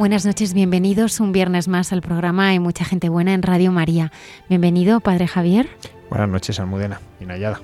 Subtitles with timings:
[0.00, 4.10] Buenas noches, bienvenidos un viernes más al programa Hay mucha gente buena en Radio María.
[4.48, 5.68] Bienvenido, Padre Javier.
[6.08, 7.60] Buenas noches, Almudena y Nayada.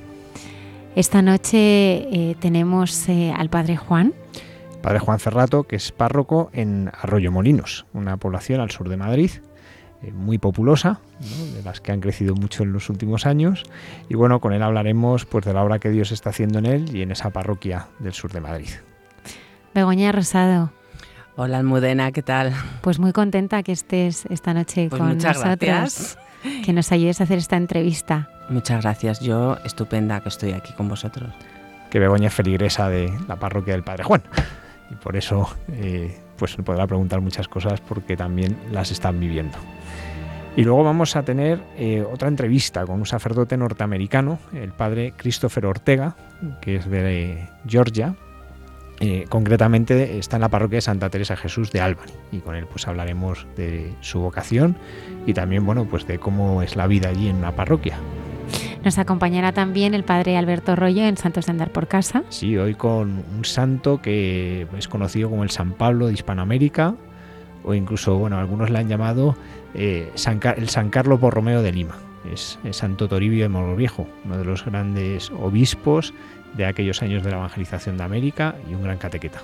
[0.97, 4.13] Esta noche eh, tenemos eh, al Padre Juan.
[4.83, 9.31] Padre Juan Cerrato, que es párroco en Arroyo Molinos, una población al sur de Madrid,
[10.03, 11.01] eh, muy populosa,
[11.55, 13.65] de las que han crecido mucho en los últimos años.
[14.11, 16.95] Y bueno, con él hablaremos pues, de la obra que Dios está haciendo en él
[16.95, 18.69] y en esa parroquia del sur de Madrid.
[19.73, 20.71] Begoña Rosado.
[21.39, 22.55] Hola Almudena, ¿qué tal?
[22.81, 26.19] Pues muy contenta que estés esta noche Pues con muchas nosotros, gracias.
[26.65, 28.31] que nos ayudes a hacer esta entrevista.
[28.49, 31.31] Muchas gracias, yo estupenda que estoy aquí con vosotros.
[31.91, 34.23] Que Begoña es feligresa de la parroquia del Padre Juan.
[34.91, 39.59] Y por eso eh, pues podrá preguntar muchas cosas porque también las están viviendo.
[40.57, 45.67] Y luego vamos a tener eh, otra entrevista con un sacerdote norteamericano, el padre Christopher
[45.67, 46.17] Ortega,
[46.63, 48.15] que es de Georgia,
[49.01, 52.67] eh, concretamente está en la parroquia de Santa Teresa Jesús de Albany y con él
[52.67, 54.77] pues hablaremos de su vocación
[55.27, 57.99] y también bueno pues de cómo es la vida allí en una parroquia.
[58.85, 62.23] Nos acompañará también el Padre Alberto Rollo en Santos de Andar por Casa.
[62.29, 66.95] Sí, hoy con un santo que es conocido como el San Pablo de Hispanoamérica
[67.65, 69.37] o incluso bueno algunos le han llamado
[69.75, 71.97] eh, San el San Carlos Borromeo de Lima.
[72.33, 76.15] Es, es Santo Toribio de Mogrovejo, uno de los grandes obispos
[76.57, 79.41] de aquellos años de la evangelización de América y un gran catequeta.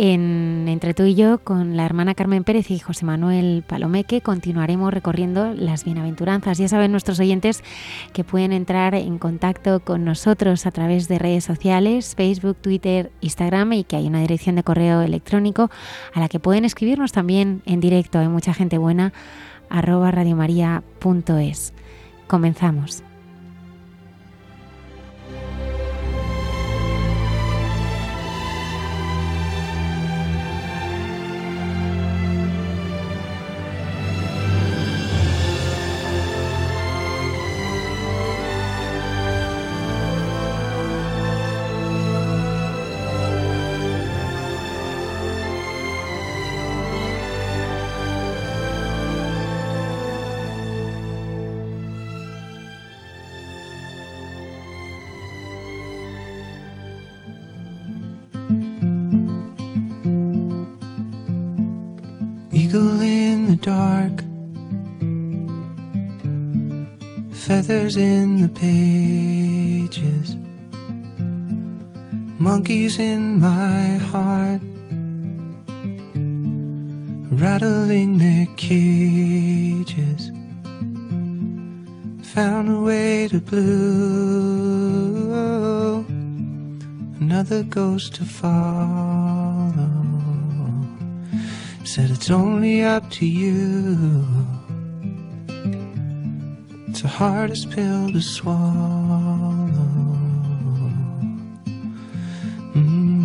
[0.00, 4.94] En Entre tú y yo, con la hermana Carmen Pérez y José Manuel Palomeque, continuaremos
[4.94, 6.58] recorriendo las bienaventuranzas.
[6.58, 7.64] Ya saben nuestros oyentes
[8.12, 13.72] que pueden entrar en contacto con nosotros a través de redes sociales, Facebook, Twitter, Instagram
[13.72, 15.68] y que hay una dirección de correo electrónico
[16.14, 18.20] a la que pueden escribirnos también en directo.
[18.20, 19.12] Hay mucha gente buena,
[19.68, 21.74] arroba radiomaria.es.
[22.28, 23.07] Comenzamos.
[67.68, 70.36] Feathers in the pages,
[72.38, 74.62] monkeys in my heart,
[77.38, 80.30] rattling their cages.
[82.32, 83.66] Found a way to blue,
[87.20, 89.74] another ghost to follow.
[91.84, 94.57] Said it's only up to you.
[96.98, 98.58] It's the hardest pill to swallow.
[102.74, 103.22] Mm.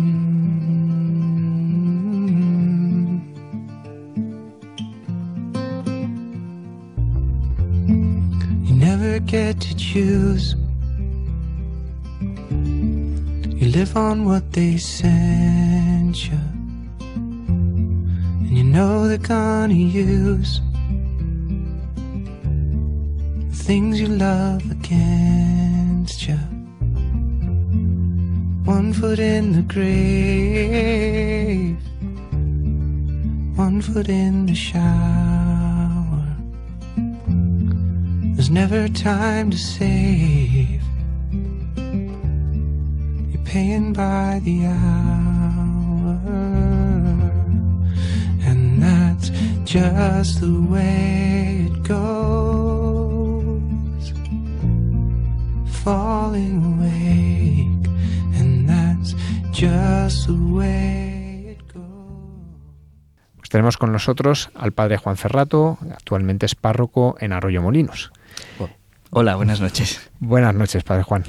[8.62, 10.54] You never get to choose.
[12.20, 16.38] You live on what they send you.
[17.00, 20.60] And you know they're gonna use
[23.64, 26.36] things you love against you.
[28.66, 31.78] One foot in the grave,
[33.56, 36.36] one foot in the shower.
[38.34, 40.82] There's never time to save.
[43.30, 46.20] You're paying by the hour,
[48.46, 49.30] and that's
[49.64, 52.83] just the way it goes.
[55.84, 57.90] Falling awake,
[58.40, 59.14] and that's
[59.52, 61.84] just the way it goes.
[63.36, 68.12] Pues tenemos con nosotros al padre Juan Cerrato, actualmente es párroco en Arroyo Molinos.
[69.10, 70.10] Hola, buenas noches.
[70.20, 71.24] Buenas noches, padre Juan.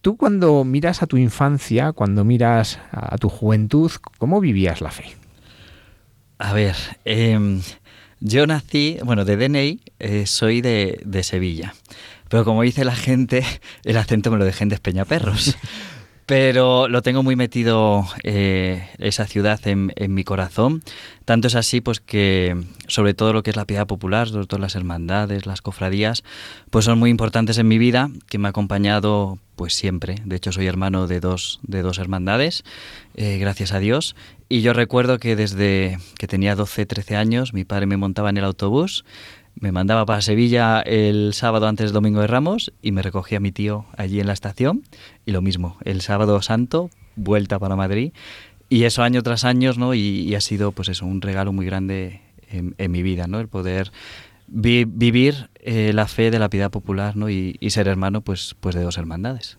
[0.00, 5.04] Tú cuando miras a tu infancia, cuando miras a tu juventud, ¿cómo vivías la fe?
[6.38, 6.74] A ver,
[7.04, 7.62] em,
[8.18, 11.74] yo nací, bueno, de DNI eh, soy de, de Sevilla,
[12.32, 13.44] pero como dice la gente,
[13.84, 15.54] el acento me lo dejé en Despeñaperros.
[16.24, 20.82] Pero lo tengo muy metido eh, esa ciudad en, en mi corazón.
[21.26, 22.56] Tanto es así, pues que
[22.86, 26.22] sobre todo lo que es la piedad popular, sobre todo las hermandades, las cofradías,
[26.70, 30.22] pues son muy importantes en mi vida, que me ha acompañado pues siempre.
[30.24, 32.62] De hecho, soy hermano de dos, de dos hermandades,
[33.14, 34.14] eh, gracias a Dios.
[34.48, 38.36] Y yo recuerdo que desde que tenía 12, 13 años, mi padre me montaba en
[38.36, 39.04] el autobús,
[39.62, 43.52] me mandaba para Sevilla el sábado antes del Domingo de Ramos y me recogía mi
[43.52, 44.82] tío allí en la estación.
[45.24, 48.12] Y lo mismo, el sábado santo, vuelta para Madrid.
[48.68, 49.94] Y eso año tras año, ¿no?
[49.94, 53.38] Y, ha sido, pues eso, un regalo muy grande en, mi vida, ¿no?
[53.38, 53.92] El poder
[54.48, 57.30] vi- vivir eh, la fe de la piedad popular, ¿no?
[57.30, 59.58] Y, y ser hermano, pues, pues de dos hermandades.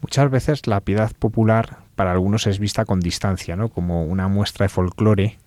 [0.00, 3.68] Muchas veces la piedad popular para algunos es vista con distancia, ¿no?
[3.68, 5.38] Como una muestra de folclore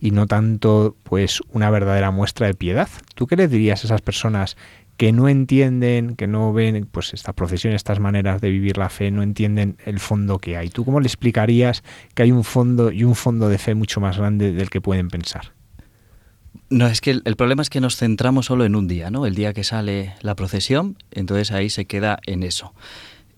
[0.00, 2.88] y no tanto, pues, una verdadera muestra de piedad.
[3.14, 4.56] ¿Tú qué le dirías a esas personas
[4.96, 9.10] que no entienden, que no ven, pues, esta procesión, estas maneras de vivir la fe,
[9.10, 10.70] no entienden el fondo que hay?
[10.70, 14.16] ¿Tú cómo le explicarías que hay un fondo y un fondo de fe mucho más
[14.16, 15.52] grande del que pueden pensar?
[16.70, 19.26] No, es que el, el problema es que nos centramos solo en un día, ¿no?
[19.26, 22.72] El día que sale la procesión, entonces ahí se queda en eso.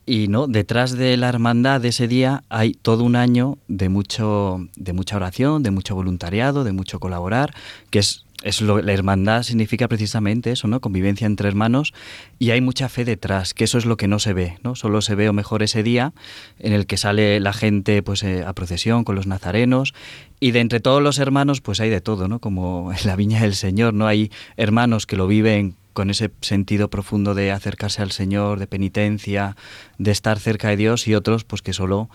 [0.04, 4.66] Y no, detrás de la hermandad de ese día hay todo un año de mucho,
[4.76, 7.54] de mucha oración, de mucho voluntariado, de mucho colaborar,
[7.90, 10.80] que es, es lo, la hermandad significa precisamente eso, ¿no?
[10.80, 11.94] Convivencia entre hermanos
[12.38, 14.74] y hay mucha fe detrás, que eso es lo que no se ve, ¿no?
[14.74, 16.12] Solo se ve o mejor ese día
[16.58, 19.94] en el que sale la gente pues eh, a procesión con los nazarenos
[20.40, 22.40] y de entre todos los hermanos pues hay de todo, ¿no?
[22.40, 24.06] Como en la viña del Señor, ¿no?
[24.06, 29.56] Hay hermanos que lo viven con ese sentido profundo de acercarse al Señor, de penitencia,
[29.98, 32.08] de estar cerca de Dios y otros pues que solo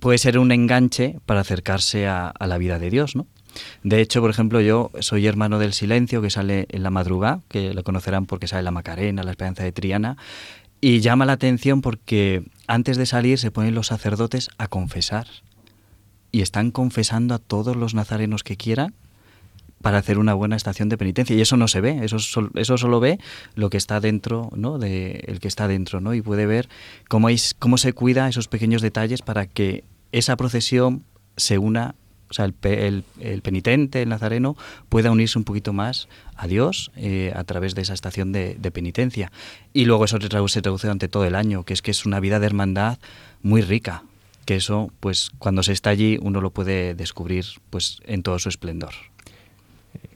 [0.00, 3.26] puede ser un enganche para acercarse a, a la vida de Dios, ¿no?
[3.82, 7.74] De hecho, por ejemplo, yo soy hermano del silencio que sale en la madrugada, que
[7.74, 10.16] lo conocerán porque sale la Macarena, la Esperanza de Triana,
[10.80, 15.26] y llama la atención porque antes de salir se ponen los sacerdotes a confesar
[16.30, 18.94] y están confesando a todos los nazarenos que quieran
[19.82, 22.76] para hacer una buena estación de penitencia y eso no se ve eso sol- eso
[22.78, 23.18] solo ve
[23.54, 26.68] lo que está dentro no de el que está dentro no y puede ver
[27.08, 31.04] cómo es cómo se cuida esos pequeños detalles para que esa procesión
[31.36, 31.94] se una
[32.30, 34.56] o sea, el, el- el penitente, el nazareno,
[34.88, 38.70] pueda unirse un poquito más a Dios eh, a través de esa estación de, de
[38.70, 39.32] penitencia.
[39.72, 42.06] Y luego eso se traduce, se traduce durante todo el año, que es que es
[42.06, 42.98] una vida de hermandad
[43.42, 44.02] muy rica,
[44.44, 48.48] que eso, pues cuando se está allí, uno lo puede descubrir pues en todo su
[48.48, 48.92] esplendor.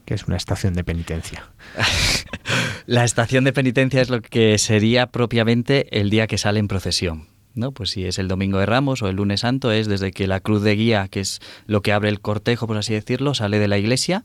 [0.05, 1.49] Que es una estación de penitencia.
[2.87, 7.29] La estación de penitencia es lo que sería propiamente el día que sale en procesión.
[7.55, 7.73] ¿No?
[7.73, 10.41] Pues si es el domingo de Ramos o el lunes santo, es desde que la
[10.41, 13.69] cruz de guía, que es lo que abre el cortejo, por así decirlo, sale de
[13.69, 14.25] la iglesia.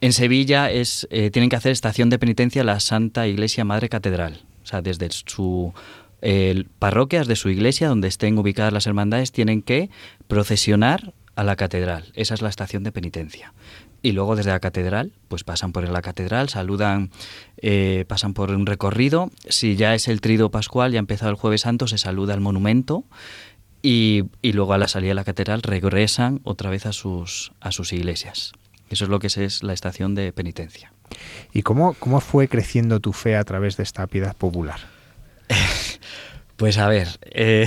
[0.00, 4.42] En Sevilla es, eh, tienen que hacer estación de penitencia la Santa Iglesia Madre Catedral.
[4.62, 5.72] O sea, desde su
[6.22, 9.90] eh, parroquias de su iglesia, donde estén ubicadas las hermandades, tienen que
[10.26, 12.12] procesionar a la catedral.
[12.14, 13.52] Esa es la estación de penitencia.
[14.04, 17.10] Y luego desde la catedral, pues pasan por la catedral, saludan,
[17.56, 19.30] eh, pasan por un recorrido.
[19.48, 22.40] Si ya es el trido pascual, ya ha empezado el jueves santo, se saluda al
[22.40, 23.04] monumento
[23.80, 27.72] y, y luego a la salida de la catedral regresan otra vez a sus, a
[27.72, 28.52] sus iglesias.
[28.90, 30.92] Eso es lo que es, es la estación de penitencia.
[31.54, 34.80] ¿Y cómo, cómo fue creciendo tu fe a través de esta piedad popular?
[36.56, 37.66] Pues a ver, eh,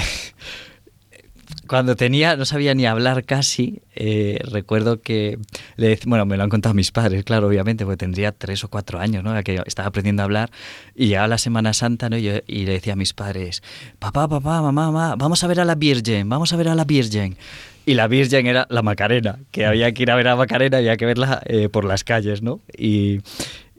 [1.67, 5.37] cuando tenía, no sabía ni hablar casi, eh, recuerdo que,
[5.75, 8.99] le, bueno, me lo han contado mis padres, claro, obviamente, porque tendría tres o cuatro
[8.99, 9.41] años, ¿no?
[9.43, 10.51] Que estaba aprendiendo a hablar
[10.95, 12.17] y llegaba la Semana Santa, ¿no?
[12.17, 13.63] Y, yo- y le decía a mis padres,
[13.99, 16.83] papá, papá, mamá, mamá, vamos a ver a la Virgen, vamos a ver a la
[16.85, 17.37] Virgen.
[17.85, 20.97] Y la Virgen era la Macarena, que había que ir a ver a Macarena, había
[20.97, 22.59] que verla eh, por las calles, ¿no?
[22.77, 23.19] Y,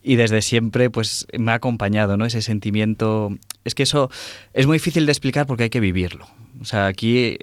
[0.08, 2.24] y desde siempre pues me ha acompañado, ¿no?
[2.24, 3.28] Ese sentimiento.
[3.64, 4.10] Es que eso
[4.54, 6.26] es muy difícil de explicar porque hay que vivirlo.
[6.62, 7.36] O sea, aquí,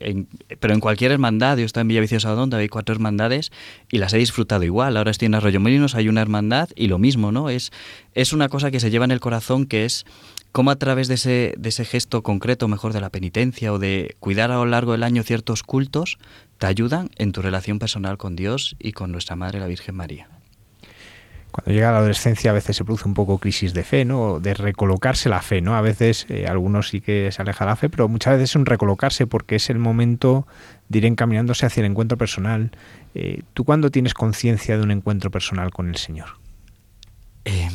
[0.59, 3.51] pero en cualquier hermandad, yo estoy en Villaviciosa donde hay cuatro hermandades
[3.91, 4.97] y las he disfrutado igual.
[4.97, 7.51] Ahora estoy en Arroyo Molinos, hay una hermandad y lo mismo, ¿no?
[7.51, 7.71] Es,
[8.15, 10.03] es una cosa que se lleva en el corazón que es
[10.51, 14.15] cómo a través de ese, de ese gesto concreto, mejor de la penitencia o de
[14.19, 16.17] cuidar a lo largo del año ciertos cultos,
[16.57, 20.34] te ayudan en tu relación personal con Dios y con nuestra Madre la Virgen María.
[21.55, 24.41] Cuando llega la adolescencia a veces se produce un poco crisis de fe, ¿no?
[24.41, 25.77] De recolocarse la fe, ¿no?
[25.77, 28.65] A veces eh, algunos sí que se aleja la fe, pero muchas veces es un
[28.65, 30.45] recolocarse porque es el momento
[30.89, 32.71] de ir encaminándose hacia el encuentro personal.
[33.13, 36.27] Eh, ¿Tú cuándo tienes conciencia de un encuentro personal con el Señor?
[37.45, 37.69] Eh,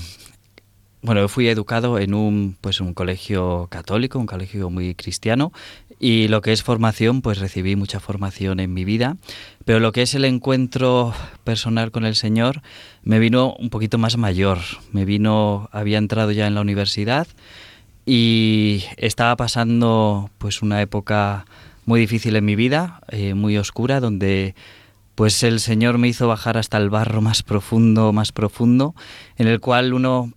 [1.01, 5.53] bueno, fui educado en un, pues, un colegio católico, un colegio muy cristiano,
[6.03, 9.19] y lo que es formación, pues recibí mucha formación en mi vida,
[9.67, 11.13] pero lo que es el encuentro
[11.45, 12.63] personal con el Señor
[13.03, 14.59] me vino un poquito más mayor.
[14.93, 17.29] Me vino, había entrado ya en la universidad
[18.07, 21.45] y estaba pasando pues una época
[21.85, 24.55] muy difícil en mi vida, eh, muy oscura, donde
[25.17, 28.95] pues el Señor me hizo bajar hasta el barro más profundo, más profundo,
[29.37, 30.33] en el cual uno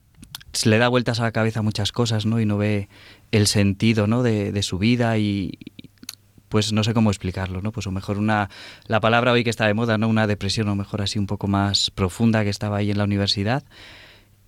[0.52, 2.40] se le da vueltas a la cabeza muchas cosas, ¿no?
[2.40, 2.88] Y no ve
[3.34, 4.22] el sentido, ¿no?
[4.22, 5.58] De, su vida y,
[6.50, 7.72] pues no sé cómo explicarlo, ¿no?
[7.72, 8.50] Pues o mejor una
[8.86, 10.08] la palabra hoy que está de moda, ¿no?
[10.08, 13.64] Una depresión o mejor así un poco más profunda que estaba ahí en la universidad.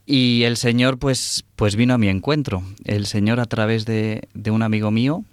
[0.06, 2.62] Y el Señor pues pues vino a mi encuentro.
[2.84, 5.24] El Señor a través de, de un amigo mío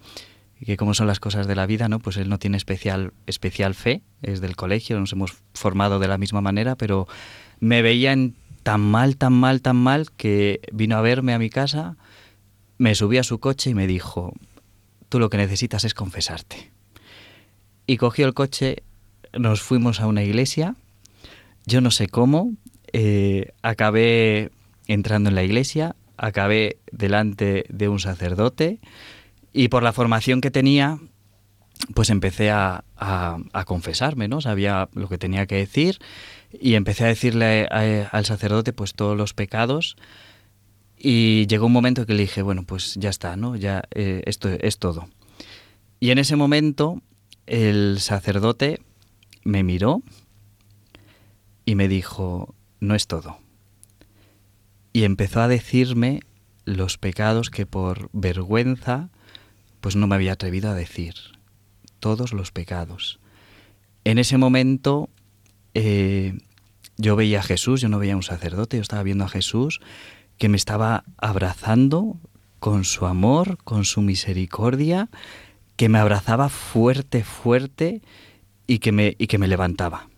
[0.64, 1.98] que como son las cosas de la vida, ¿no?
[1.98, 6.16] Pues él no tiene especial especial fe, es del colegio, nos hemos formado de la
[6.16, 7.06] misma manera, pero
[7.60, 8.16] me veía
[8.62, 11.96] tan mal, tan mal, tan mal que vino a verme a mi casa,
[12.78, 14.32] me subí a su coche y me dijo,
[15.08, 16.70] tú lo que necesitas es confesarte.
[17.86, 18.82] Y cogió el coche,
[19.32, 20.76] nos fuimos a una iglesia,
[21.66, 22.52] yo no sé cómo,
[22.92, 24.50] eh, acabé
[24.86, 28.80] entrando en la iglesia, acabé delante de un sacerdote
[29.52, 30.98] y por la formación que tenía,
[31.94, 34.40] pues empecé a, a confesarme, ¿no?
[34.40, 35.98] Sabía lo que tenía que decir
[36.52, 39.96] y empecé a decirle al sacerdote pues todos los pecados
[41.04, 43.56] y llegó un momento que le dije, bueno, pues ya está, ¿no?
[43.56, 45.08] Ya eh, esto es todo.
[45.98, 47.02] Y en ese momento
[47.46, 48.80] el sacerdote
[49.42, 50.02] me miró
[51.64, 53.38] y me dijo, no es todo.
[54.92, 56.20] Y empezó a decirme
[56.64, 59.10] los pecados que por vergüenza
[59.80, 61.14] pues no me había atrevido a decir.
[61.98, 63.18] Todos los pecados.
[64.04, 65.10] En ese momento
[65.74, 66.38] eh,
[66.96, 69.80] yo veía a Jesús, yo no veía a un sacerdote, yo estaba viendo a Jesús
[70.42, 72.16] que me estaba abrazando
[72.58, 75.08] con su amor, con su misericordia,
[75.76, 78.02] que me abrazaba fuerte, fuerte
[78.66, 80.08] y que me, y que me levantaba.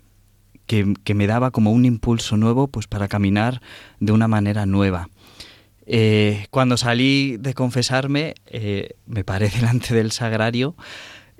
[0.64, 3.61] Que, me daba como un impulso nuevo pues para caminar
[4.00, 5.11] de una manera nueva.
[5.85, 10.75] Eh, cuando salí de confesarme, eh, me paré delante del sagrario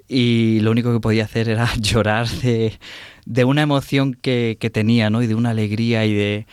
[0.09, 2.79] y lo único que podía hacer era llorar de,
[3.25, 5.23] de una emoción que, que, tenía, ¿no?
[5.23, 6.47] Y de una alegría y de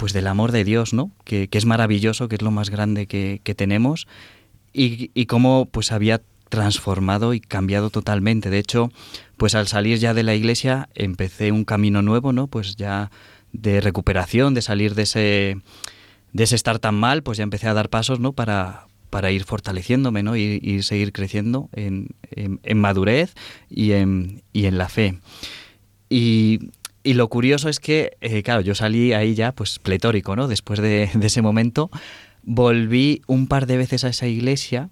[0.00, 1.10] pues del amor de Dios, ¿no?
[1.24, 4.08] Que, que es maravilloso, que es lo más grande que, que tenemos
[4.72, 8.48] y, y, cómo pues había transformado y cambiado totalmente.
[8.48, 8.90] De hecho,
[9.36, 12.46] pues al salir ya de la iglesia empecé un camino nuevo, ¿no?
[12.46, 13.10] Pues ya
[13.52, 15.58] de recuperación, de salir de ese
[16.32, 18.32] de ese estar tan mal, pues ya empecé a dar pasos, ¿no?
[18.32, 20.34] Para, para ir fortaleciéndome ¿no?
[20.34, 23.34] y, seguir creciendo en, en, en madurez
[23.68, 25.18] y en, y en, la fe.
[26.08, 26.70] Y,
[27.02, 30.48] y lo curioso es que, eh, claro, yo salí ahí ya pues pletórico, ¿no?
[30.48, 31.90] Después de, ese momento,
[32.42, 34.90] volví un par de veces a esa iglesia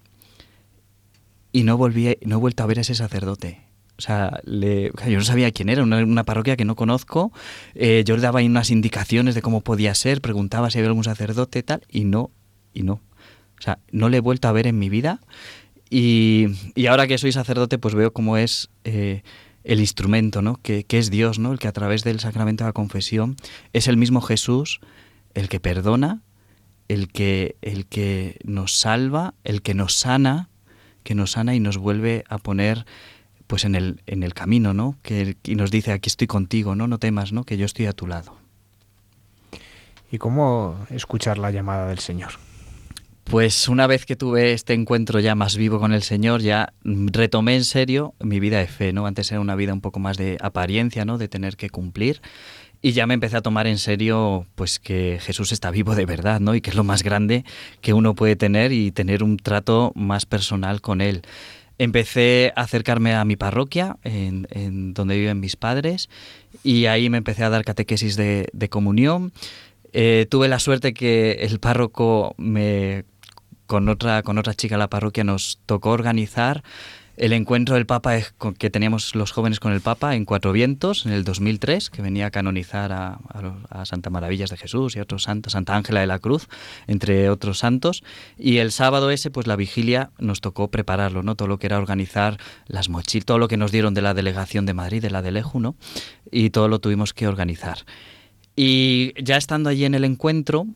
[1.52, 3.60] y no volví, no he vuelto a ver a ese sacerdote.
[3.98, 7.32] O sea, yo no sabía quién era, una, parroquia que no conozco.
[7.74, 11.64] Eh, yo le daba unas indicaciones de cómo podía ser, preguntaba si había algún sacerdote
[11.64, 12.30] tal, y no,
[12.72, 13.00] y no.
[13.58, 15.20] O sea, no le he vuelto a ver en mi vida.
[15.90, 16.46] Y,
[16.76, 19.22] y ahora que soy sacerdote, pues veo cómo es eh,
[19.68, 20.58] el instrumento, ¿no?
[20.62, 21.52] Que, que, es Dios, ¿no?
[21.52, 23.36] El que a través del sacramento de la confesión
[23.72, 24.80] es el mismo Jesús
[25.34, 26.22] el que perdona,
[26.88, 30.48] el que, el que nos salva, el que nos sana,
[31.04, 32.86] que nos sana y nos vuelve a poner
[33.46, 34.96] pues en el, en el camino, ¿no?
[35.02, 36.88] Que, y nos dice, aquí estoy contigo, ¿no?
[36.88, 37.44] No temas, ¿no?
[37.44, 38.36] Que yo estoy a tu lado.
[40.10, 42.47] ¿Y cómo escuchar la llamada del Señor?
[43.30, 47.56] Pues una vez que tuve este encuentro ya más vivo con el Señor, ya retomé
[47.56, 49.06] en serio mi vida de fe, ¿no?
[49.06, 51.18] Antes era una vida un poco más de apariencia, ¿no?
[51.18, 52.22] De tener que cumplir.
[52.80, 56.40] Y ya me empecé a tomar en serio, pues que Jesús está vivo de verdad,
[56.40, 56.54] ¿no?
[56.54, 57.44] Y que es lo más grande
[57.82, 61.20] que uno puede tener y tener un trato más personal con Él.
[61.76, 66.08] Empecé a acercarme a mi parroquia, en, donde viven mis padres,
[66.64, 69.32] y ahí me empecé a dar catequesis de, de comunión
[69.92, 73.04] Eh, tuve la suerte que el párroco me
[73.68, 76.64] con otra con otra chica de la parroquia nos tocó organizar
[77.18, 78.16] el encuentro del Papa
[78.58, 82.26] que teníamos los jóvenes con el Papa en Cuatro Vientos en el 2003, que venía
[82.26, 83.18] a canonizar a,
[83.84, 86.48] Santa Maravillas de Jesús y a otros santos, Santa Ángela de la Cruz,
[86.86, 88.04] entre otros santos.
[88.38, 91.34] Y el sábado ese, pues la vigilia nos tocó prepararlo, ¿no?
[91.34, 94.64] Todo lo que era organizar las mochilas, todo lo que nos dieron de la delegación
[94.64, 95.74] de Madrid, de la de Leju, ¿no?
[96.30, 97.78] Y todo lo tuvimos que organizar.
[98.54, 100.66] Y ya estando allí en el encuentro,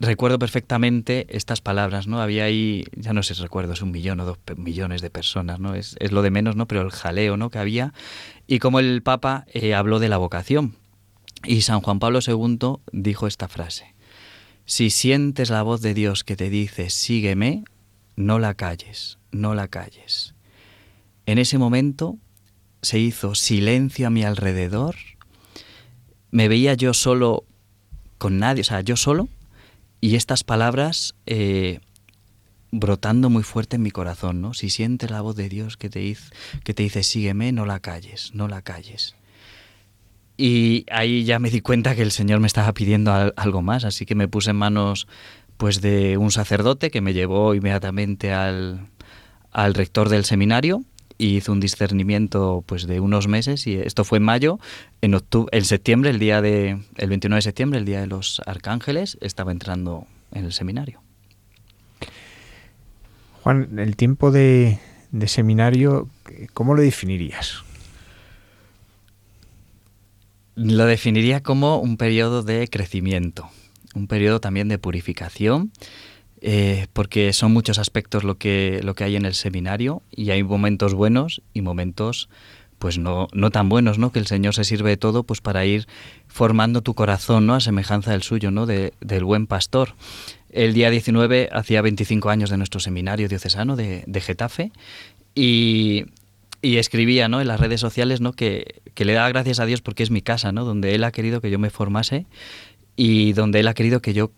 [0.00, 2.20] recuerdo perfectamente estas palabras, ¿no?
[2.20, 5.58] Había ahí, ya no sé si recuerdo, es un millón o dos millones de personas,
[5.58, 5.74] ¿no?
[5.74, 6.66] Es, lo de menos, ¿no?
[6.66, 7.50] Pero el jaleo, ¿no?
[7.50, 7.92] Que había.
[8.46, 10.76] Y como el Papa eh, habló de la vocación.
[11.44, 13.94] Y San Juan Pablo II dijo esta frase.
[14.64, 17.62] Si sientes la voz de Dios que te dice, sígueme,
[18.16, 20.34] no la calles, no la calles.
[21.26, 22.18] En ese momento
[22.82, 24.96] se hizo silencio a mi alrededor,
[26.30, 27.44] me veía yo solo
[28.18, 29.28] con nadie, o sea, yo solo,
[30.00, 31.80] y estas palabras eh,
[32.70, 34.54] brotando muy fuerte en mi corazón, ¿no?
[34.54, 36.30] Si sientes la voz de Dios que te, dice,
[36.64, 39.16] que te dice, sígueme, no la calles, no la calles.
[40.36, 44.04] Y ahí ya me di cuenta que el Señor me estaba pidiendo algo más, así
[44.04, 45.08] que me puse en manos
[45.56, 48.88] pues de un sacerdote que me llevó inmediatamente al,
[49.50, 50.84] al rector del seminario
[51.18, 54.58] y hizo un discernimiento pues de unos meses y esto fue en mayo.
[55.00, 58.42] En octubre en septiembre el día de el 29 de septiembre el día de los
[58.46, 61.00] arcángeles estaba entrando en el seminario.
[63.42, 64.78] Juan el tiempo de,
[65.12, 66.08] de seminario
[66.52, 67.62] cómo lo definirías
[70.56, 73.50] lo definiría como un periodo de crecimiento
[73.94, 75.70] un periodo también de purificación
[76.40, 80.42] eh, porque son muchos aspectos lo que, lo que hay en el seminario y hay
[80.42, 82.28] momentos buenos y momentos
[82.78, 84.12] pues no, no tan buenos, ¿no?
[84.12, 85.86] Que el Señor se sirve de todo pues para ir
[86.26, 87.54] formando tu corazón, ¿no?
[87.54, 88.66] A semejanza del suyo, ¿no?
[88.66, 89.94] De, del buen pastor.
[90.50, 94.72] El día 19 hacía 25 años de nuestro seminario diocesano de, de Getafe
[95.34, 96.06] y,
[96.62, 97.40] escribía, ¿no?
[97.40, 98.32] En las redes sociales, ¿no?
[98.32, 100.64] Que, que le da gracias a Dios porque es mi casa, ¿no?
[100.64, 102.26] Donde Él ha querido que yo me formase
[102.96, 104.32] y donde Él ha querido que yo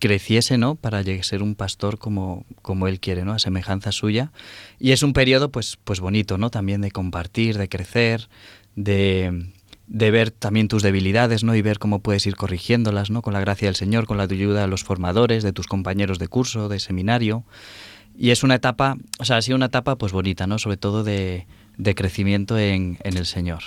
[0.00, 0.74] creciese, ¿no?
[0.74, 3.32] Para ser un pastor como, como él quiere, ¿no?
[3.32, 4.32] A semejanza suya.
[4.80, 6.50] Y es un periodo, pues, pues bonito, ¿no?
[6.50, 8.28] También de compartir, de crecer,
[8.74, 9.52] de,
[9.86, 11.54] de ver también tus debilidades, ¿no?
[11.54, 13.22] Y ver cómo puedes ir corrigiéndolas, ¿no?
[13.22, 16.26] Con la gracia del Señor, con la ayuda de los formadores, de tus compañeros de
[16.26, 17.44] curso, de seminario.
[18.18, 20.58] Y es una etapa, o sea, ha sido una etapa, pues bonita, ¿no?
[20.58, 23.62] Sobre todo de, de crecimiento en, en el Señor.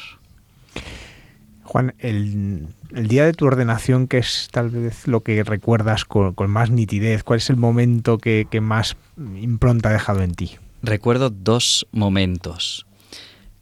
[1.63, 6.69] Juan, el, día de tu ordenación, que es tal vez lo que recuerdas con, más
[6.69, 10.57] nitidez, ¿cuál es el momento que, más impronta ha dejado en ti?
[10.81, 12.85] Recuerdo dos momentos.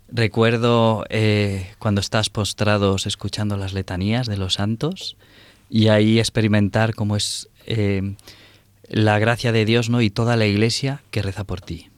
[0.10, 5.16] Recuerdo eh, cuando estás postrados escuchando las letanías de los santos
[5.70, 8.16] y ahí experimentar cómo es eh,
[8.90, 10.02] la gracia de Dios ¿no?
[10.02, 11.90] y toda la iglesia que reza por ti,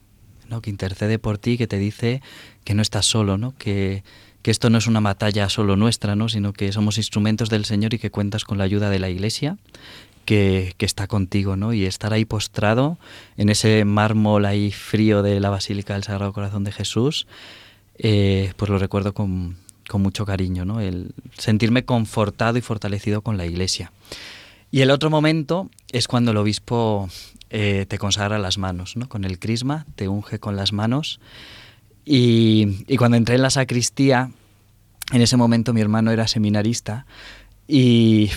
[0.48, 0.62] ¿no?
[0.62, 2.22] que intercede por ti, que te dice
[2.62, 3.54] que no estás solo, ¿no?
[3.58, 4.04] que
[4.44, 6.28] que esto no es una batalla solo nuestra, ¿no?
[6.28, 9.56] sino que somos instrumentos del Señor y que cuentas con la ayuda de la Iglesia
[10.26, 11.72] que, está contigo, ¿no?
[11.72, 12.98] Y estar ahí postrado
[13.38, 17.26] en ese mármol ahí frío de la Basílica del Sagrado Corazón de Jesús,
[17.96, 19.56] eh, pues lo recuerdo con,
[19.94, 20.80] mucho cariño, ¿no?
[20.80, 23.92] El sentirme confortado y fortalecido con la Iglesia.
[24.70, 27.08] Y el otro momento es cuando el obispo
[27.48, 29.08] eh, te consagra las manos, ¿no?
[29.08, 31.18] Con el crisma, te unge con las manos
[32.04, 34.30] y, cuando entré en la sacristía,
[35.12, 37.06] en ese momento mi hermano era seminarista
[37.66, 38.30] y,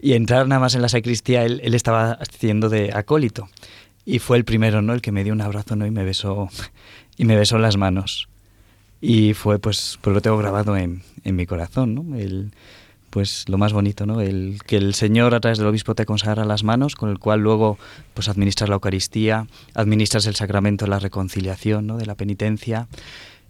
[0.00, 3.48] y entrar nada más en la sacristía, él, él, estaba haciendo de acólito.
[4.04, 4.94] Y fue el primero, ¿no?
[4.94, 5.86] El que me dio un abrazo, ¿no?
[5.86, 6.48] Y me besó,
[7.16, 8.28] y me besó las manos.
[9.00, 12.16] Y fue, pues, pues lo tengo grabado en, en mi corazón, ¿no?
[12.16, 12.52] El,
[13.12, 14.22] pues lo más bonito, ¿no?
[14.22, 17.40] El que el Señor a través del obispo te consagra las manos, con el cual
[17.40, 17.76] luego
[18.14, 21.98] pues administras la Eucaristía, administras el sacramento de la reconciliación, ¿no?
[21.98, 22.88] De la penitencia,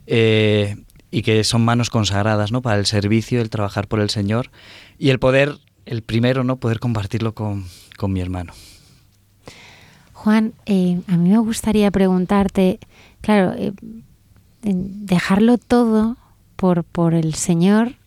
[0.09, 0.79] eh,
[1.13, 2.61] y que son manos consagradas, ¿no?
[2.61, 4.51] Para el servicio, el trabajar por el Señor
[4.99, 6.57] y el poder, el primero, ¿no?
[6.57, 7.65] Poder compartirlo con,
[8.09, 8.55] mi hermano.
[10.13, 12.81] Juan, eh, a mí me gustaría preguntarte,
[13.21, 13.73] claro, eh,
[14.63, 16.17] dejarlo todo
[16.57, 18.02] por, por el Señor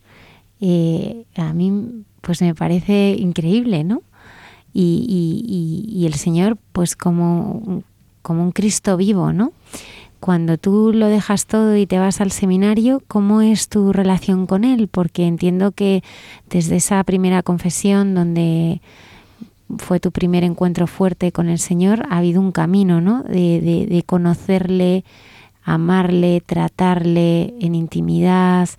[0.62, 4.02] eh, a mí pues me parece increíble, ¿no?
[4.74, 7.84] Y, el Señor pues como,
[8.22, 9.54] como un Cristo vivo, ¿no?
[10.20, 14.64] Cuando tú lo dejas todo y te vas al seminario, ¿cómo es tu relación con
[14.64, 14.88] Él?
[14.88, 16.04] Porque entiendo que
[16.50, 18.82] desde esa primera confesión donde
[19.78, 23.24] fue tu primer encuentro fuerte con el Señor, ha habido un camino, ¿no?
[23.24, 25.06] De, de conocerle,
[25.64, 28.70] amarle, tratarle en intimidad,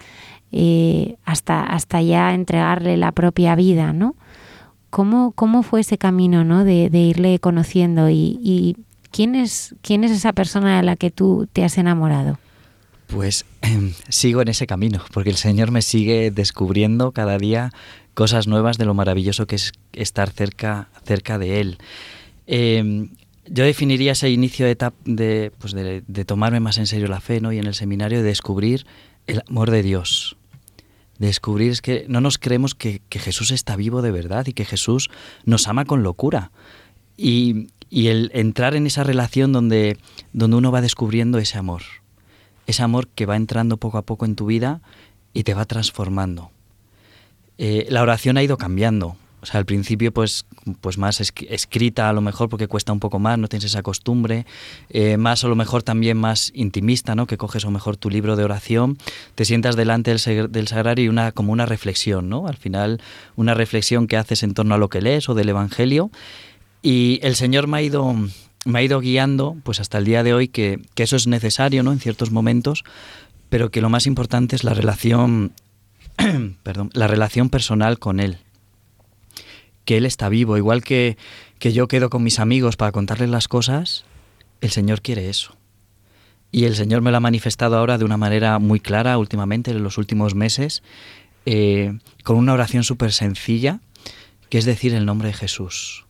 [1.25, 4.15] hasta, hasta ya entregarle la propia vida, ¿no?
[4.97, 6.65] ¿cómo, cómo fue ese camino ¿no?
[6.65, 8.77] de, irle conociendo y, y
[9.11, 12.39] ¿quién, es, quién es esa persona a la que tú te has enamorado?
[13.07, 17.73] Pues em, sigo en ese camino, porque el Señor me sigue descubriendo cada día
[18.15, 21.79] cosas nuevas de lo maravilloso que es estar cerca, cerca de Él.
[22.47, 23.11] Em,
[23.49, 27.43] yo definiría ese inicio de, de, pues de, de, tomarme más en serio la fe
[27.43, 27.53] ¿no?
[27.53, 28.87] y en el seminario de descubrir
[29.27, 30.37] el amor de Dios.
[31.19, 34.65] Descubrir es que no nos creemos que, que Jesús está vivo de verdad y que
[34.65, 35.11] Jesús
[35.45, 36.51] nos ama con locura.
[37.17, 39.97] Y, y el entrar en esa relación donde,
[40.33, 41.83] donde uno va descubriendo ese amor
[42.67, 44.81] ese amor que va entrando poco a poco en tu vida
[45.33, 46.51] y te va transformando.
[47.59, 49.17] Eh, la oración ha ido cambiando.
[49.47, 50.45] O sea, al principio pues,
[50.81, 54.45] pues más escrita a lo mejor porque cuesta un poco más, no tienes esa costumbre,
[54.91, 57.29] eh, más a lo mejor también más intimista, ¿no?
[57.29, 58.99] Que coges a lo mejor tu libro de oración,
[59.37, 62.49] te sientas delante del, del sagrario y una, como una reflexión, ¿no?
[62.49, 63.01] Al final
[63.37, 66.11] una reflexión que haces en torno a lo que lees o del Evangelio
[66.83, 68.17] y el Señor me ha ido
[68.65, 71.93] me ha ido guiando pues hasta el día de hoy que, eso es necesario ¿no?
[71.93, 72.83] en ciertos momentos,
[73.49, 75.53] pero que lo más importante es la relación,
[76.65, 78.39] perdón, la relación personal con Él.
[79.87, 81.17] Que Él está vivo, igual que,
[81.59, 84.05] que yo quedo con mis amigos para contarles las cosas,
[84.61, 85.57] el Señor quiere eso.
[86.53, 89.83] Y el Señor me lo ha manifestado ahora de una manera muy clara últimamente, en
[89.83, 90.83] los últimos meses,
[91.47, 93.81] eh, con una oración súper sencilla,
[94.51, 96.07] que es decir el nombre de Jesús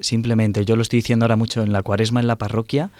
[0.00, 2.90] simplemente, yo lo estoy diciendo ahora mucho en la cuaresma en la parroquia,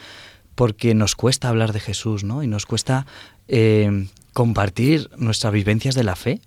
[0.54, 2.42] porque nos cuesta hablar de Jesús, ¿no?
[2.42, 3.06] Y nos cuesta
[3.48, 6.40] eh, compartir nuestras vivencias de la fe.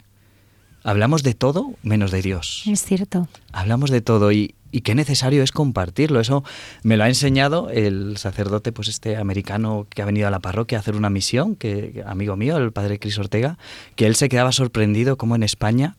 [0.84, 2.64] Hablamos de todo menos de Dios.
[2.66, 3.28] Es cierto.
[3.52, 6.20] Hablamos de todo y, y qué necesario es compartirlo.
[6.20, 6.44] Eso
[6.84, 10.78] me lo ha enseñado el sacerdote, pues este americano que ha venido a la parroquia
[10.78, 13.58] a hacer una misión, que amigo mío, el padre Cris Ortega,
[13.96, 15.98] que él se quedaba sorprendido como en España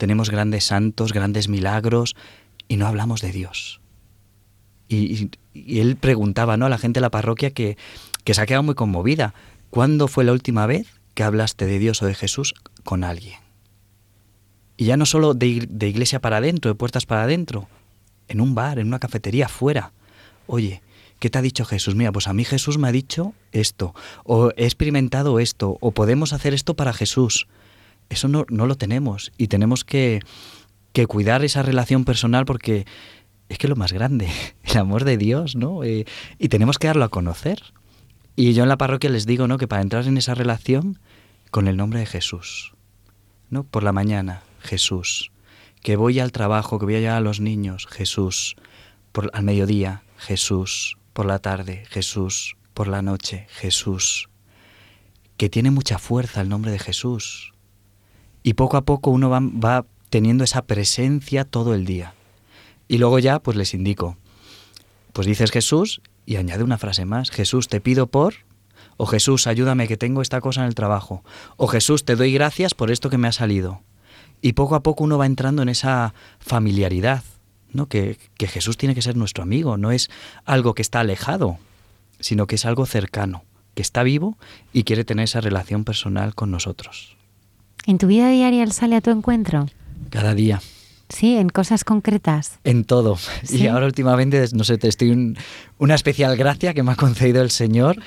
[0.00, 2.16] tenemos grandes santos, grandes milagros
[2.68, 3.82] y no hablamos de Dios.
[4.88, 6.64] Y, él preguntaba ¿no?
[6.64, 7.76] a la gente de la parroquia que,
[8.24, 9.34] que se ha quedado muy conmovida.
[9.68, 13.38] ¿Cuándo fue la última vez que hablaste de Dios o de Jesús con alguien?
[14.80, 17.68] Y ya no solo de, iglesia para adentro, de puertas para adentro,
[18.28, 19.92] en un bar, en una cafetería, fuera.
[20.46, 20.80] Oye,
[21.18, 21.94] ¿qué te ha dicho Jesús?
[21.94, 26.32] Mira, pues a mí Jesús me ha dicho esto, o he experimentado esto, o podemos
[26.32, 27.46] hacer esto para Jesús.
[28.08, 30.20] Eso no, no lo tenemos y tenemos que,
[30.94, 32.86] que cuidar esa relación personal porque
[33.50, 34.30] es que lo más grande,
[34.64, 35.84] el amor de Dios, ¿no?
[35.84, 36.06] Eh,
[36.38, 37.64] y tenemos que darlo a conocer.
[38.34, 39.58] Y yo en la parroquia les digo, ¿no?
[39.58, 40.98] Que para entrar en esa relación
[41.50, 42.72] con el nombre de Jesús,
[43.50, 43.64] ¿no?
[43.64, 45.32] Por la mañana, Jesús.
[45.82, 48.56] Que voy al trabajo, que voy a llevar a los niños, Jesús.
[49.12, 50.96] Por, al mediodía, Jesús.
[51.12, 52.56] Por la tarde, Jesús.
[52.74, 54.28] Por la noche, Jesús.
[55.36, 57.52] Que tiene mucha fuerza el nombre de Jesús.
[58.42, 62.14] Y poco a poco uno va, va teniendo esa presencia todo el día.
[62.88, 64.16] Y luego ya, pues les indico.
[65.12, 67.30] Pues dices Jesús y añade una frase más.
[67.30, 68.34] Jesús, te pido por...
[68.96, 71.24] O Jesús, ayúdame que tengo esta cosa en el trabajo.
[71.56, 73.80] O Jesús, te doy gracias por esto que me ha salido.
[74.42, 77.22] Y poco a poco uno va entrando en esa familiaridad,
[77.72, 77.86] ¿no?
[77.86, 80.10] Que, que Jesús tiene que ser nuestro amigo, no es
[80.44, 81.58] algo que está alejado,
[82.20, 84.38] sino que es algo cercano, que está vivo
[84.72, 87.16] y quiere tener esa relación personal con nosotros.
[87.86, 89.66] ¿En tu vida diaria Él sale a tu encuentro?
[90.10, 90.60] Cada día.
[91.08, 92.58] Sí, en cosas concretas.
[92.64, 93.18] En todo.
[93.50, 95.34] Y ahora últimamente, no sé, te estoy
[95.78, 98.00] una especial gracia que me ha concedido el Señor,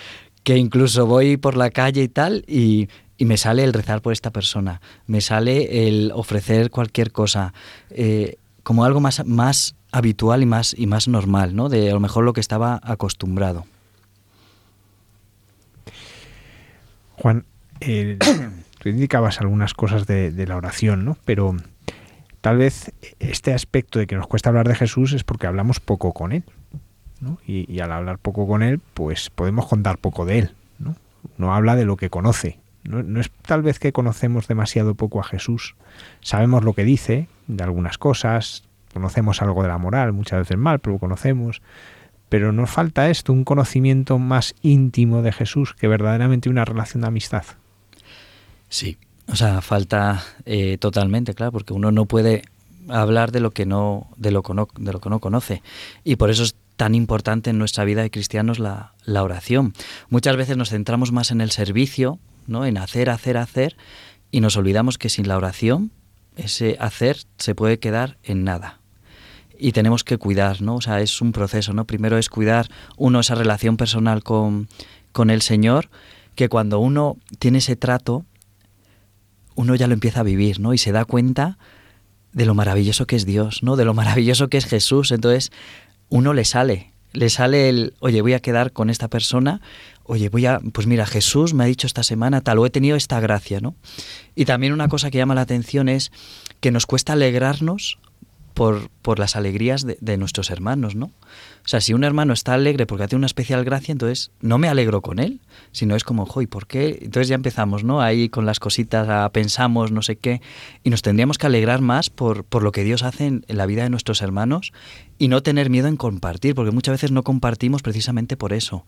[0.44, 2.88] que incluso voy por la calle y tal, y,
[3.20, 7.54] me sale el rezar por esta persona, me sale el ofrecer cualquier cosa,
[7.90, 11.70] eh, como algo más, más habitual y más, y más normal, ¿no?
[11.70, 13.66] De a lo mejor lo que estaba acostumbrado.
[17.16, 17.46] Juan,
[17.80, 21.18] tú indicabas algunas cosas de, la oración, ¿no?
[21.26, 21.56] Pero
[22.44, 26.12] Tal vez este aspecto de que nos cuesta hablar de Jesús es porque hablamos poco
[26.12, 26.44] con Él.
[27.48, 30.52] Y, al hablar poco con Él, pues podemos contar poco de Él.
[30.78, 30.98] No,
[31.38, 32.60] no habla de lo que conoce.
[32.84, 35.76] No, es tal vez que conocemos demasiado poco a Jesús.
[36.22, 40.80] Sabemos lo que dice de algunas cosas, conocemos algo de la moral, muchas veces mal,
[40.80, 41.62] pero lo conocemos.
[42.30, 47.08] Pero nos falta esto, un conocimiento más íntimo de Jesús que verdaderamente una relación de
[47.08, 47.44] amistad.
[48.70, 52.44] Sí, o sea, falta eh, totalmente, claro, porque uno no puede
[52.90, 55.62] hablar de lo que no, de lo que no, de lo que no conoce.
[56.04, 59.74] Y por eso es tan importante en nuestra vida de cristianos la, la oración.
[60.10, 62.66] Muchas veces nos centramos más en el servicio, ¿no?
[62.66, 63.78] en hacer, hacer, hacer,
[64.32, 65.92] y nos olvidamos que sin la oración
[66.36, 68.80] ese hacer se puede quedar en nada.
[69.58, 70.76] Y tenemos que cuidar, ¿no?
[70.76, 71.86] O sea, es un proceso, ¿no?
[71.86, 74.68] Primero es cuidar uno esa relación personal con,
[75.12, 75.90] con el Señor,
[76.36, 78.26] que cuando uno tiene ese trato,
[79.56, 80.74] uno ya lo empieza a vivir, ¿no?
[80.74, 81.58] Y se da cuenta
[82.34, 83.76] de lo maravilloso que es Dios, ¿no?
[83.76, 85.12] De lo maravilloso que es Jesús.
[85.12, 85.52] Entonces,
[86.10, 89.62] uno le sale, le sale el, oye, voy a quedar con esta persona,
[90.04, 92.96] oye, voy a, pues mira, Jesús me ha dicho esta semana tal, o he tenido
[92.96, 93.76] esta gracia, ¿no?
[94.36, 96.12] Y también una cosa que llama la atención es
[96.60, 98.00] que nos cuesta alegrarnos
[98.54, 101.08] por, por las alegrías de, de, nuestros hermanos, ¿no?
[101.08, 104.68] O sea, si un hermano está alegre porque hace una especial gracia, entonces no me
[104.68, 107.00] alegro con él, sino es como, ¿y ¿por qué?
[107.02, 108.02] Entonces ya empezamos, ¿no?
[108.02, 110.42] Ahí con las cositas, pensamos, no sé qué,
[110.84, 113.84] y nos tendríamos que alegrar más por, por lo que Dios hace en la vida
[113.84, 114.72] de nuestros hermanos
[115.18, 118.86] y no tener miedo en compartir, porque muchas veces no compartimos precisamente por eso,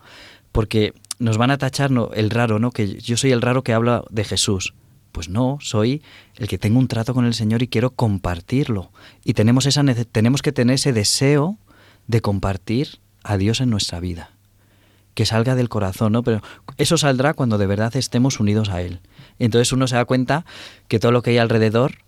[0.52, 2.12] porque nos van a tachar ¿no?
[2.14, 2.72] el raro, ¿no?
[2.72, 4.74] Que yo soy el raro que habla de Jesús.
[5.12, 6.02] Pues no, soy
[6.36, 8.92] el que tengo un trato con el Señor y quiero compartirlo.
[9.24, 11.58] Y tenemos, esa, tenemos que tener ese deseo
[12.08, 14.32] de compartir a Dios en nuestra vida.
[15.14, 16.24] Que salga del corazón, ¿no?
[16.24, 16.42] Pero
[16.78, 19.00] eso saldrá cuando de verdad estemos unidos a Él.
[19.40, 20.46] Entonces uno se da cuenta
[20.90, 22.00] que todo lo que hay alrededor,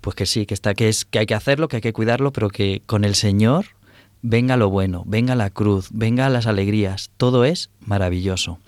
[0.00, 2.32] pues que sí, que está, que es, que hay que hacerlo, que hay que cuidarlo,
[2.32, 3.66] pero que con el Señor
[4.24, 8.58] venga lo bueno, venga la cruz, venga las alegrías, todo es maravilloso.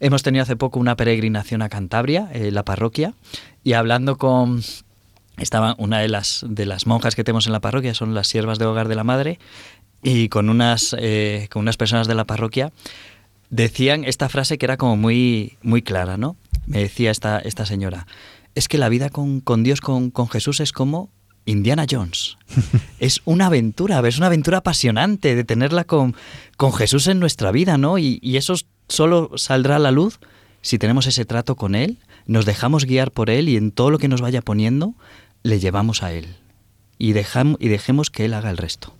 [0.00, 3.12] Hemos tenido hace poco una peregrinación a Cantabria, eh, la parroquia,
[3.62, 4.62] y hablando con
[5.36, 8.58] estaba una de las de las monjas que tenemos en la parroquia, son las siervas
[8.58, 9.38] de hogar de la madre,
[10.02, 12.72] y con unas eh, con unas personas de la parroquia
[13.50, 16.36] decían esta frase que era como muy muy clara, ¿no?
[16.66, 18.06] Me decía esta esta señora,
[18.54, 21.10] es que la vida con, con Dios, con, con Jesús es como
[21.46, 22.36] Indiana Jones.
[23.00, 26.14] es una aventura, es una aventura apasionante de tenerla con,
[26.56, 27.98] con Jesús en nuestra vida, ¿no?
[27.98, 28.54] Y, eso
[28.88, 30.20] solo saldrá a la luz
[30.60, 33.98] si tenemos ese trato con Él, nos dejamos guiar por Él y en todo lo
[33.98, 34.94] que nos vaya poniendo,
[35.42, 36.36] le llevamos a Él.
[36.98, 38.92] Y, dejamos, y dejemos que Él haga el resto.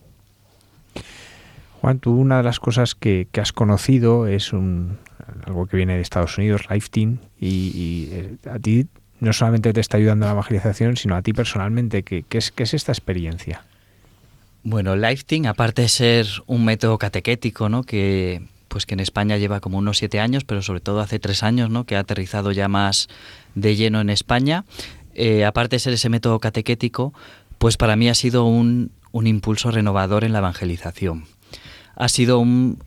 [1.81, 4.99] Juan, tú una de las cosas que, has conocido es un,
[5.45, 8.87] algo que viene de Estados Unidos, y, y eh, a ti
[9.20, 12.02] no solamente te está ayudando a la evangelización, sino a ti personalmente.
[12.02, 13.64] ¿Qué, es, esta experiencia?
[14.62, 17.83] Bueno, Lifting, aparte de ser un método catequético, ¿no?
[17.83, 21.42] Que pues que en España lleva como unos siete años, pero sobre todo hace tres
[21.42, 21.85] años, ¿no?
[21.85, 23.09] Que ha aterrizado ya más
[23.55, 24.64] de lleno en España.
[25.14, 27.14] Eh, aparte de ser ese método catequético,
[27.59, 31.24] pues para mí ha sido un impulso renovador en la evangelización.
[31.97, 32.79] Ha sido un,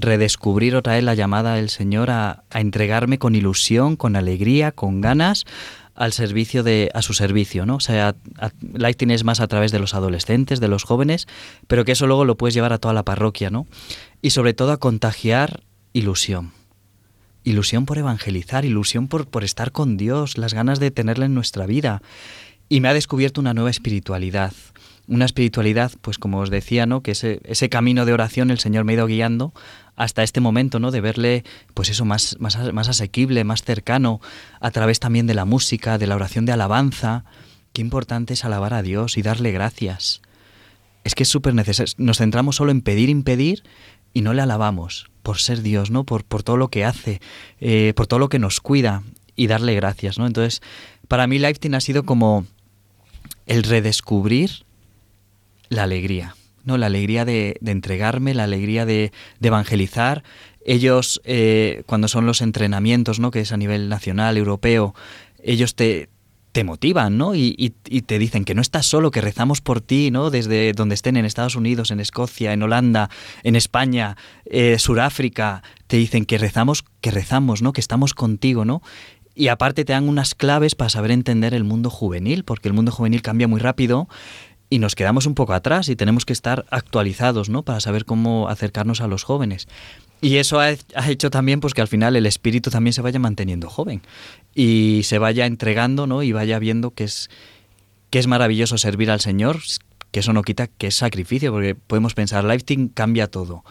[0.00, 5.00] redescubrir otra vez la llamada del Señor a, a entregarme con ilusión, con alegría, con
[5.00, 5.44] ganas
[5.98, 7.76] al servicio de a su servicio, ¿no?
[7.76, 8.14] O sea,
[8.72, 11.26] Lighting es más a través de los adolescentes, de los jóvenes,
[11.66, 13.66] pero que eso luego lo puedes llevar a toda la parroquia, ¿no?
[14.22, 16.52] Y sobre todo a contagiar ilusión.
[17.42, 21.66] Ilusión por evangelizar, ilusión por, por estar con Dios, las ganas de tenerla en nuestra
[21.66, 22.00] vida.
[22.68, 24.52] Y me ha descubierto una nueva espiritualidad,
[25.08, 27.02] una espiritualidad, pues como os decía, ¿no?
[27.02, 29.52] Que ese, camino de oración el Señor me ha ido guiando
[29.96, 30.90] hasta este momento, ¿no?
[30.90, 31.44] De verle,
[31.74, 34.20] pues eso, más, más, asequible, más cercano,
[34.60, 37.24] a través también de la música, de la oración de alabanza.
[37.72, 40.20] Qué importante es alabar a Dios y darle gracias.
[41.04, 41.92] Es que es súper necesario.
[41.96, 43.64] Nos centramos solo en pedir, impedir
[44.12, 46.04] y no le alabamos por ser Dios, ¿no?
[46.04, 47.20] Por, por todo lo que hace,
[47.60, 49.02] eh, por todo lo que nos cuida
[49.36, 50.26] y darle gracias, ¿no?
[50.26, 50.60] Entonces,
[51.08, 52.46] para mí Lifetime ha sido como
[53.46, 54.67] el redescubrir
[55.68, 56.78] la alegría, ¿no?
[56.78, 60.22] La alegría de, de entregarme, la alegría de, evangelizar.
[60.64, 63.30] Ellos, eh, cuando son los entrenamientos, ¿no?
[63.30, 64.94] Que es a nivel nacional, europeo,
[65.42, 66.08] ellos te,
[66.52, 67.34] te motivan, ¿no?
[67.34, 67.74] Y,
[68.06, 70.30] te dicen que no estás solo, que rezamos por ti, ¿no?
[70.30, 73.10] Desde donde estén, en Estados Unidos, en Escocia, en Holanda,
[73.44, 77.72] en España, eh, Suráfrica, te dicen que rezamos, que rezamos, ¿no?
[77.72, 78.82] Que estamos contigo, ¿no?
[79.34, 82.90] Y aparte te dan unas claves para saber entender el mundo juvenil, porque el mundo
[82.90, 84.08] juvenil cambia muy rápido
[84.70, 87.62] y nos quedamos un poco atrás y tenemos que estar actualizados, ¿no?
[87.62, 89.66] Para saber cómo acercarnos a los jóvenes.
[90.20, 90.72] Y eso ha,
[91.08, 94.02] hecho también pues que al final el espíritu también se vaya manteniendo joven
[94.54, 96.22] y se vaya entregando, ¿no?
[96.22, 97.30] Y vaya viendo que es
[98.10, 99.58] que es maravilloso servir al Señor,
[100.10, 103.64] que eso no quita que es sacrificio, porque podemos pensar, Lifting cambia todo.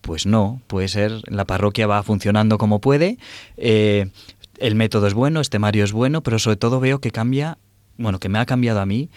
[0.00, 3.18] Pues no, puede ser, la parroquia va funcionando como puede,
[3.56, 4.10] eh,
[4.58, 7.58] el método es bueno, este Mario es bueno, pero sobre todo veo que cambia,
[8.00, 9.10] bueno, que me ha cambiado a mí,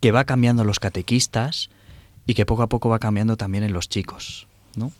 [0.00, 1.70] que, va cambiando los catequistas
[2.26, 4.92] y que poco a poco va cambiando también en los chicos, ¿no?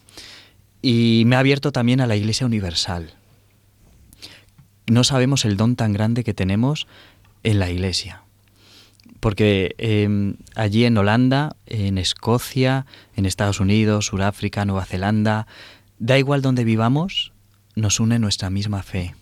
[0.80, 3.14] Y me ha abierto también a la Iglesia Universal.
[4.86, 6.86] No sabemos el don tan grande que tenemos
[7.42, 8.22] en la Iglesia.
[9.18, 12.86] Porque eh, allí en Holanda, en Escocia,
[13.16, 15.48] en Estados Unidos, Sudáfrica, Nueva Zelanda,
[15.98, 17.32] da igual donde vivamos,
[17.74, 19.16] nos une nuestra misma fe.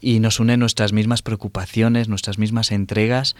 [0.00, 3.34] Y nos une nuestras mismas preocupaciones, nuestras mismas entregas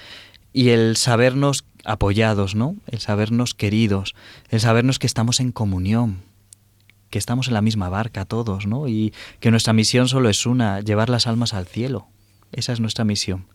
[0.53, 2.77] y el sabernos apoyados, ¿no?
[2.87, 4.14] El sabernos queridos,
[4.49, 6.23] el sabernos que estamos en comunión,
[7.11, 8.88] que estamos en la misma barca todos, ¿no?
[8.88, 12.09] Y que nuestra misión solo es una, llevar las almas al cielo.
[12.53, 13.47] Esa es nuestra misión.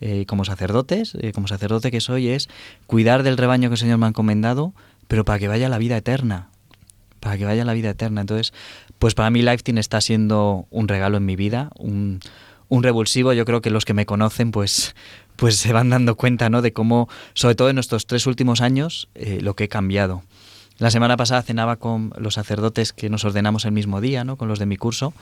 [0.00, 2.48] eh, como sacerdotes, eh, como sacerdote que soy, es
[2.86, 4.72] cuidar del rebaño que el Señor me ha encomendado,
[5.08, 6.48] pero para que vaya la vida eterna,
[7.20, 8.22] para que vaya la vida eterna.
[8.22, 8.52] Entonces,
[8.98, 12.20] pues para mí Lifetime está siendo un regalo en mi vida, un,
[12.68, 13.32] un revulsivo.
[13.32, 14.94] Yo creo que los que me conocen, pues,
[15.36, 16.62] pues se van dando cuenta, ¿no?
[16.62, 20.22] De cómo, sobre todo en estos tres últimos años, eh, lo que he cambiado.
[20.78, 24.36] La semana pasada cenaba con los sacerdotes que nos ordenamos el mismo día, ¿no?
[24.36, 25.12] Con los de mi curso.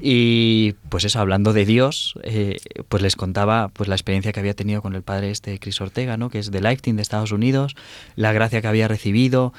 [0.00, 4.54] Y pues eso, hablando de Dios, eh, pues les contaba pues la experiencia que había
[4.54, 6.28] tenido con el padre este Chris Ortega, ¿no?
[6.28, 7.76] que es de Lifetime de Estados Unidos,
[8.14, 9.54] la gracia que había recibido,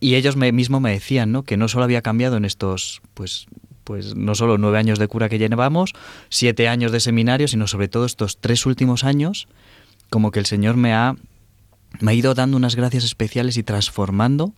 [0.00, 1.42] y ellos me, mismo me decían ¿no?
[1.42, 3.46] que no solo había cambiado en estos, pues,
[3.84, 5.94] pues no solo nueve años de cura que llevamos,
[6.28, 9.48] siete años de seminario, sino sobre todo estos tres últimos años,
[10.10, 11.16] como que el Señor me ha,
[12.00, 14.54] me ha ido dando unas gracias especiales y transformando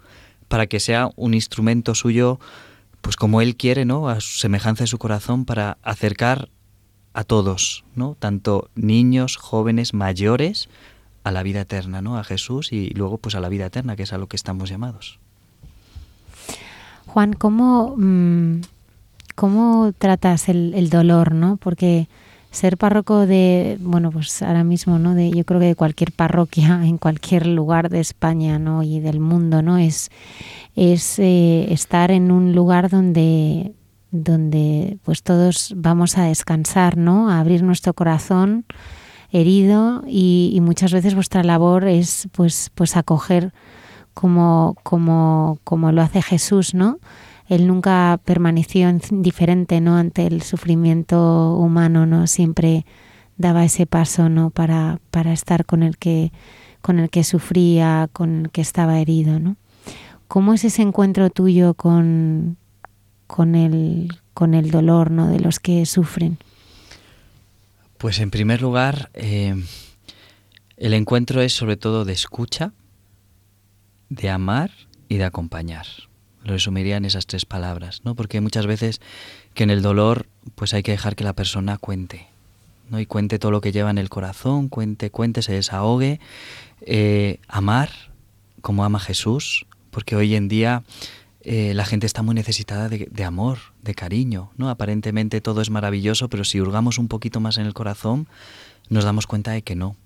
[0.48, 2.40] para que sea un instrumento suyo
[3.00, 4.08] pues como Él quiere, ¿no?
[4.08, 6.50] A su semejanza de su corazón para acercar
[7.14, 8.14] a todos, ¿no?
[8.18, 10.68] Tanto niños, jóvenes, mayores,
[11.24, 12.18] a la vida eterna, ¿no?
[12.18, 14.68] A Jesús y luego pues a la vida eterna, que es a lo que estamos
[14.70, 15.19] llamados.
[17.12, 18.60] Juan, ¿cómo, mm,
[19.34, 21.56] cómo tratas el, dolor, no?
[21.56, 22.06] Porque
[22.52, 25.16] ser párroco de, bueno, pues ahora mismo, ¿no?
[25.16, 28.84] De, yo creo que de cualquier parroquia en cualquier lugar de España, ¿no?
[28.84, 29.76] Y del mundo, ¿no?
[29.76, 30.10] Es,
[30.76, 33.72] es eh, estar en un lugar donde,
[34.12, 37.28] donde pues todos vamos a descansar, ¿no?
[37.28, 38.66] A abrir nuestro corazón
[39.32, 43.52] herido y, y muchas veces vuestra labor es pues, pues acoger
[44.14, 46.98] como, como, como lo hace Jesús, ¿no?
[47.50, 49.96] él nunca permaneció indiferente ¿no?
[49.96, 52.28] ante el sufrimiento humano, ¿no?
[52.28, 52.86] Siempre
[53.38, 54.50] daba ese paso ¿no?
[54.50, 56.32] para, para estar con el que
[56.80, 59.56] con el que sufría, con el que estaba herido, ¿no?
[60.28, 62.56] ¿Cómo es ese encuentro tuyo con,
[63.26, 65.28] con, el, con el dolor ¿no?
[65.28, 66.38] de los que sufren?
[67.98, 69.54] Pues en primer lugar, eh,
[70.76, 72.72] el encuentro es sobre todo de escucha,
[74.10, 74.70] de amar
[75.08, 75.86] y de acompañar.
[76.44, 78.14] Lo resumiría en esas tres palabras, ¿no?
[78.14, 79.00] Porque muchas veces
[79.54, 82.26] que en el dolor pues hay que dejar que la persona cuente,
[82.90, 83.00] ¿no?
[83.00, 86.20] Y cuente todo lo que lleva en el corazón, cuente, cuente, se desahogue,
[86.82, 87.90] eh, amar
[88.60, 90.82] como ama Jesús, porque hoy en día
[91.42, 94.70] eh, la gente está muy necesitada de, de, amor, de cariño, ¿no?
[94.70, 98.28] Aparentemente todo es maravilloso, pero si hurgamos un poquito más en el corazón,
[98.88, 99.96] nos damos cuenta de que no.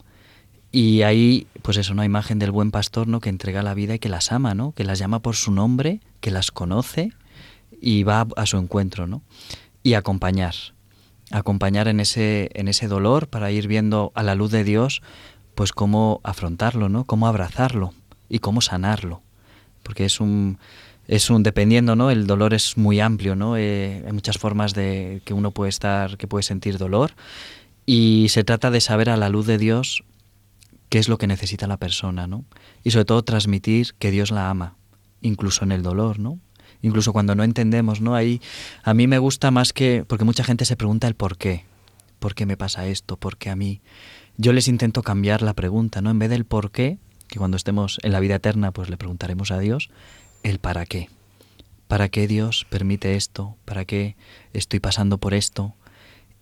[0.74, 3.20] Y ahí, pues es una imagen del buen pastor, ¿no?
[3.20, 4.72] Que entrega la vida y que las ama, ¿no?
[4.72, 7.12] Que las llama por su nombre, que las conoce
[7.80, 9.22] y va a su encuentro, ¿no?
[9.84, 10.56] Y acompañar,
[11.30, 15.00] acompañar en ese, en ese dolor para ir viendo a la luz de Dios,
[15.54, 17.04] pues cómo afrontarlo, ¿no?
[17.04, 17.94] Cómo abrazarlo
[18.28, 19.22] y cómo sanarlo,
[19.84, 20.58] porque es un
[21.06, 22.10] es un dependiendo, ¿no?
[22.10, 23.56] El dolor es muy amplio, ¿no?
[23.56, 27.12] Eh, hay muchas formas de que uno puede estar, que puede sentir dolor
[27.87, 30.02] y se trata de saber a la luz de Dios
[30.94, 32.44] qué es lo que necesita la persona, ¿no?
[32.85, 34.76] Y sobre todo transmitir que Dios la ama,
[35.22, 36.38] incluso en el dolor, ¿no?
[36.83, 38.14] Incluso cuando no entendemos, ¿no?
[38.14, 38.40] Ahí
[38.85, 41.64] a mí me gusta más que porque mucha gente se pregunta el por qué.
[42.20, 43.16] ¿Por qué me pasa esto?
[43.16, 43.80] ¿Por qué a mí?
[44.37, 46.11] Yo les intento cambiar la pregunta, ¿no?
[46.11, 49.50] En vez del por qué, que cuando estemos en la vida eterna pues le preguntaremos
[49.50, 49.90] a Dios,
[50.44, 51.11] el para qué.
[51.88, 53.57] ¿Para qué Dios permite esto?
[53.64, 54.14] ¿Para qué
[54.52, 55.74] estoy pasando por esto?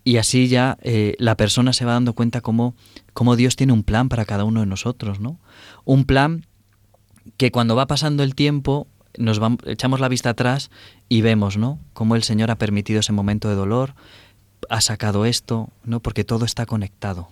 [0.04, 2.74] Y así ya eh, la persona se va dando cuenta cómo,
[3.12, 5.38] cómo, Dios tiene un plan para cada uno de nosotros, ¿no?
[5.84, 6.46] Un plan
[7.36, 10.70] que cuando va pasando el tiempo nos echamos la vista atrás
[11.08, 11.78] y vemos, ¿no?
[11.92, 13.94] Cómo el Señor ha permitido ese momento de dolor,
[14.68, 16.00] ha sacado esto, ¿no?
[16.00, 17.28] Porque todo está conectado.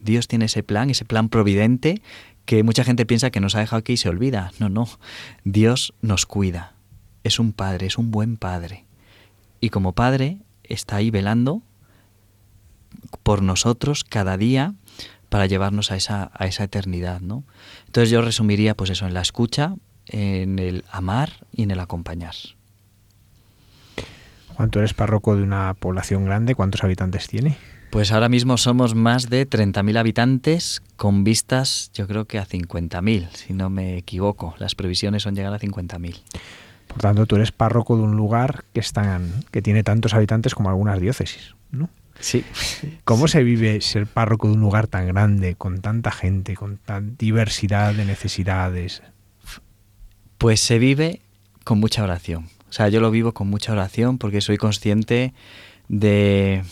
[0.00, 2.02] Dios tiene ese plan, ese plan providente
[2.44, 4.52] que mucha gente piensa que nos ha dejado aquí y se olvida.
[4.58, 4.88] No, no.
[5.44, 6.74] Dios nos cuida.
[7.24, 8.84] Es un padre, es un buen padre.
[9.60, 11.62] Y como padre está ahí velando
[13.22, 14.74] por nosotros cada día
[15.28, 17.44] para llevarnos a esa, a esa eternidad, ¿no?
[17.86, 19.74] Entonces yo resumiría pues eso en la escucha,
[20.06, 22.34] en el amar y en el acompañar.
[24.54, 27.56] Juan, tú eres párroco de una población grande, ¿cuántos habitantes tiene?
[27.90, 33.30] Pues ahora mismo somos más de 30.000 habitantes con vistas yo creo que a 50.000,
[33.30, 34.54] si no me equivoco.
[34.58, 36.20] Las previsiones son llegar a 50.000.
[36.88, 40.68] Por tanto, tú eres párroco de un lugar que, están, que tiene tantos habitantes como
[40.68, 41.88] algunas diócesis, ¿no?
[42.20, 42.44] Sí.
[43.04, 47.16] ¿Cómo se vive ser párroco de un lugar tan grande, con tanta gente, con tan
[47.16, 49.02] diversidad de necesidades?
[50.36, 51.20] Pues se vive
[51.64, 52.48] con mucha oración.
[52.68, 55.32] O sea, yo lo vivo con mucha oración porque soy consciente
[55.88, 56.62] de,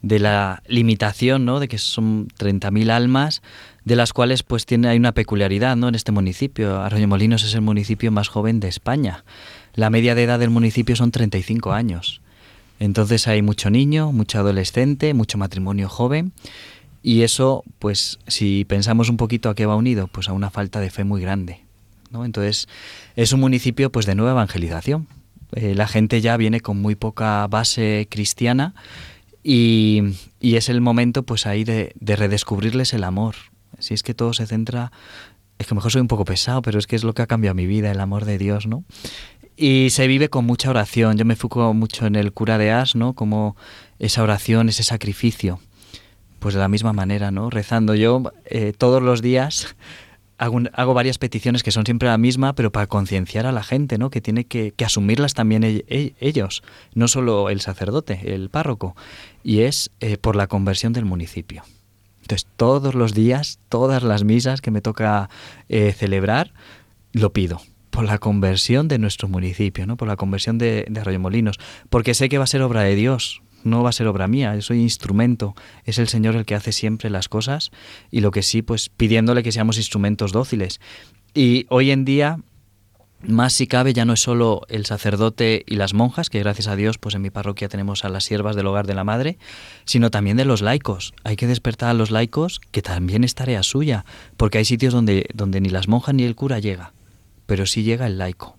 [0.00, 1.60] de la limitación, ¿no?
[1.60, 3.42] De que son 30.000 almas,
[3.84, 5.88] de las cuales pues tiene hay una peculiaridad, ¿no?
[5.88, 9.24] En este municipio, Arroyomolinos es el municipio más joven de España.
[9.74, 12.20] La media de edad del municipio son 35 años.
[12.78, 16.32] Entonces hay mucho niño, mucho adolescente, mucho matrimonio joven
[17.02, 20.80] Y eso, pues, si pensamos un poquito a qué va unido, pues a una falta
[20.80, 21.60] de fe muy grande.
[22.10, 22.24] ¿no?
[22.24, 22.66] Entonces,
[23.16, 25.06] es un municipio pues de nueva evangelización.
[25.52, 28.74] Eh, la gente ya viene con muy poca base cristiana
[29.42, 30.02] y,
[30.40, 33.34] es el momento pues ahí de, de redescubrirles el amor.
[33.78, 34.92] Si es que todo se centra
[35.58, 37.54] es que mejor soy un poco pesado, pero es que es lo que ha cambiado
[37.54, 38.84] mi vida, el amor de Dios, ¿no?
[39.56, 41.16] Y se vive con mucha oración.
[41.16, 43.12] Yo me enfoco mucho en el cura de As, ¿no?
[43.12, 43.56] Como
[43.98, 45.60] esa oración, ese sacrificio.
[46.40, 47.50] Pues de la misma manera, ¿no?
[47.50, 49.76] Rezando yo eh, todos los días
[50.38, 53.96] hago, hago, varias peticiones que son siempre la misma, pero para concienciar a la gente,
[53.96, 54.10] ¿no?
[54.10, 58.96] Que tiene que, asumirlas también ellos, no solo el sacerdote, el párroco.
[59.44, 61.62] Y es eh, por la conversión del municipio.
[62.22, 65.30] Entonces, todos los días, todas las misas que me toca
[65.68, 66.52] eh, celebrar,
[67.12, 67.60] lo pido
[67.94, 69.96] por la conversión de nuestro municipio, ¿no?
[69.96, 73.40] por la conversión de, de Arroyomolinos, porque sé que va a ser obra de Dios,
[73.62, 76.72] no va a ser obra mía, yo soy instrumento, es el Señor el que hace
[76.72, 77.70] siempre las cosas
[78.10, 80.80] y lo que sí, pues pidiéndole que seamos instrumentos dóciles.
[81.34, 82.38] Y hoy en día
[83.22, 86.74] más si cabe ya no es solo el sacerdote y las monjas, que gracias a
[86.74, 89.38] Dios pues en mi parroquia tenemos a las siervas del hogar de la madre,
[89.84, 91.14] sino también de los laicos.
[91.22, 94.04] Hay que despertar a los laicos, que también es tarea suya,
[94.36, 96.92] porque hay sitios donde, donde ni las monjas ni el cura llega,
[97.46, 98.58] pero sí llega el laico.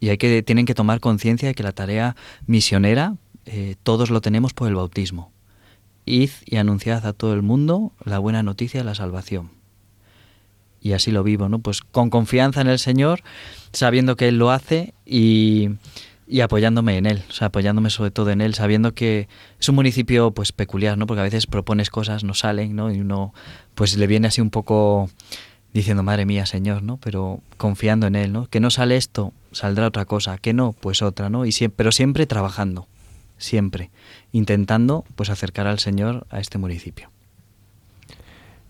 [0.00, 4.20] Y hay que, tienen que tomar conciencia de que la tarea misionera eh, todos lo
[4.20, 5.32] tenemos por el bautismo.
[6.04, 9.56] Id y anunciad a todo el mundo la buena noticia de la salvación
[10.86, 11.58] y así lo vivo, ¿no?
[11.58, 13.22] Pues con confianza en el Señor,
[13.72, 15.70] sabiendo que Él lo hace y,
[16.40, 20.30] apoyándome en Él, o sea, apoyándome sobre todo en Él, sabiendo que es un municipio
[20.30, 21.08] pues peculiar, ¿no?
[21.08, 22.92] Porque a veces propones cosas, no salen, ¿no?
[22.92, 23.34] Y uno
[23.74, 25.10] pues le viene así un poco
[25.80, 26.98] diciendo, madre mía, Señor, ¿no?
[26.98, 28.46] Pero confiando en Él, ¿no?
[28.46, 31.46] Que no sale esto, saldrá otra cosa, que no, pues otra, ¿no?
[31.46, 32.86] Y siempre, pero siempre trabajando,
[33.38, 33.90] siempre,
[34.32, 37.10] intentando pues acercar al Señor a este municipio.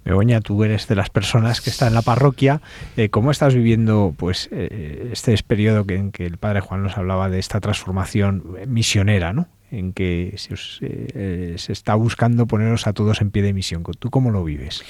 [0.05, 2.61] Begoña, tú eres de las personas que están en la parroquia.
[2.97, 6.97] Eh, ¿Cómo estás viviendo pues eh, este periodo que, en que el padre Juan nos
[6.97, 9.49] hablaba de esta transformación misionera, ¿no?
[9.73, 13.83] en que se, os, eh, se está buscando poneros a todos en pie de misión?
[13.99, 14.85] ¿Tú cómo lo vives?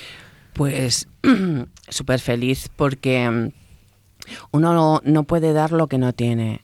[0.56, 1.06] Pues
[1.88, 3.48] súper feliz porque mm,
[4.52, 6.62] uno no, puede dar lo que no tiene.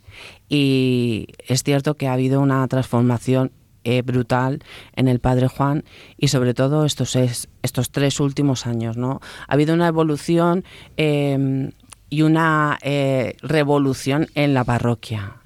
[0.49, 3.53] Y es cierto que ha habido una transformación
[3.85, 4.63] eh, brutal
[4.97, 5.85] en el Padre Juan
[6.17, 8.97] y sobre todo estos, es, estos tres últimos años.
[8.97, 9.21] ¿no?
[9.47, 10.65] Ha habido una evolución
[10.97, 11.71] eh,
[12.09, 15.37] y una eh, revolución en la parroquia.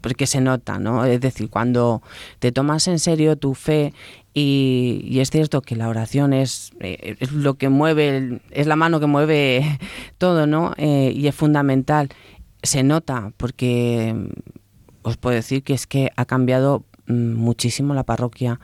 [0.00, 1.04] Porque se nota, ¿no?
[1.04, 2.02] Es decir, cuando
[2.38, 3.92] te tomas en serio tu fe
[4.34, 9.00] y, y, es cierto que la oración es, eh, lo que mueve, es la mano
[9.00, 9.78] que mueve
[10.18, 10.72] todo, ¿no?
[10.76, 12.08] Eh, y es fundamental.
[12.62, 14.14] Se nota porque
[15.02, 18.60] os puedo decir que es que ha cambiado muchísimo la parroquia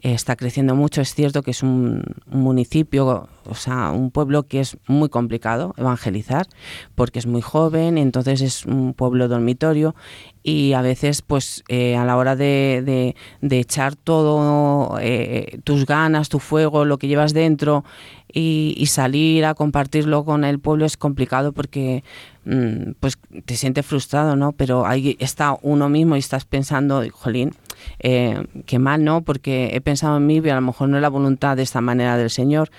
[0.00, 1.00] eh, está creciendo mucho.
[1.00, 5.74] Es cierto que es un, un, municipio o sea un pueblo que es muy complicado
[5.76, 6.46] evangelizar
[6.94, 9.94] porque es muy joven entonces es un pueblo dormitorio
[10.42, 15.86] y a veces pues eh, a la hora de, de, de echar todo eh, tus
[15.86, 17.84] ganas tu fuego lo que llevas dentro
[18.30, 22.04] y, y, salir a compartirlo con el pueblo es complicado porque
[22.44, 27.52] mmm, pues te sientes frustrado no pero ahí está uno mismo y estás pensando jolín
[27.98, 29.22] eh, qué mal, ¿no?
[29.22, 31.80] Porque he pensado en mí, pero a lo mejor no es la voluntad de esta
[31.80, 32.70] manera del Señor.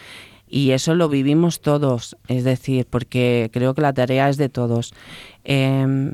[0.48, 4.94] Y eso lo vivimos todos, es decir, porque creo que la tarea es de todos.
[5.44, 6.12] Eh,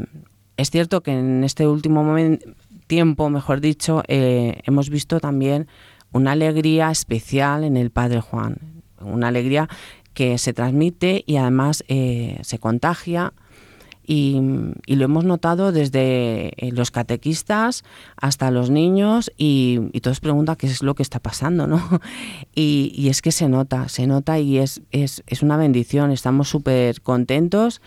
[0.57, 2.45] es cierto que en este último momento,
[2.87, 5.67] tiempo, mejor dicho, eh, hemos visto también
[6.11, 8.57] una alegría especial en el Padre Juan,
[9.01, 9.67] una alegría
[10.13, 13.33] que se transmite y además eh, se contagia
[14.05, 14.39] y,
[14.85, 17.83] y, lo hemos notado desde eh, los catequistas
[18.15, 21.81] hasta los niños y, y todos preguntan qué es lo que está pasando, ¿no?
[22.57, 26.47] Y, y es que se nota, se nota y es, es, es una bendición, estamos
[26.47, 27.81] súper contentos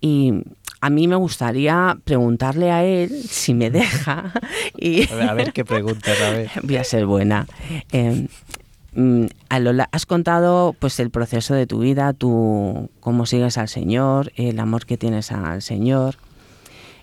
[0.00, 0.42] y
[0.80, 4.32] a mí me gustaría preguntarle a él si me deja.
[4.76, 6.50] Y a, ver, a ver qué preguntas, a ver.
[6.62, 7.46] Voy a ser buena.
[7.92, 8.28] Eh,
[9.90, 14.86] has contado pues el proceso de tu vida, tu, cómo sigues al Señor, el amor
[14.86, 16.16] que tienes al Señor.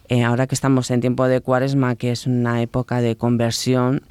[0.08, 4.04] Eh, ahora que estamos en tiempo de cuaresma, que es una época de conversión,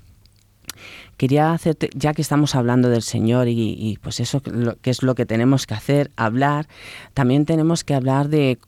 [1.17, 5.27] quería hacerte, ya que estamos hablando del Señor y, pues eso que es lo que
[5.27, 6.67] tenemos que hacer, hablar,
[7.13, 8.59] también tenemos que hablar de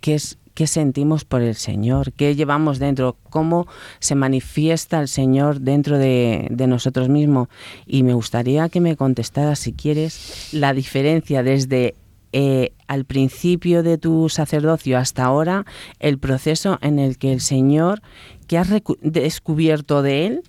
[0.00, 3.68] qué es qué sentimos por el Señor, qué llevamos dentro, cómo
[4.00, 7.48] se manifiesta el Señor dentro de, nosotros mismos.
[7.86, 11.94] Y me gustaría que me contestaras, si quieres, la diferencia desde
[12.32, 15.66] eh, al principio de tu sacerdocio hasta ahora,
[16.00, 18.00] el proceso en el que el Señor,
[18.48, 18.68] que has
[19.02, 20.42] descubierto de Él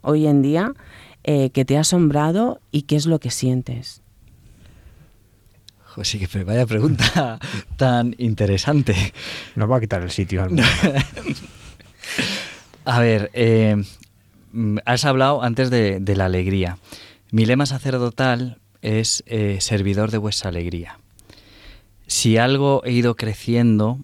[0.00, 0.72] hoy en día,
[1.22, 3.99] eh, que te ha asombrado y qué es lo que sientes.
[6.00, 7.38] José, que vaya pregunta
[7.76, 9.12] tan interesante.
[9.54, 10.48] Nos va a quitar el sitio.
[12.86, 13.76] A ver, eh,
[14.86, 16.78] has hablado antes de, la alegría.
[17.30, 20.98] Mi lema sacerdotal es eh, servidor de vuestra alegría.
[22.06, 23.98] Si algo he ido creciendo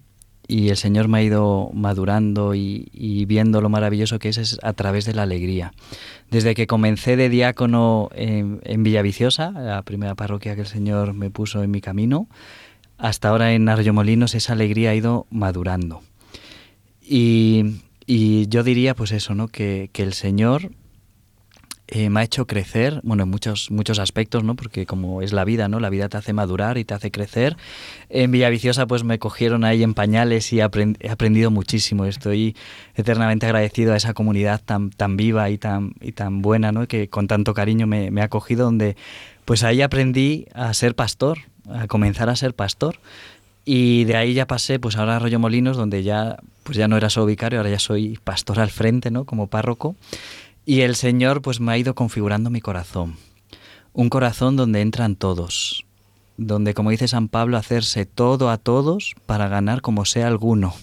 [0.47, 4.73] y el Señor me ha ido madurando y, viendo lo maravilloso que es, es a
[4.73, 5.73] través de la alegría.
[6.31, 11.63] Desde que comencé de diácono en, Villaviciosa, la primera parroquia que el Señor me puso
[11.63, 12.27] en mi camino,
[12.97, 16.01] hasta ahora en Arroyomolinos esa alegría ha ido madurando.
[17.01, 19.49] Y, yo diría pues eso, ¿no?
[19.49, 20.71] Que el Señor
[21.89, 24.55] eh, me ha hecho crecer, bueno, en muchos, muchos aspectos, ¿no?
[24.55, 25.79] Porque como es la vida, ¿no?
[25.79, 27.55] La vida te hace madurar y te hace crecer.
[28.09, 32.05] En Villaviciosa, pues me cogieron ahí en pañales y he aprendido muchísimo.
[32.05, 32.57] Estoy
[32.95, 36.87] eternamente agradecido a esa comunidad tan, tan viva y tan, y tan buena, ¿no?
[36.87, 38.97] Que con tanto cariño me, me ha acogido, donde
[39.45, 42.99] pues ahí aprendí a ser pastor, a comenzar a ser pastor.
[43.63, 46.95] Y de ahí ya pasé, pues ahora a Arroyo Molinos, donde ya, pues ya no
[46.95, 49.25] era solo vicario, ahora ya soy pastor al frente, ¿no?
[49.25, 49.95] Como párroco.
[50.69, 53.15] Y el Señor pues me ha ido configurando mi corazón.
[53.93, 55.85] Un corazón donde entran todos,
[56.35, 60.75] donde como dice San Pablo, hacerse todo a todos para ganar como sea alguno.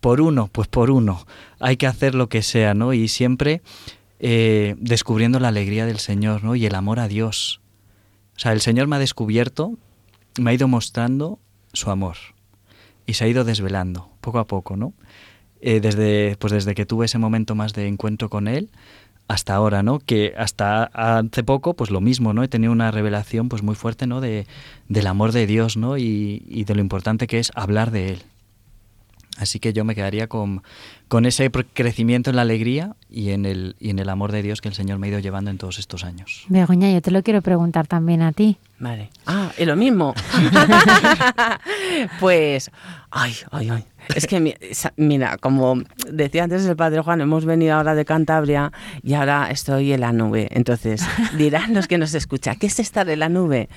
[0.00, 1.26] Por uno, pues por uno.
[1.60, 2.94] Hay que hacer lo que sea, ¿no?
[2.94, 3.60] Y siempre
[4.18, 6.56] eh, descubriendo la alegría del Señor, ¿no?
[6.56, 7.60] Y el amor a Dios.
[8.34, 9.76] O sea, el Señor me ha descubierto,
[10.40, 11.38] me ha ido mostrando
[11.74, 12.16] su amor.
[13.04, 14.94] Y se ha ido desvelando, poco a poco, ¿no?
[15.66, 18.70] Eh, desde, pues desde que tuve ese momento más de encuentro con él
[19.26, 19.98] hasta ahora, ¿no?
[19.98, 22.44] Que hasta hace poco, pues lo mismo, ¿no?
[22.44, 24.20] He tenido una revelación pues muy fuerte, ¿no?
[24.20, 24.46] De,
[24.88, 25.98] del amor de Dios, ¿no?
[25.98, 28.22] Y, y de lo importante que es hablar de Él.
[29.38, 30.62] Así que yo me quedaría con,
[31.08, 34.60] con ese crecimiento en la alegría y en, el, y en el amor de Dios
[34.60, 36.44] que el Señor me ha ido llevando en todos estos años.
[36.48, 38.58] Begoña, yo te lo quiero preguntar también a ti.
[38.78, 39.10] Vale.
[39.26, 40.14] Ah, es lo mismo.
[42.20, 42.70] pues,
[43.10, 43.84] ay, ay, ay.
[44.14, 44.56] Es que,
[44.96, 48.72] mira, como decía antes el Padre Juan, hemos venido ahora de Cantabria
[49.02, 50.48] y ahora estoy en la nube.
[50.52, 51.02] Entonces,
[51.36, 53.68] dirán los que nos escuchan, ¿qué es estar en la nube?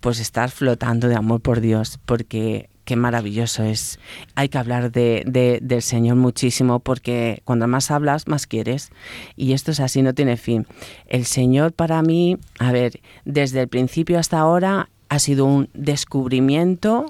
[0.00, 4.00] Pues estar flotando de amor por Dios, porque qué maravilloso es.
[4.34, 8.90] Hay que hablar de, del Señor muchísimo porque cuando más hablas, más quieres.
[9.36, 10.66] Y esto es así, no tiene fin.
[11.06, 17.06] El Señor para mí, a ver, desde el principio hasta ahora ha sido un descubrimiento,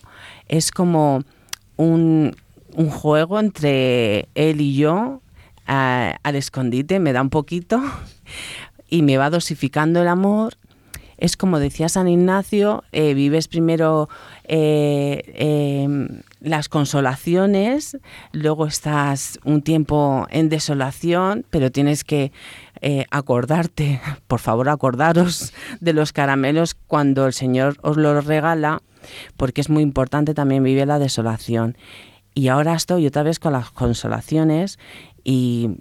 [0.48, 1.22] es como
[1.78, 2.36] un,
[2.74, 5.22] un juego entre Él y yo
[5.64, 7.80] al escondite, me da un poquito
[8.90, 10.58] y me va dosificando el amor
[11.20, 14.08] es como decía San Ignacio, eh, vives primero
[14.52, 17.96] eh, em, las consolaciones,
[18.32, 22.32] luego estás un tiempo en desolación, pero tienes que
[22.80, 28.82] eh, acordarte, por favor acordaros de los caramelos cuando el Señor os los regala,
[29.36, 31.76] porque es muy importante también vivir la desolación.
[32.34, 34.80] Y ahora estoy otra vez con las consolaciones
[35.22, 35.76] y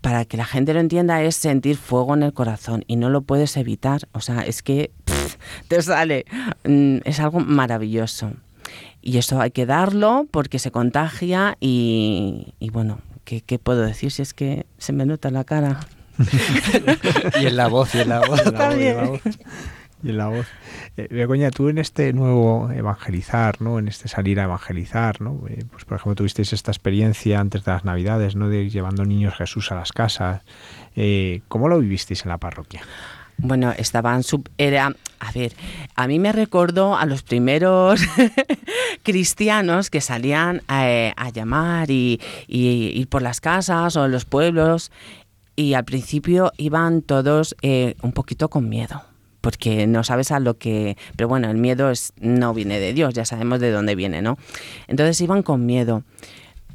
[0.00, 3.22] para que la gente lo entienda, es sentir fuego en el corazón y no lo
[3.22, 4.02] puedes evitar.
[4.12, 4.92] O sea, es que
[5.68, 6.24] te sale.
[6.64, 8.32] Mm, es algo maravilloso.
[9.02, 14.34] Y eso hay que darlo porque se contagia y, bueno, ¿qué, puedo decir si es
[14.34, 15.78] que se me nota la cara?
[17.40, 18.42] y en la voz, y en la voz.
[20.02, 20.46] y en la voz.
[20.96, 23.78] Eh, Begoña, tú en este nuevo evangelizar, ¿no?
[23.78, 25.40] En este salir a evangelizar, ¿no?
[25.48, 28.48] Eh, pues por ejemplo, tuvisteis esta experiencia antes de las Navidades, ¿no?
[28.48, 30.42] De ir llevando niños Jesús a las casas.
[30.96, 32.82] Eh, ¿Cómo lo vivisteis en la parroquia?
[33.38, 35.52] Bueno, estaban sub, era, a ver,
[35.94, 38.00] a mí me recordó a los primeros
[39.02, 44.90] cristianos que salían a, llamar y, ir por las casas o los pueblos
[45.54, 49.02] y al principio iban todos un poquito con miedo
[49.46, 50.96] porque no sabes a lo que...
[51.14, 54.38] Pero bueno, el miedo es, no viene de Dios, ya sabemos de dónde viene, ¿no?
[54.88, 56.02] Entonces iban con miedo.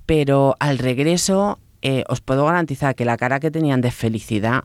[0.05, 4.63] Pero al regreso eh, os puedo garantizar que la cara que tenían de felicidad,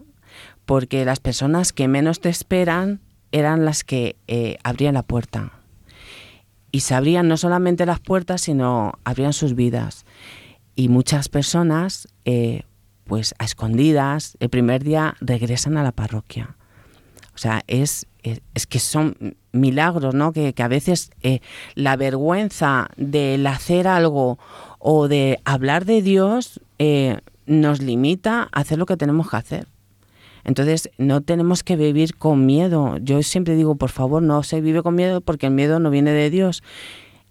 [0.66, 3.00] porque las personas que menos te esperan
[3.32, 5.52] eran las que eh, abrían la puerta.
[6.72, 10.04] Y se abrían no solamente las puertas, sino abrían sus vidas.
[10.74, 12.64] Y muchas personas, eh,
[13.04, 16.56] pues a escondidas, el primer día regresan a la parroquia
[17.36, 20.32] o sea, es, es, que son milagros, ¿no?
[20.32, 21.40] Que, a veces eh,
[21.74, 24.38] la vergüenza del hacer algo
[24.78, 26.62] o de hablar de Dios
[27.44, 29.68] nos limita a hacer lo que tenemos que hacer.
[30.46, 32.98] Entonces, no tenemos que vivir con miedo.
[32.98, 36.12] Yo siempre digo, por favor, no se vive con miedo porque el miedo no viene
[36.12, 36.62] de Dios.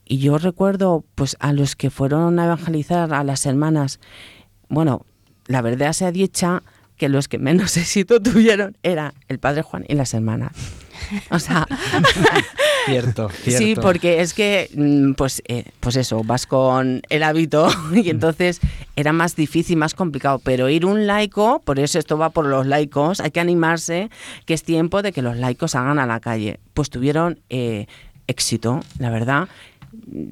[0.04, 4.02] Y yo recuerdo, pues, a los que fueron a evangelizar a las hermanas,
[4.68, 5.06] bueno,
[5.48, 6.62] la verdad sea dicha,
[6.98, 10.52] que los que menos éxito tuvieron era el padre Juan y las hermanas.
[11.30, 11.66] O sea,
[12.86, 13.66] cierto, cierto.
[13.66, 18.60] Sí, porque es que, mm, pues, eh, pues eso, vas con el hábito y entonces
[18.96, 20.40] era más difícil, más complicado.
[20.40, 24.10] Pero ir un laico, por eso esto va por los laicos, hay que animarse,
[24.46, 26.60] que es tiempo de que los laicos hagan a la calle.
[26.74, 27.88] Pues tuvieron eh,
[28.28, 29.48] éxito, la verdad.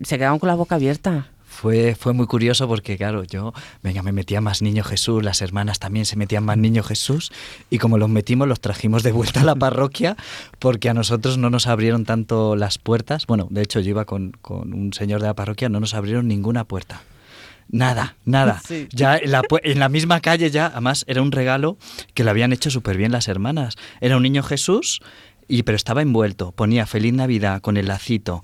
[0.03, 1.27] Se quedaron con la boca abierta.
[1.53, 5.79] Fue, fue muy curioso porque, claro, yo, venga, me metía más niño Jesús, las hermanas
[5.79, 7.31] también se metían más niño Jesús,
[7.69, 10.17] y como los metimos, los trajimos de vuelta a la parroquia,
[10.59, 13.27] porque a nosotros no nos abrieron tanto las puertas.
[13.27, 16.27] Bueno, de hecho, yo iba con, con un señor de la parroquia, no nos abrieron
[16.27, 17.03] ninguna puerta.
[17.69, 18.61] Nada, nada.
[18.91, 21.77] Ya en la, en la, misma calle ya, además era un regalo
[22.13, 23.75] que le habían hecho súper bien las hermanas.
[24.01, 25.01] Era un niño Jesús,
[25.47, 28.43] y, pero estaba envuelto, ponía Feliz Navidad con el lacito.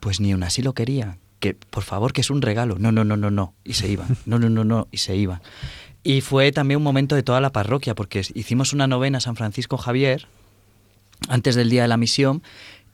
[0.00, 2.76] Pues ni una así lo quería que por favor, que es un regalo.
[2.78, 3.54] No, no, no, no, no.
[3.64, 4.16] Y se iban.
[4.26, 4.86] No, no, no, no.
[4.92, 5.40] Y se iban.
[6.02, 9.36] Y fue también un momento de toda la parroquia, porque hicimos una novena a San
[9.36, 10.28] Francisco Javier
[11.28, 12.42] antes del día de la misión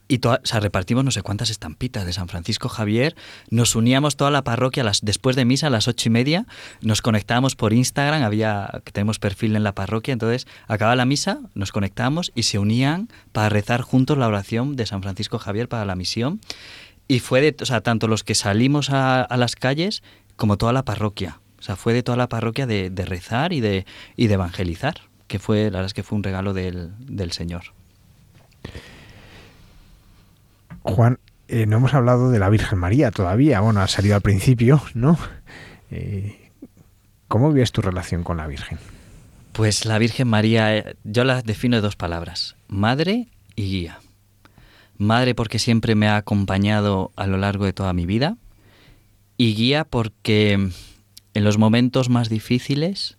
[0.07, 3.15] y o sea, repartimos no sé cuántas estampitas de San Francisco Javier,
[3.49, 6.45] nos uníamos toda la parroquia las, después de misa a las ocho y media,
[6.81, 11.39] nos conectábamos por Instagram, había que tenemos perfil en la parroquia, entonces acaba la misa,
[11.55, 15.85] nos conectábamos y se unían para rezar juntos la oración de San Francisco Javier para
[15.85, 16.39] la misión
[17.07, 20.03] y fue de, o sea, tanto los que salimos a, las calles
[20.35, 21.39] como toda la parroquia.
[21.59, 23.85] O sea, fue de toda la parroquia de, rezar y de,
[24.15, 27.73] y de evangelizar, que fue, la verdad es que fue un regalo del, Señor.
[30.83, 33.59] Juan, eh, no hemos hablado de la Virgen María todavía.
[33.61, 35.17] Bueno, ha salido al principio, ¿no?
[35.91, 36.51] Eh,
[37.27, 38.77] ¿Cómo vives tu relación con la Virgen?
[39.53, 43.99] Pues la Virgen María, eh, yo la defino de dos palabras, madre y guía.
[44.97, 48.37] Madre porque siempre me ha acompañado a lo largo de toda mi vida
[49.37, 50.53] y guía porque
[51.33, 53.17] en los momentos más difíciles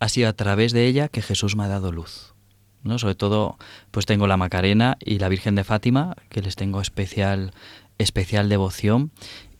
[0.00, 2.34] ha sido a través de ella que Jesús me ha dado luz.
[2.82, 2.98] ¿no?
[2.98, 3.56] Sobre todo,
[3.90, 7.52] pues tengo la Macarena y la Virgen de Fátima, que les tengo especial,
[7.98, 9.10] especial devoción.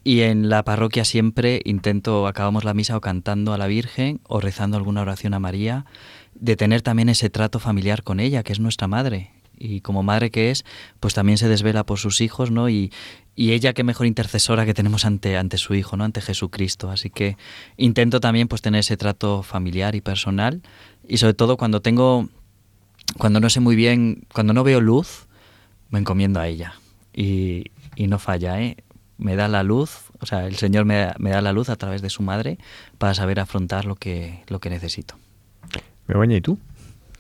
[0.05, 4.40] Y en la parroquia siempre intento, acabamos la misa o cantando a la Virgen o
[4.40, 5.84] rezando alguna oración a María,
[6.34, 10.30] de tener también ese trato familiar con ella, que es nuestra madre, y como madre
[10.30, 10.64] que es,
[11.00, 12.68] pues también se desvela por sus hijos, ¿no?
[12.68, 12.92] Y,
[13.34, 16.04] y ella qué mejor intercesora que tenemos ante, ante su hijo, ¿no?
[16.04, 16.90] Ante Jesucristo.
[16.90, 17.36] Así que
[17.76, 20.62] intento también pues tener ese trato familiar y personal
[21.07, 22.28] y sobre todo cuando tengo,
[23.18, 25.26] cuando no sé muy bien, cuando no veo luz,
[25.90, 26.74] me encomiendo a ella
[27.12, 28.76] y, y no falla, ¿eh?
[29.18, 32.02] Me da la luz, o sea, el Señor me, me da la luz a través
[32.02, 32.59] de su madre
[32.98, 35.16] para saber afrontar lo que, lo que necesito.
[36.07, 36.59] Begoña, ¿y tú?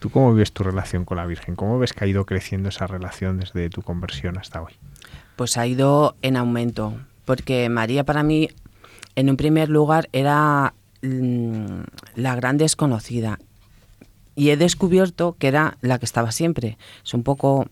[0.06, 1.56] ¿Tú cómo ves tu relación con la Virgen?
[1.56, 4.72] ¿Cómo ves que ha ido creciendo esa relación desde tu conversión hasta hoy?
[5.34, 6.94] Pues ha ido en aumento,
[7.24, 8.48] porque María para mí,
[9.16, 11.80] en un primer lugar, era mm,
[12.14, 13.40] la gran desconocida.
[14.36, 16.78] Y he descubierto que era la que estaba siempre.
[17.04, 17.66] Es un poco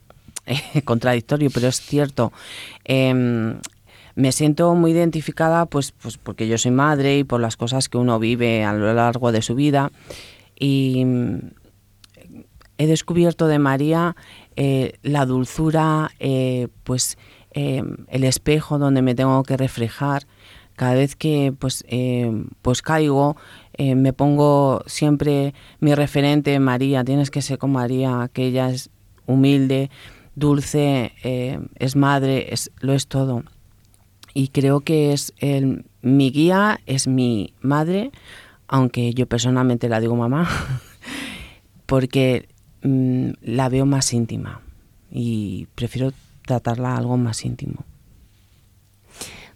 [0.47, 2.33] eh, contradictorio, pero es cierto.
[2.83, 3.61] Em,
[4.17, 7.97] me siento muy identificada pues, pues porque yo soy madre y por las cosas que
[7.97, 9.93] uno vive a lo largo de su vida.
[10.59, 11.07] Y
[12.85, 14.17] he descubierto de María
[14.57, 17.19] eh, la dulzura, eh, pues
[17.53, 20.27] eh, el espejo donde me tengo que reflejar.
[20.77, 21.85] Cada vez que pues,
[22.61, 23.37] pues caigo,
[23.79, 28.91] me pongo siempre mi referente María, tienes que ser con María, que ella es
[29.25, 29.89] humilde,
[30.35, 31.13] dulce,
[31.79, 33.45] es madre, es, lo es todo.
[34.35, 38.11] Y creo que es el, mi guía, es mi madre,
[38.67, 40.49] aunque yo personalmente la digo mamá,
[41.87, 42.49] porque
[42.85, 44.61] Mm, la veo más íntima
[45.11, 46.13] y prefiero
[46.47, 47.83] tratarla algo más íntimo.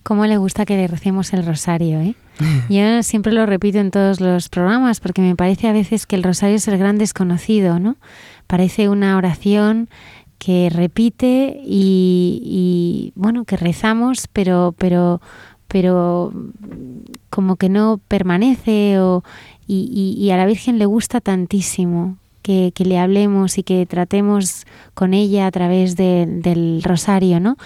[0.02, 2.00] ¿Cómo le gusta que le recemos el rosario?
[2.00, 2.14] Eh?
[2.70, 6.22] Yo siempre lo repito en todos los programas porque me parece a veces que el
[6.22, 7.96] rosario es el gran desconocido, ¿no?
[8.46, 9.90] Parece una oración
[10.38, 15.20] que repite y, bueno, que rezamos, pero, pero,
[15.66, 16.32] pero
[17.28, 19.22] como que no permanece o,
[19.66, 25.46] y a la Virgen le gusta tantísimo que, le hablemos y que tratemos con ella
[25.46, 27.56] a través del rosario, ¿no?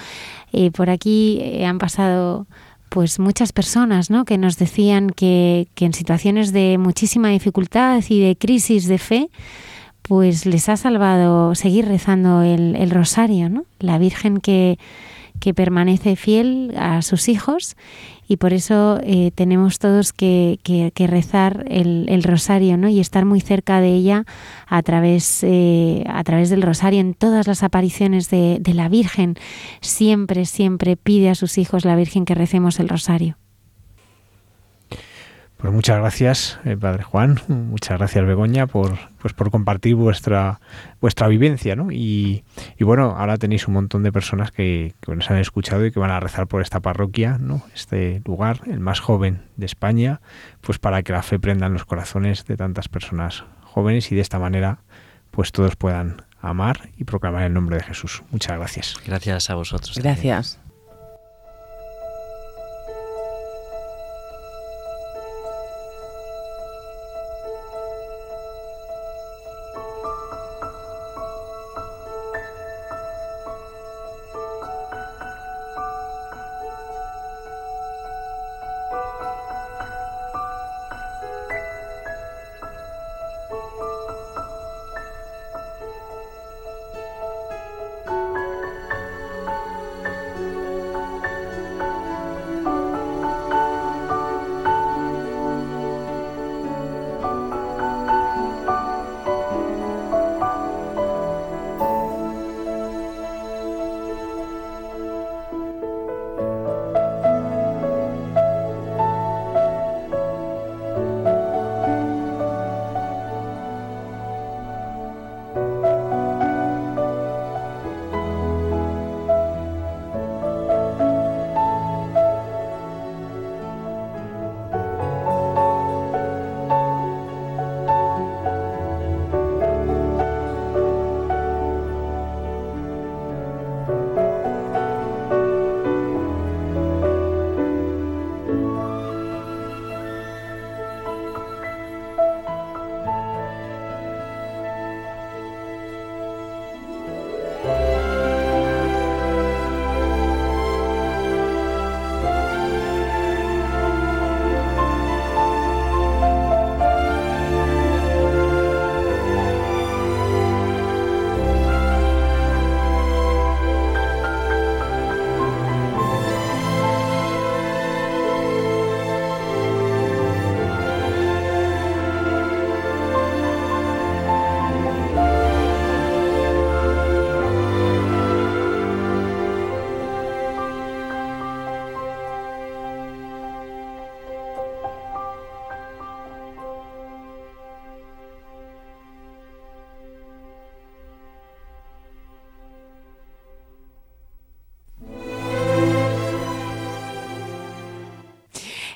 [0.53, 2.47] Eh, por aquí eh, han pasado
[2.91, 4.27] pues muchas personas ¿no?
[4.27, 9.31] que nos decían que, en situaciones de muchísima dificultad y de crisis de fe,
[10.03, 13.65] pues les ha salvado seguir rezando el, el rosario, ¿no?
[13.79, 14.79] La Virgen que,
[15.43, 17.77] que permanece fiel a sus hijos
[18.29, 20.61] y por eso eh, tenemos todos que,
[20.97, 22.89] rezar el, rosario ¿no?
[22.89, 24.25] y estar muy cerca de ella
[24.69, 29.35] a través, eh, a través del rosario en todas las apariciones de, de la Virgen.
[29.81, 33.42] Siempre, siempre pide a sus hijos la Virgen que recemos el rosario.
[35.63, 40.59] Pues muchas gracias, eh, Padre Juan, muchas gracias Begoña por, pues por compartir vuestra,
[41.01, 41.93] vuestra vivencia, ¿no?
[41.93, 42.43] Y,
[42.81, 46.11] bueno, ahora tenéis un montón de personas que, que nos han escuchado y que van
[46.11, 47.63] a rezar por esta parroquia, ¿no?
[47.77, 50.21] Este lugar, el más joven de España,
[50.63, 54.21] pues para que la fe prenda en los corazones de tantas personas jóvenes y de
[54.21, 54.81] esta manera,
[55.31, 58.25] pues todos puedan amar y proclamar el nombre de Jesús.
[58.33, 58.97] Muchas gracias.
[59.07, 59.97] Gracias a vosotros.
[59.97, 60.59] Gracias.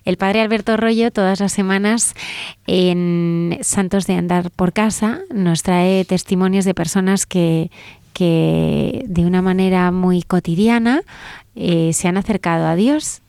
[0.06, 2.14] El padre Alberto Rollo todas las semanas
[2.68, 7.72] en Santos de Andar por Casa nos trae testimonios de personas que,
[8.12, 11.02] que de una manera muy cotidiana
[11.56, 13.20] eh, se han acercado a Dios.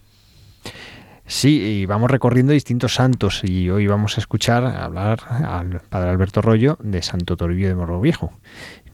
[1.25, 6.43] Sí, y vamos recorriendo distintos santos y hoy vamos a escuchar hablar al padre Alberto
[6.43, 8.31] Rollo de Santo Toribio de Morro Viejo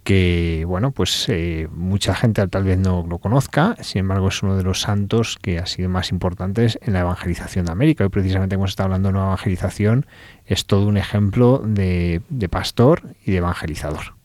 [0.04, 4.58] que bueno, pues eh, mucha gente tal vez no lo conozca, sin embargo es uno
[4.58, 8.04] de los santos que ha sido más importantes en la evangelización de América.
[8.04, 10.06] Hoy precisamente hemos estado hablando de una evangelización,
[10.46, 14.23] es todo un ejemplo de pastor y de evangelizador.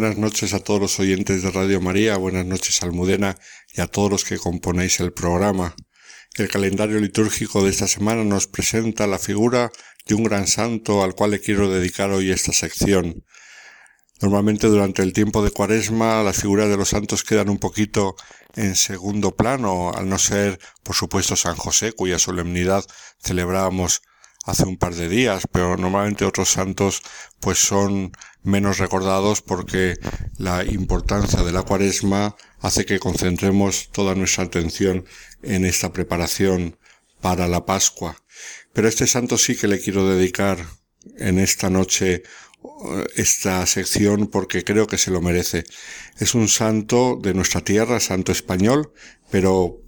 [0.00, 3.36] Buenas noches a todos los oyentes de Radio María, buenas noches Almudena
[3.72, 5.76] y a todos los que componéis el programa.
[6.34, 9.70] El calendario litúrgico de esta semana nos presenta la figura
[10.04, 13.24] de un gran santo al cual le quiero dedicar hoy esta sección.
[14.20, 18.16] Normalmente durante el tiempo de Cuaresma las figuras de los santos quedan un poquito
[18.56, 22.84] en segundo plano, al no ser, por supuesto, San José, cuya solemnidad
[23.22, 24.02] celebrábamos
[24.44, 27.02] hace un par de días, pero normalmente otros santos
[27.40, 29.96] pues son menos recordados porque
[30.38, 35.06] la importancia de la cuaresma hace que concentremos toda nuestra atención
[35.42, 36.78] en esta preparación
[37.20, 38.16] para la Pascua.
[38.72, 40.58] Pero este santo sí que le quiero dedicar
[41.16, 45.64] en esta noche eh, esta sección porque creo que se lo merece.
[46.18, 48.92] Es un santo de nuestra tierra, santo español,
[49.30, 49.80] pero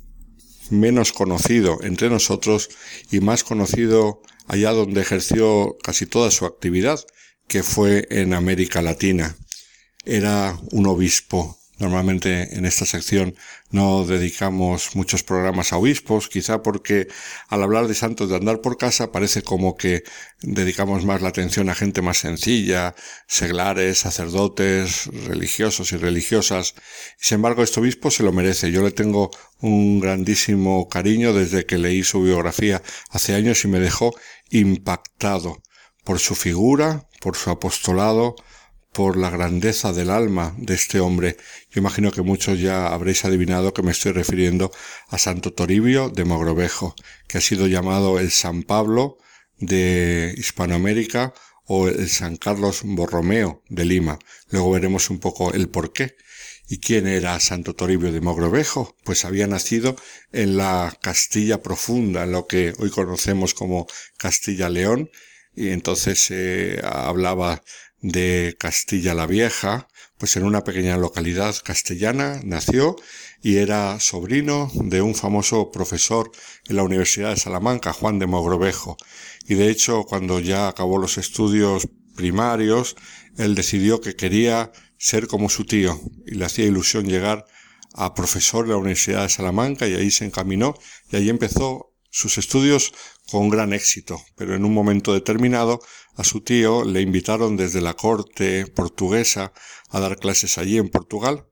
[0.71, 2.71] menos conocido entre nosotros
[3.11, 7.01] y más conocido allá donde ejerció casi toda su actividad,
[7.49, 9.37] que fue en América Latina.
[10.05, 13.37] Era un obispo Normalmente en esta sección
[13.71, 17.07] no dedicamos muchos programas a obispos, quizá porque
[17.49, 20.03] al hablar de santos de andar por casa parece como que
[20.41, 22.95] dedicamos más la atención a gente más sencilla,
[23.27, 26.75] seglares, sacerdotes, religiosos y religiosas.
[27.19, 28.73] Sin embargo, este obispo se lo merece.
[28.73, 29.31] Yo le tengo
[29.61, 32.81] un grandísimo cariño desde que leí su biografía
[33.11, 34.15] hace años y me dejó
[34.51, 35.63] impactado
[36.05, 38.37] por su figura, por su apostolado,
[38.93, 41.37] por la grandeza del alma de este hombre.
[41.71, 44.73] Yo imagino que muchos ya habréis adivinado que me estoy refiriendo
[45.09, 46.95] a Santo Toribio de Mogrovejo,
[47.29, 49.19] que ha sido llamado el San Pablo
[49.59, 51.35] de Hispanoamérica
[51.67, 54.19] o el San Carlos Borromeo de Lima.
[54.51, 56.17] Luego veremos un poco el por qué.
[56.69, 58.97] ¿Y quién era Santo Toribio de Mogrovejo?
[59.05, 59.95] Pues había nacido
[60.33, 63.87] en la Castilla profunda, en lo que hoy conocemos como
[64.19, 65.11] Castilla-León,
[65.55, 67.63] y entonces se hablaba
[68.01, 69.89] de Castilla la Vieja,
[70.19, 72.97] pues en una pequeña localidad castellana nació
[73.43, 76.31] y era sobrino de un famoso profesor
[76.69, 78.97] en la Universidad de Salamanca, Juan de Mogrovejo.
[79.47, 82.97] Y de hecho, cuando ya acabó los estudios primarios,
[83.37, 87.45] él decidió que quería ser como su tío y le hacía ilusión llegar
[87.95, 90.75] a profesor de la Universidad de Salamanca y ahí se encaminó
[91.11, 92.93] y ahí empezó sus estudios
[93.31, 95.81] con gran éxito, pero en un momento determinado
[96.15, 99.53] a su tío le invitaron desde la corte portuguesa
[99.91, 101.47] a dar clases allí en Portugal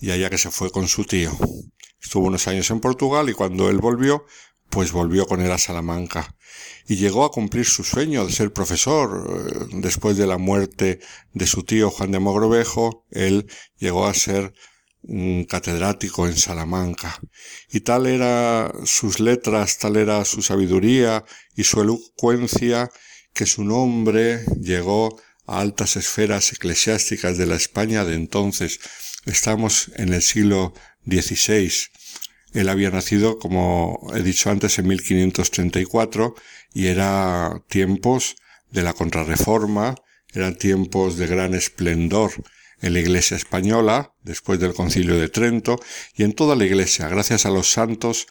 [0.00, 1.36] y allá que se fue con su tío.
[2.00, 4.24] Estuvo unos años en Portugal y cuando él volvió,
[4.70, 6.35] pues volvió con él a Salamanca
[6.88, 9.26] y llegó a cumplir su sueño de ser profesor.
[9.28, 11.00] Eh, después de la muerte
[11.32, 13.46] de su tío Juan de Mogrovejo, él
[13.78, 14.52] llegó a ser
[15.02, 17.20] un catedrático en Salamanca.
[17.70, 21.24] Y tal era sus letras, tal era su sabiduría
[21.54, 22.90] y su elocuencia,
[23.32, 28.80] que su nombre llegó a altas esferas eclesiásticas de la España de entonces.
[29.26, 30.72] Estamos en el siglo
[31.04, 31.70] XVI.
[32.56, 36.34] Él había nacido, como he dicho antes, en 1534
[36.72, 38.36] y era tiempos
[38.70, 39.94] de la contrarreforma,
[40.32, 42.32] eran tiempos de gran esplendor
[42.80, 45.78] en la Iglesia española, después del Concilio de Trento,
[46.14, 48.26] y en toda la Iglesia, gracias a los santos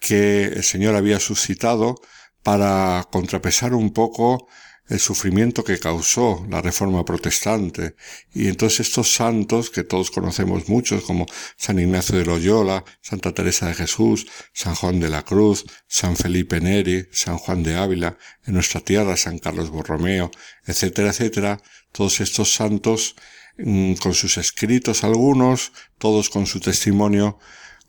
[0.00, 2.00] que el Señor había suscitado
[2.42, 4.48] para contrapesar un poco
[4.88, 7.94] el sufrimiento que causó la reforma protestante.
[8.32, 11.26] Y entonces estos santos, que todos conocemos muchos, como
[11.56, 16.60] San Ignacio de Loyola, Santa Teresa de Jesús, San Juan de la Cruz, San Felipe
[16.60, 20.30] Neri, San Juan de Ávila, en nuestra tierra San Carlos Borromeo,
[20.66, 21.60] etcétera, etcétera,
[21.92, 23.14] todos estos santos
[23.58, 27.38] Mm, con sus escritos algunos, todos con su testimonio,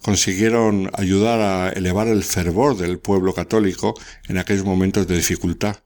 [0.01, 3.93] consiguieron ayudar a elevar el fervor del pueblo católico
[4.27, 5.77] en aquellos momentos de dificultad.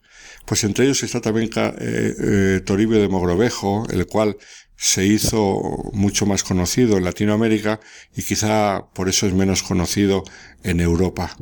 [0.46, 4.38] Pues entre ellos está también eh, eh, Toribio de Mogrovejo, el cual
[4.76, 5.62] se hizo
[5.94, 7.80] mucho más conocido en Latinoamérica
[8.16, 10.24] y quizá por eso es menos conocido
[10.64, 11.38] en Europa.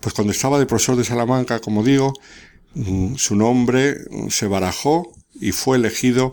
[0.00, 2.12] Pues cuando estaba de profesor de Salamanca, como digo,
[2.74, 3.96] mm, su nombre
[4.28, 6.32] se barajó y fue elegido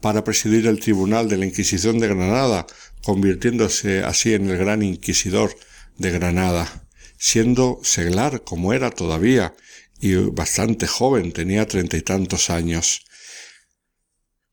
[0.00, 2.66] para presidir el Tribunal de la Inquisición de Granada,
[3.02, 5.54] convirtiéndose así en el gran inquisidor
[5.98, 6.86] de Granada,
[7.18, 9.54] siendo seglar como era todavía
[10.00, 13.04] y bastante joven, tenía treinta y tantos años.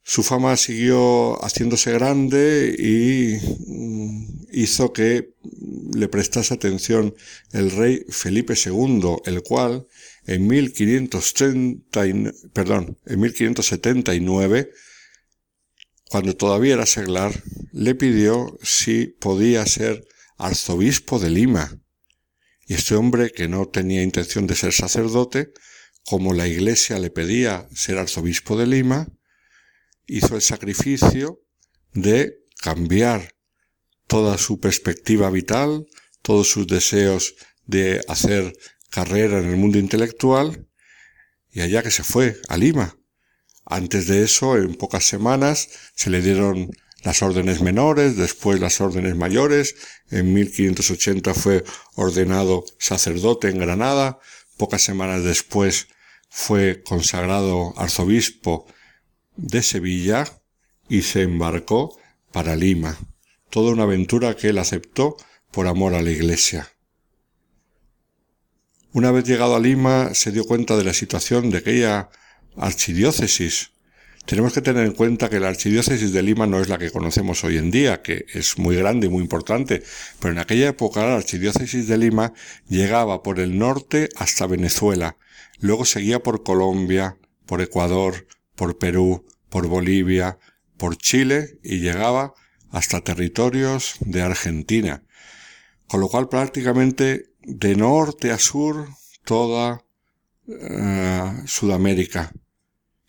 [0.03, 3.37] Su fama siguió haciéndose grande y
[3.67, 5.33] mm, hizo que
[5.93, 7.15] le prestase atención
[7.51, 9.87] el rey Felipe II, el cual
[10.27, 12.03] en 1530,
[12.53, 14.71] perdón, en 1579
[16.09, 17.31] cuando todavía era seglar,
[17.71, 21.79] le pidió si podía ser arzobispo de Lima.
[22.65, 25.53] Y este hombre, que no tenía intención de ser sacerdote,
[26.03, 29.07] como la iglesia le pedía ser arzobispo de Lima,
[30.07, 31.41] hizo el sacrificio
[31.93, 33.35] de cambiar
[34.07, 35.85] toda su perspectiva vital,
[36.21, 37.35] todos sus deseos
[37.65, 38.53] de hacer
[38.89, 40.67] carrera en el mundo intelectual,
[41.51, 42.97] y allá que se fue, a Lima,
[43.65, 46.69] antes de eso, en pocas semanas, se le dieron
[47.05, 49.75] las órdenes menores, después las órdenes mayores.
[50.09, 54.19] En 1580 fue ordenado sacerdote en Granada.
[54.57, 55.87] Pocas semanas después
[56.29, 58.65] fue consagrado arzobispo
[59.35, 60.25] de Sevilla
[60.89, 61.95] y se embarcó
[62.31, 62.97] para Lima.
[63.51, 65.15] Toda una aventura que él aceptó
[65.51, 66.71] por amor a la Iglesia.
[68.93, 72.09] Una vez llegado a Lima se dio cuenta de la situación de aquella
[72.57, 73.74] archidiócesis.
[74.25, 77.43] Tenemos que tener en cuenta que la archidiócesis de Lima no es la que conocemos
[77.43, 79.83] hoy en día, que es muy grande y muy importante,
[80.19, 82.33] pero en aquella época la archidiócesis de Lima
[82.67, 85.17] llegaba por el norte hasta Venezuela,
[85.59, 90.39] luego seguía por Colombia, por Ecuador, por Perú, por Bolivia,
[90.77, 92.33] por Chile y llegaba
[92.71, 95.03] hasta territorios de Argentina,
[95.87, 98.87] con lo cual prácticamente de norte a sur
[99.23, 99.85] toda
[100.47, 102.33] eh, Sudamérica.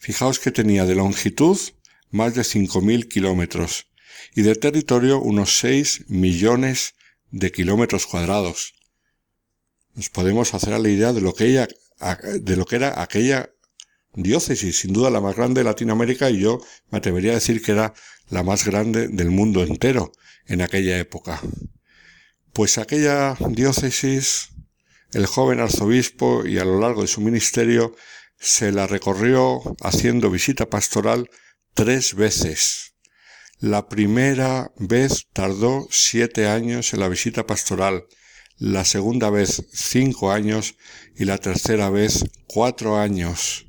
[0.06, 1.58] Fijaos que tenía de longitud
[2.12, 3.88] más de 5.000 kilómetros
[4.36, 6.94] y de territorio unos 6 millones
[7.32, 8.74] de kilómetros cuadrados.
[9.96, 13.50] Nos podemos hacer a la idea de lo que de lo que era aquella
[14.14, 16.60] diócesis, sin duda la más grande de Latinoamérica y yo
[16.92, 17.92] me atrevería a decir que era
[18.28, 20.12] la más grande del mundo entero
[20.46, 21.42] en aquella época.
[22.52, 24.50] Pues aquella diócesis,
[25.12, 27.96] el joven arzobispo y a lo largo de su ministerio
[28.38, 31.30] se la recorrió haciendo visita pastoral
[31.74, 32.94] tres veces.
[33.58, 38.04] La primera vez tardó siete años en la visita pastoral,
[38.58, 40.76] la segunda vez cinco años
[41.16, 43.66] y la tercera vez cuatro años.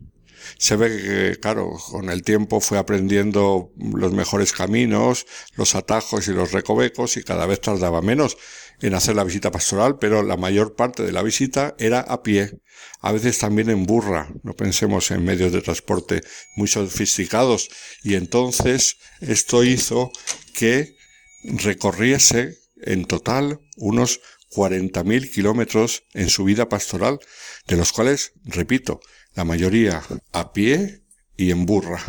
[0.58, 6.32] Se ve que, claro, con el tiempo fue aprendiendo los mejores caminos, los atajos y
[6.32, 8.38] los recovecos y cada vez tardaba menos
[8.82, 12.60] en hacer la visita pastoral, pero la mayor parte de la visita era a pie,
[13.02, 16.22] a veces también en burra, no pensemos en medios de transporte
[16.56, 17.70] muy sofisticados,
[18.04, 20.12] y entonces esto hizo
[20.54, 20.96] que
[21.44, 24.20] recorriese en total unos
[24.56, 27.20] 40.000 kilómetros en su vida pastoral,
[27.68, 29.00] de los cuales, repito,
[29.36, 31.04] la mayoría a pie
[31.36, 32.04] y en burra.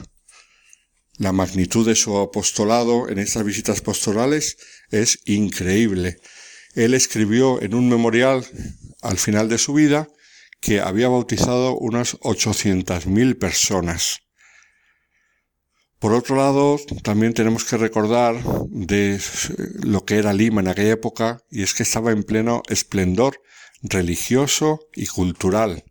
[1.18, 4.56] La magnitud de su apostolado en estas visitas pastorales
[4.90, 6.20] es increíble.
[6.78, 8.46] Él escribió en un memorial
[9.02, 10.06] al final de su vida
[10.60, 14.20] que había bautizado unas 800.000 personas.
[15.98, 19.20] Por otro lado, también tenemos que recordar de
[19.82, 23.42] lo que era Lima en aquella época, y es que estaba en pleno esplendor
[23.82, 25.82] religioso y cultural.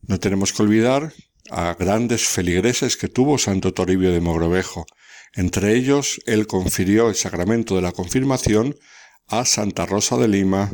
[0.00, 1.12] No tenemos que olvidar
[1.48, 4.84] a grandes feligreses que tuvo Santo Toribio de Mogrovejo.
[5.34, 8.74] Entre ellos, él confirió el sacramento de la confirmación
[9.28, 10.72] a Santa Rosa de Lima,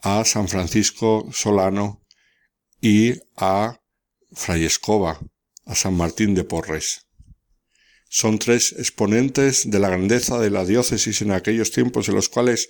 [0.00, 2.02] a San Francisco Solano
[2.80, 3.80] y a
[4.32, 5.20] Fray Escoba,
[5.66, 7.06] a San Martín de Porres.
[8.08, 12.68] Son tres exponentes de la grandeza de la diócesis en aquellos tiempos en los cuales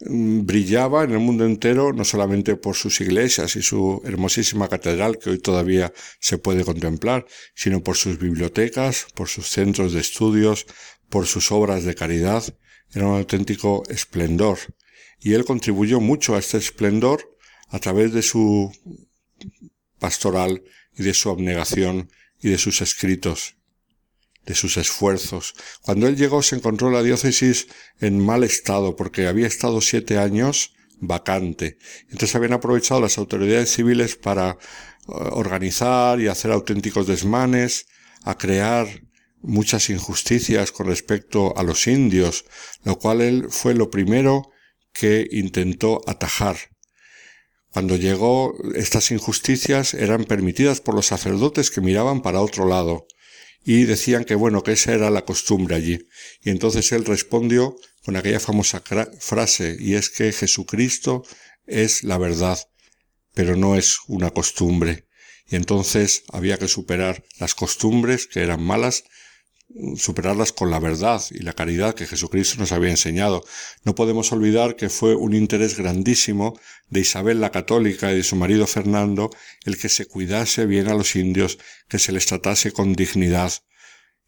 [0.00, 5.18] mm, brillaba en el mundo entero, no solamente por sus iglesias y su hermosísima catedral
[5.18, 10.64] que hoy todavía se puede contemplar, sino por sus bibliotecas, por sus centros de estudios,
[11.10, 12.44] por sus obras de caridad,
[12.92, 14.58] era un auténtico esplendor.
[15.20, 17.36] Y él contribuyó mucho a este esplendor
[17.68, 18.72] a través de su
[19.98, 20.62] pastoral
[20.96, 22.10] y de su abnegación
[22.40, 23.56] y de sus escritos,
[24.46, 25.54] de sus esfuerzos.
[25.82, 27.66] Cuando él llegó se encontró la diócesis
[28.00, 31.78] en mal estado porque había estado siete años vacante.
[32.04, 34.56] Entonces habían aprovechado las autoridades civiles para eh,
[35.06, 37.86] organizar y hacer auténticos desmanes,
[38.24, 38.88] a crear
[39.42, 42.44] muchas injusticias con respecto a los indios,
[42.84, 44.50] lo cual él fue lo primero
[44.92, 46.56] que intentó atajar.
[47.70, 53.06] Cuando llegó, estas injusticias eran permitidas por los sacerdotes que miraban para otro lado
[53.64, 56.08] y decían que bueno, que esa era la costumbre allí.
[56.42, 58.82] Y entonces él respondió con aquella famosa
[59.20, 61.24] frase y es que Jesucristo
[61.66, 62.58] es la verdad,
[63.34, 65.06] pero no es una costumbre.
[65.46, 69.04] Y entonces había que superar las costumbres que eran malas
[69.96, 73.44] superarlas con la verdad y la caridad que Jesucristo nos había enseñado.
[73.84, 76.58] No podemos olvidar que fue un interés grandísimo
[76.88, 79.30] de Isabel la Católica y de su marido Fernando
[79.64, 81.58] el que se cuidase bien a los indios,
[81.88, 83.52] que se les tratase con dignidad.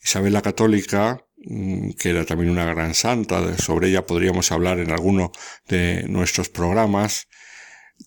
[0.02, 4.90] Isabel la Católica, mm, que era también una gran santa, sobre ella podríamos hablar en
[4.90, 5.32] alguno
[5.68, 7.28] de nuestros programas,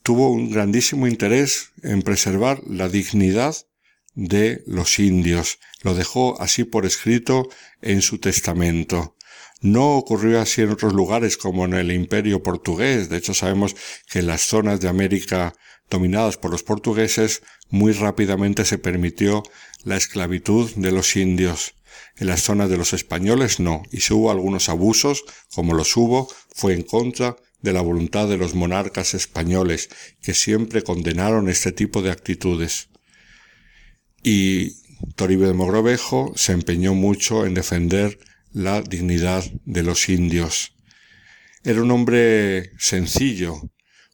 [0.01, 3.55] tuvo un grandísimo interés en preservar la dignidad
[4.15, 5.59] de los indios.
[5.83, 7.49] Lo dejó así por escrito
[7.81, 9.15] en su testamento.
[9.61, 13.09] No ocurrió así en otros lugares como en el imperio portugués.
[13.09, 13.75] De hecho, sabemos
[14.09, 15.53] que en las zonas de América
[15.89, 19.43] dominadas por los portugueses muy rápidamente se permitió
[19.83, 21.75] la esclavitud de los indios.
[22.17, 25.23] En las zonas de los españoles no, y si hubo algunos abusos,
[25.53, 29.89] como los hubo, fue en contra de la voluntad de los monarcas españoles,
[30.21, 32.89] que siempre condenaron este tipo de actitudes
[34.23, 34.77] y
[35.15, 38.17] Toribio de Mogrovejo se empeñó mucho en defender
[38.51, 40.75] la dignidad de los indios.
[41.63, 43.61] Era un hombre sencillo.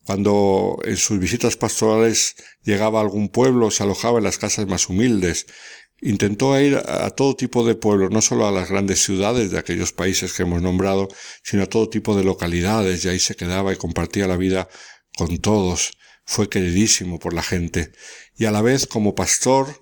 [0.03, 4.89] Cuando en sus visitas pastorales llegaba a algún pueblo, se alojaba en las casas más
[4.89, 5.45] humildes.
[6.01, 9.91] Intentó ir a todo tipo de pueblos, no solo a las grandes ciudades de aquellos
[9.91, 11.09] países que hemos nombrado,
[11.43, 14.69] sino a todo tipo de localidades, y ahí se quedaba y compartía la vida
[15.17, 15.91] con todos.
[16.25, 17.91] Fue queridísimo por la gente.
[18.35, 19.79] Y a la vez, como pastor,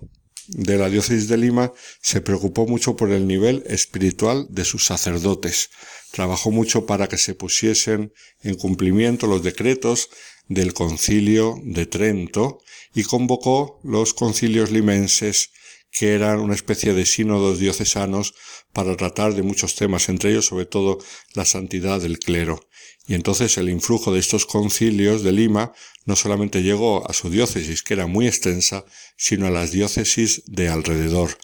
[0.47, 5.69] de la diócesis de Lima se preocupó mucho por el nivel espiritual de sus sacerdotes.
[6.11, 10.09] Trabajó mucho para que se pusiesen en cumplimiento los decretos
[10.47, 12.59] del concilio de Trento
[12.93, 15.51] y convocó los concilios limenses
[15.91, 18.33] que eran una especie de sínodos diocesanos
[18.73, 20.99] para tratar de muchos temas, entre ellos sobre todo
[21.33, 22.66] la santidad del clero.
[23.07, 25.71] Y entonces el influjo de estos concilios de Lima
[26.05, 28.85] no solamente llegó a su diócesis, que era muy extensa,
[29.15, 31.37] sino a las diócesis de alrededor.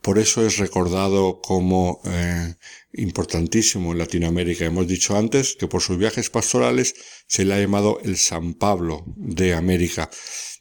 [0.00, 2.54] Por eso es recordado como eh,
[2.94, 4.64] importantísimo en Latinoamérica.
[4.64, 6.94] Hemos dicho antes que por sus viajes pastorales
[7.26, 10.10] se le ha llamado el San Pablo de América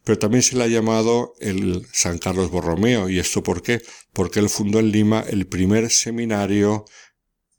[0.09, 3.09] pero también se le ha llamado el San Carlos Borromeo.
[3.09, 3.81] ¿Y esto por qué?
[4.11, 6.85] Porque él fundó en Lima el primer seminario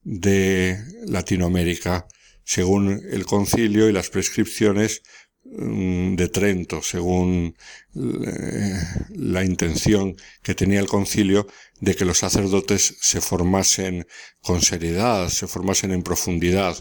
[0.02, 0.76] de
[1.06, 2.08] Latinoamérica,
[2.50, 5.02] según el concilio y las prescripciones
[5.44, 7.54] mm, de Trento, según
[7.94, 8.72] eh,
[9.10, 11.46] la intención que tenía el concilio
[11.78, 14.04] de que los sacerdotes se formasen
[14.40, 16.76] con seriedad, se formasen en profundidad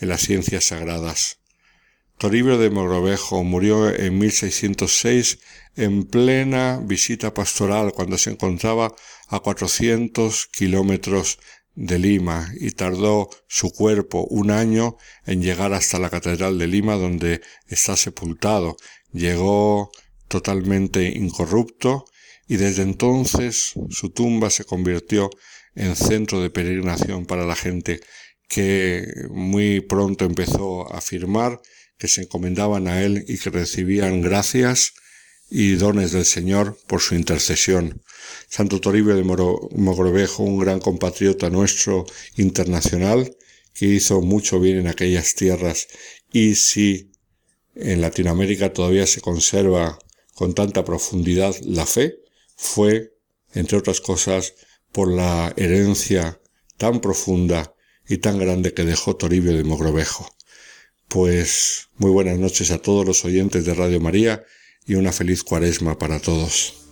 [0.00, 1.38] en las ciencias sagradas.
[2.18, 5.38] Toribio de Mogrovejo murió en 1606
[5.76, 8.92] en plena visita pastoral cuando se encontraba
[9.28, 11.38] a 400 kilómetros
[11.76, 14.96] de Lima y tardó su cuerpo un año
[15.26, 18.76] en llegar hasta la Catedral de Lima donde está sepultado.
[19.12, 19.92] Llegó
[20.26, 22.06] totalmente incorrupto
[22.48, 25.30] y desde entonces su tumba se convirtió
[25.74, 28.00] en centro de peregrinación para la gente
[28.48, 31.60] que muy pronto empezó a afirmar
[31.98, 34.94] que se encomendaban a Él y que recibían gracias
[35.50, 38.02] y dones del Señor por su intercesión.
[38.48, 42.06] Santo Toribio de Mogrovejo, un gran compatriota nuestro
[42.36, 43.36] internacional,
[43.74, 45.88] que hizo mucho bien en aquellas tierras
[46.32, 47.12] y si
[47.74, 49.98] en Latinoamérica todavía se conserva
[50.34, 52.16] con tanta profundidad la fe,
[52.56, 53.14] fue,
[53.52, 54.54] entre otras cosas,
[54.92, 56.40] por la herencia
[56.78, 57.74] tan profunda
[58.08, 60.34] y tan grande que dejó Toribio de Mogrovejo.
[61.08, 64.44] Pues muy buenas noches a todos los oyentes de Radio María
[64.86, 66.85] y una feliz cuaresma para todos.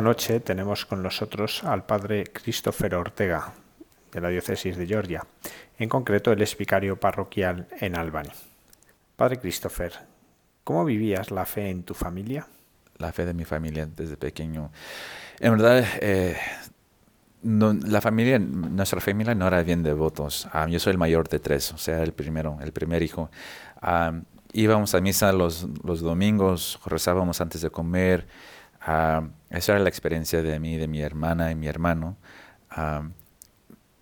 [0.00, 3.52] Esta noche tenemos con nosotros al padre Christopher Ortega,
[4.10, 5.26] de la diócesis de Georgia.
[5.78, 8.30] En concreto, él es vicario parroquial en Albany.
[9.14, 9.92] Padre Christopher,
[10.64, 12.46] ¿cómo vivías la fe en tu familia?
[12.96, 14.70] La fe de mi familia desde pequeño.
[15.38, 16.34] En verdad, eh,
[17.42, 20.48] la familia, nuestra familia no era bien devotos.
[20.50, 23.30] Ah, yo soy el mayor de tres, o sea, el primero, el primer hijo.
[23.82, 24.18] Ah,
[24.54, 28.26] íbamos a misa los, los domingos, rezábamos antes de comer.
[28.90, 32.16] Uh, esa era la experiencia de mí, de mi hermana y mi hermano.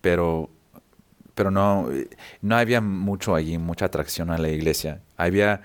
[0.01, 0.49] pero
[1.39, 1.87] pero no,
[2.41, 5.01] no había mucho allí, mucha atracción a la iglesia.
[5.15, 5.61] Había,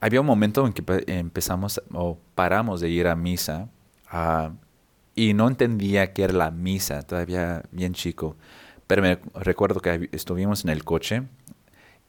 [0.00, 3.68] había un momento en que empezamos o paramos de ir a misa
[5.14, 8.36] y no entendía qué era la misa, todavía bien chico.
[8.88, 11.22] Pero me recuerdo que estuvimos en el coche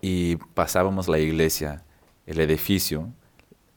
[0.02, 1.84] y pasábamos la iglesia,
[2.26, 3.10] el edificio,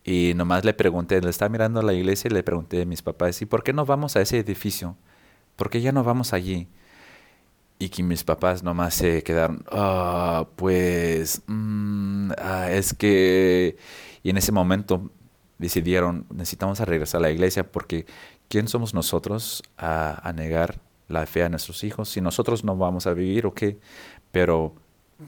[0.07, 3.03] y nomás le pregunté, le estaba mirando a la iglesia y le pregunté a mis
[3.03, 4.97] papás, ¿y por qué no vamos a ese edificio?
[5.57, 6.69] ¿Por qué ya no vamos allí?
[7.81, 13.77] Y que mis papás nomás se quedaron, ah, pues, mm, ah, es que...
[14.23, 15.11] Y en ese momento
[15.59, 18.07] decidieron, necesitamos regresar a la iglesia porque
[18.49, 20.79] ¿quién somos nosotros a, a, negar
[21.09, 22.11] la fe a nuestros hijos?
[22.11, 23.79] Si nosotros no vamos a vivir, ¿o qué?
[24.31, 24.75] Pero,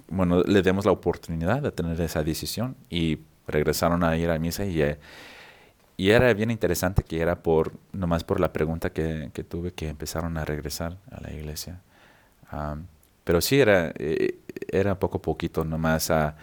[0.08, 3.18] bueno, le demos la oportunidad de tener esa decisión y
[3.48, 4.98] regresaron a ir a misa y, eh,
[5.96, 9.88] y era bien interesante que era por, nomás por la pregunta que, que tuve que
[9.88, 11.80] empezaron a regresar a la iglesia.
[13.24, 14.38] pero sí era, eh,
[14.68, 16.36] era poco a poquito nomás a,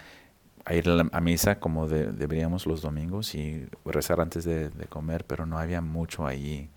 [0.65, 5.45] a ir a, misa como deberíamos los domingos y rezar antes de, de, comer, pero
[5.45, 6.69] no había mucho allí.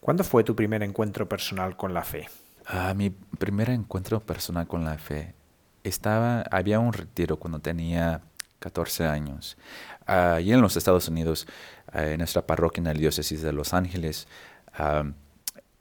[0.00, 2.28] ¿Cuándo fue tu primer encuentro personal con la fe?
[2.66, 5.34] Ah, mi primer encuentro personal con la fe
[5.84, 8.20] estaba, había un retiro cuando tenía
[8.60, 9.56] 14 años.
[10.06, 11.46] Allí en los Estados Unidos,
[11.92, 14.28] en nuestra parroquia en la diócesis de Los Ángeles,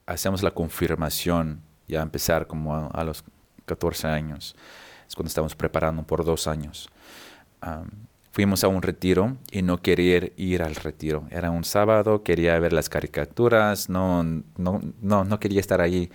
[0.05, 3.23] hacemos la confirmación, ya empezar como a, los
[3.65, 4.55] 14 años.
[5.07, 6.89] Es cuando estamos preparando por dos años.
[8.31, 11.27] fuimos a un retiro y no quería ir al retiro.
[11.31, 16.09] Era un sábado, quería ver las caricaturas, no, no, no, no quería estar allí.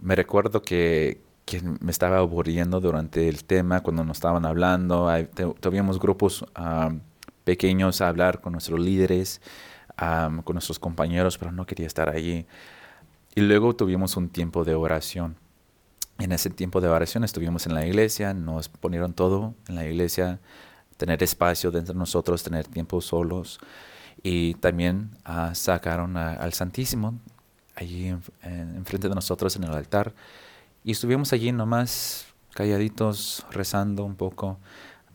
[0.00, 5.08] me recuerdo que, que, me estaba aburriendo durante el tema cuando nos estaban hablando.
[5.60, 6.44] Tuvimos grupos
[7.44, 9.40] pequeños a hablar con nuestros líderes
[9.96, 12.46] con nuestros compañeros, pero no quería estar allí.
[13.34, 15.36] Y luego tuvimos un tiempo de oración.
[16.18, 20.38] En ese tiempo de oración estuvimos en la iglesia, nos ponieron todo en la iglesia,
[20.96, 23.58] tener espacio dentro de nosotros, tener tiempo solos.
[24.22, 27.18] Y también uh, sacaron al Santísimo
[27.74, 30.14] allí enfrente de nosotros en el altar.
[30.84, 34.58] Y estuvimos allí nomás calladitos, rezando un poco.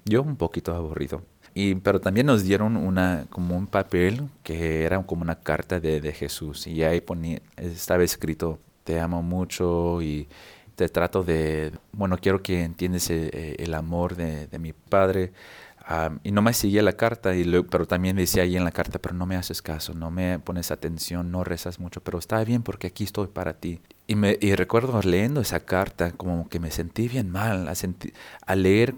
[0.03, 1.21] Yo un poquito aburrido.
[1.53, 6.01] Y, pero también nos dieron una, como un papel que era como una carta de,
[6.01, 6.65] de Jesús.
[6.65, 10.27] Y ahí ponía, estaba escrito, te amo mucho y
[10.75, 15.33] te trato de, bueno, quiero que entiendas el, eh, el amor de, de, mi Padre.
[16.23, 19.15] Y no me seguía la carta, y pero también decía ahí en la carta, pero
[19.15, 22.87] no me haces caso, no me pones atención, no rezas mucho, pero está bien porque
[22.87, 23.81] aquí estoy para ti.
[24.05, 27.73] Y, me, y recuerdo leyendo esa carta como que me sentí bien mal, a,
[28.45, 28.95] a leer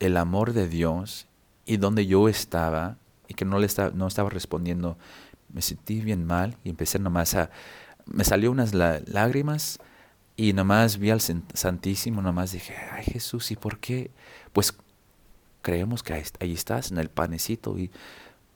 [0.00, 1.28] el amor de Dios
[1.64, 4.98] y donde yo estaba y que no le estaba, no estaba respondiendo,
[5.50, 7.50] me sentí bien mal y empecé nomás a,
[8.04, 9.78] me salió unas lágrimas
[10.36, 14.10] y nomás vi al Santísimo, nomás dije, ay Jesús, ¿y por qué?
[14.52, 14.76] Pues
[15.64, 17.90] creemos que ahí, estás en el panecito y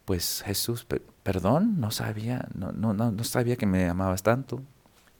[0.04, 0.86] pues Jesús,
[1.22, 4.62] perdón, no sabía, no, no, no, sabía que me amabas tanto.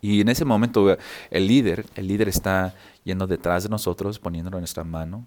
[0.00, 0.96] Y en ese momento
[1.30, 2.74] el líder, el líder está
[3.04, 5.26] yendo detrás de nosotros, poniéndolo en nuestra mano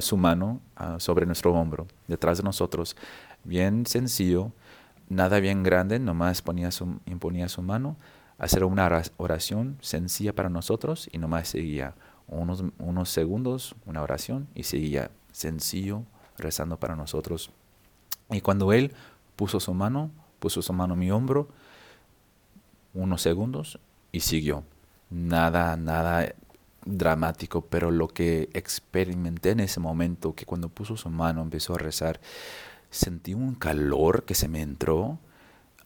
[0.00, 0.60] su mano
[0.98, 2.96] sobre nuestro hombro, detrás de nosotros.
[3.44, 4.52] Bien sencillo,
[5.08, 7.96] nada bien grande, nomás ponía su, imponía su mano,
[8.38, 11.94] hacer una oración sencilla para nosotros y nomás seguía
[12.26, 15.10] unos, unos segundos, una oración y seguía
[15.40, 16.04] sencillo
[16.36, 17.50] rezando para nosotros.
[18.30, 18.92] Y cuando él
[19.36, 21.48] puso su mano, puso su mano en mi hombro,
[22.94, 23.80] unos segundos
[24.12, 24.64] y siguió.
[25.10, 26.34] Nada, nada
[26.84, 31.78] dramático, pero lo que experimenté en ese momento, que cuando puso su mano empezó a
[31.78, 32.20] rezar,
[32.90, 35.18] sentí un calor que se me entró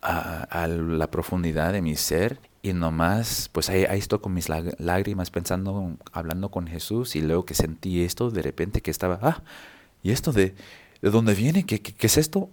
[0.05, 5.31] a, la profundidad de mi ser y nomás, pues ahí, ahí estoy con mis lágrimas
[5.31, 9.43] pensando, hablando con Jesús y luego que sentí esto, de repente que estaba, ah,
[10.03, 10.55] ¿y esto de,
[11.03, 11.65] de dónde viene?
[11.65, 12.51] ¿Qué, qué, es esto?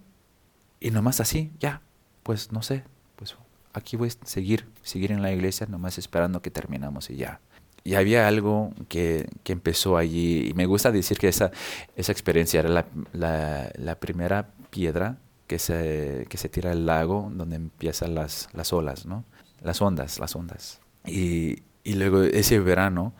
[0.79, 1.81] Y nomás así, ya,
[2.23, 2.83] pues no sé,
[3.15, 3.35] pues
[3.73, 7.39] aquí voy a seguir, seguir en la iglesia, nomás esperando que terminamos y ya
[7.83, 10.49] y había algo que, que, empezó allí.
[10.49, 11.49] Y me gusta decir que esa,
[11.95, 15.17] esa experiencia era la, la, la primera piedra
[15.51, 19.25] que se, que se tira al lago donde empiezan las, las olas, ¿no?
[19.61, 20.79] Las ondas, las ondas.
[21.05, 23.13] Y, y luego ese verano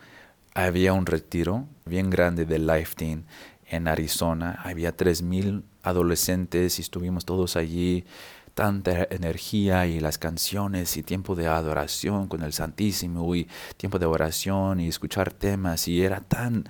[0.54, 3.24] había un retiro bien grande de Life Team
[3.66, 4.58] en Arizona.
[4.64, 8.06] Había 3.000 adolescentes y estuvimos todos allí
[8.54, 13.46] tanta energía y las canciones y tiempo de adoración con el Santísimo y
[13.76, 16.64] tiempo de oración y escuchar temas y era tan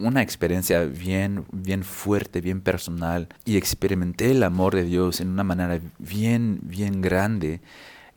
[0.00, 5.44] una experiencia bien, bien fuerte, bien personal y experimenté el amor de Dios en una
[5.44, 7.60] manera bien, bien grande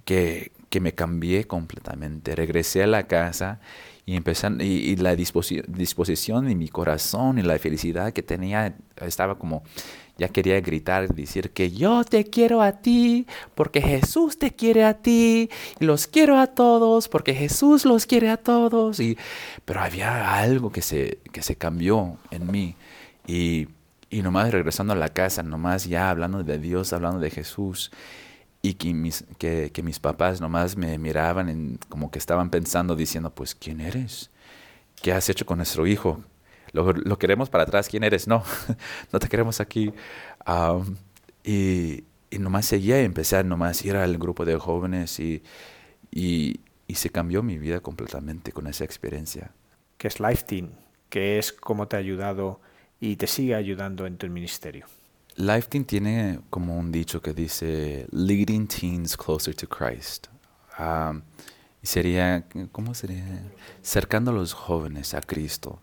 [0.04, 2.36] que, que me cambié completamente.
[2.36, 3.60] Regresé a la casa
[4.06, 9.64] y, empezan, y, la disposición de mi corazón y la felicidad que tenía estaba como
[10.18, 13.26] ya quería gritar, decir que yo te quiero a ti,
[13.56, 15.50] porque Jesús te quiere a ti,
[15.80, 19.00] y los quiero a todos, porque Jesús los quiere a todos.
[19.00, 19.18] Y,
[19.66, 22.76] pero había algo que se, que se cambió en mí.
[23.26, 23.68] Y,
[24.10, 27.92] y nomás regresando a la casa, nomás ya hablando de Dios, hablando de Jesús,
[28.62, 32.96] y que mis, que, que mis papás nomás me miraban en, como que estaban pensando,
[32.96, 34.30] diciendo, pues, ¿quién eres?
[35.02, 36.24] ¿Qué has hecho con nuestro hijo?
[36.74, 38.28] Lo, queremos para atrás, ¿quién eres?
[38.28, 38.44] No,
[39.14, 39.94] no te queremos aquí.
[41.44, 45.44] y, y, nomás seguía y empecé a nomás ir al grupo de jóvenes y,
[46.12, 49.52] y, y, se cambió mi vida completamente con esa experiencia.
[49.98, 50.72] ¿Qué es Life Team?
[51.10, 52.60] ¿Qué es cómo te ha ayudado
[53.00, 54.88] y te sigue ayudando en tu ministerio?
[55.36, 60.28] Life Team tiene como un dicho que dice leading teens closer to Christ.
[61.82, 63.26] y sería, ¿cómo sería?
[63.82, 65.80] Cercando a los jóvenes a Cristo.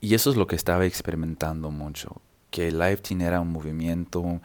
[0.00, 2.20] Y eso es lo que estaba experimentando mucho,
[2.50, 4.40] que Life Team era un movimiento, un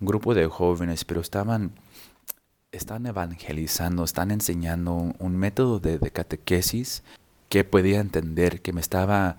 [0.00, 1.72] grupo de jóvenes, pero estaban,
[2.72, 7.02] están evangelizando, están enseñando un método de, catequesis
[7.48, 9.36] que podía entender, que me estaba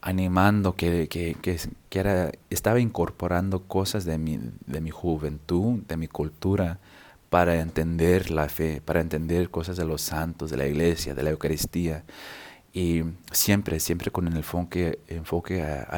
[0.00, 1.58] animando, que, que, que,
[1.90, 6.80] que era, estaba incorporando cosas de mi, de mi juventud, de mi cultura,
[7.32, 11.30] para entender la fe, para entender cosas de los santos, de la iglesia, de la
[11.30, 12.04] Eucaristía.
[12.72, 15.96] Y siempre, siempre con el enfoque, enfoque a,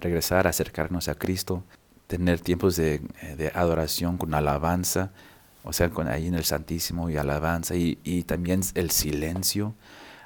[0.00, 1.62] regresar, acercarnos a Cristo,
[2.08, 3.00] tener tiempos de,
[3.36, 5.12] de, adoración con alabanza,
[5.64, 9.74] o sea, con ahí en el Santísimo y alabanza, y, y también el silencio,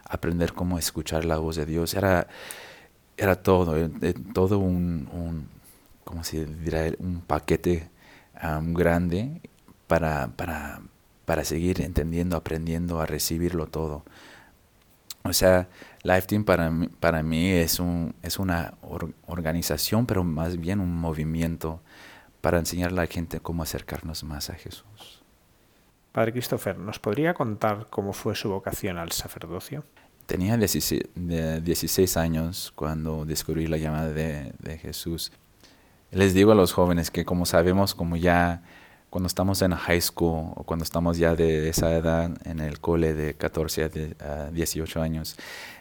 [0.04, 1.94] aprender cómo escuchar la voz de Dios.
[1.94, 2.26] Era,
[3.16, 5.48] era todo, eh, eh, todo un, un
[6.04, 6.84] ¿cómo se dirá?
[6.98, 7.90] Un paquete
[8.42, 9.40] um, grande
[9.86, 10.80] para, para,
[11.24, 14.04] para seguir entendiendo, aprendiendo a recibirlo todo.
[15.28, 15.68] O sea,
[16.02, 18.74] Lifetime para mí, para mí es, un, es una
[19.26, 21.80] organización, pero más bien un movimiento
[22.40, 25.22] para enseñar a la gente cómo acercarnos más a Jesús.
[26.12, 29.84] Padre Christopher, ¿nos podría contar cómo fue su vocación al sacerdocio?
[30.26, 35.30] Tenía 16, años cuando descubrí la llamada de, de, Jesús.
[36.10, 38.62] Les digo a los jóvenes que como sabemos, como ya
[39.16, 43.14] cuando estamos en high school o cuando estamos ya de esa edad en el cole
[43.14, 45.38] de 14 a 18 años,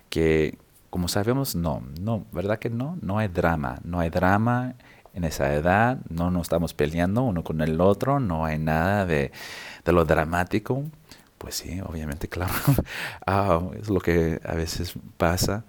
[0.10, 0.57] que
[0.90, 2.98] como sabemos, no, no, ¿verdad que no?
[3.02, 4.76] No hay drama, no hay drama
[5.14, 9.34] en esa edad, no nos estamos peleando uno con el otro, no hay nada de,
[9.84, 10.86] de lo dramático
[11.38, 12.53] pues sí, obviamente, claro.
[13.28, 15.66] Ah, es lo que a veces pasa.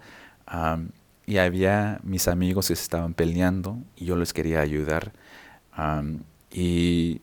[1.27, 5.11] y había mis amigos que se estaban peleando y yo les quería ayudar.
[6.53, 7.23] y,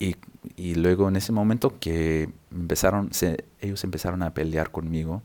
[0.00, 3.10] y, luego en ese momento que empezaron,
[3.60, 5.22] ellos empezaron a pelear conmigo,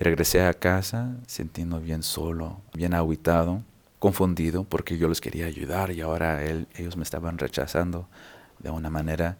[0.00, 3.62] regresé a casa sintiendo bien solo, bien aguitado,
[3.98, 8.08] confundido porque yo les quería ayudar y ahora ellos me estaban rechazando
[8.58, 9.36] de una manera.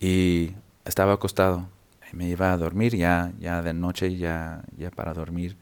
[0.00, 0.52] Y
[0.84, 1.68] estaba acostado,
[2.12, 5.56] me iba a dormir ya, ya de noche, ya, ya para dormir.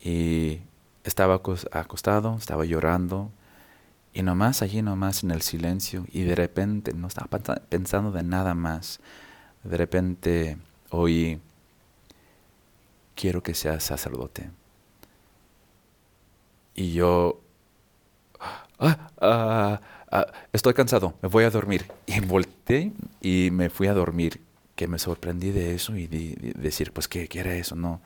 [0.00, 0.60] Y
[1.04, 1.40] estaba
[1.72, 3.30] acostado, estaba llorando.
[4.12, 6.06] Y nomás allí, nomás en el silencio.
[6.12, 7.28] Y de repente, no estaba
[7.68, 9.00] pensando de nada más.
[9.64, 10.56] De repente
[10.90, 11.40] oí,
[13.14, 14.50] quiero que seas sacerdote.
[16.74, 17.40] Y yo,
[18.78, 19.80] ah, ah,
[20.10, 21.86] Ah, estoy cansado, me voy a dormir.
[22.06, 24.40] Y volteé y me fui a dormir,
[24.74, 27.76] que me sorprendí de eso y de, decir, pues, ¿qué, ¿qué, era eso?
[27.76, 28.00] No,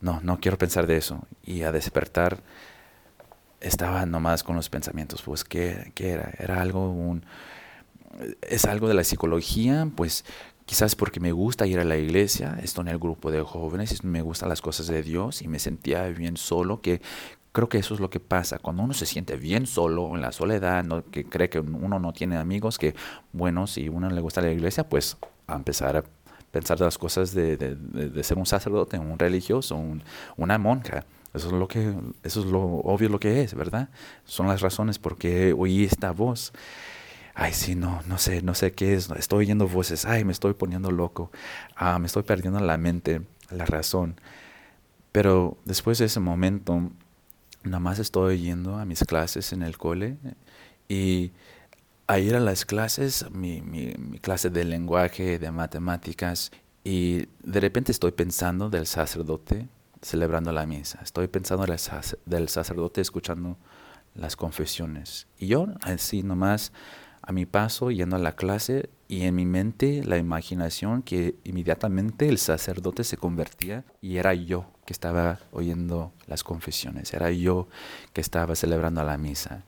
[0.00, 1.26] no, no quiero pensar de eso.
[1.44, 2.42] Y a despertar
[3.60, 6.32] estaba nomás con los pensamientos, pues, ¿qué, qué era?
[6.38, 7.24] Era algo, un,
[8.42, 10.24] es algo de la psicología, pues,
[10.64, 14.22] quizás porque me gusta ir a la iglesia, estoy en el grupo de jóvenes, me
[14.22, 17.00] gustan las cosas de Dios y me sentía bien solo, que
[17.56, 20.30] Creo que eso es lo que pasa cuando uno se siente bien solo, en la
[20.30, 21.02] soledad, ¿no?
[21.10, 22.94] que cree que uno no tiene amigos, que
[23.32, 25.16] bueno, si uno le gusta la iglesia, pues
[25.46, 26.04] a empezar a
[26.50, 30.02] pensar las cosas de, de, ser un sacerdote, un religioso, un,
[30.36, 31.06] una monja.
[31.34, 33.88] Eso es lo que, eso es lo obvio lo que es, ¿verdad?
[34.24, 36.52] Son las razones por qué oí esta voz.
[37.34, 39.10] Ay, sí, no, no sé, no sé qué es.
[39.10, 40.06] Estoy oyendo voces.
[40.06, 41.30] Ay, me estoy poniendo loco.
[41.74, 43.20] Ah, me estoy perdiendo la mente,
[43.50, 44.18] la razón.
[45.12, 46.90] Pero después de ese momento,
[47.62, 50.16] nada más estoy yendo a mis clases en el cole
[50.88, 51.32] y
[52.06, 56.52] a ir a las clases, mi, mi, clase de lenguaje, de matemáticas,
[56.84, 59.68] y de repente estoy pensando del sacerdote
[60.06, 63.58] celebrando la misa, estoy pensando del sacerdote escuchando
[64.14, 65.26] las confesiones.
[65.36, 66.72] Y yo así nomás
[67.22, 72.28] a mi paso yendo a la clase y en mi mente la imaginación que inmediatamente
[72.28, 77.66] el sacerdote se convertía y era yo que estaba oyendo las confesiones, era yo
[78.12, 79.64] que estaba celebrando la misa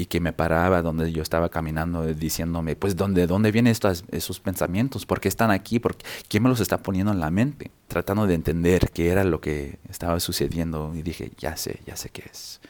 [0.00, 4.40] y que me paraba donde yo estaba caminando diciéndome, pues ¿dónde, dónde vienen estos, esos
[4.40, 5.04] pensamientos?
[5.04, 5.78] ¿Por qué están aquí?
[5.78, 5.94] ¿Por
[6.26, 7.70] ¿Quién me los está poniendo en la mente?
[7.86, 12.08] Tratando de entender qué era lo que estaba sucediendo y dije, ya sé, ya sé
[12.08, 12.62] qué es,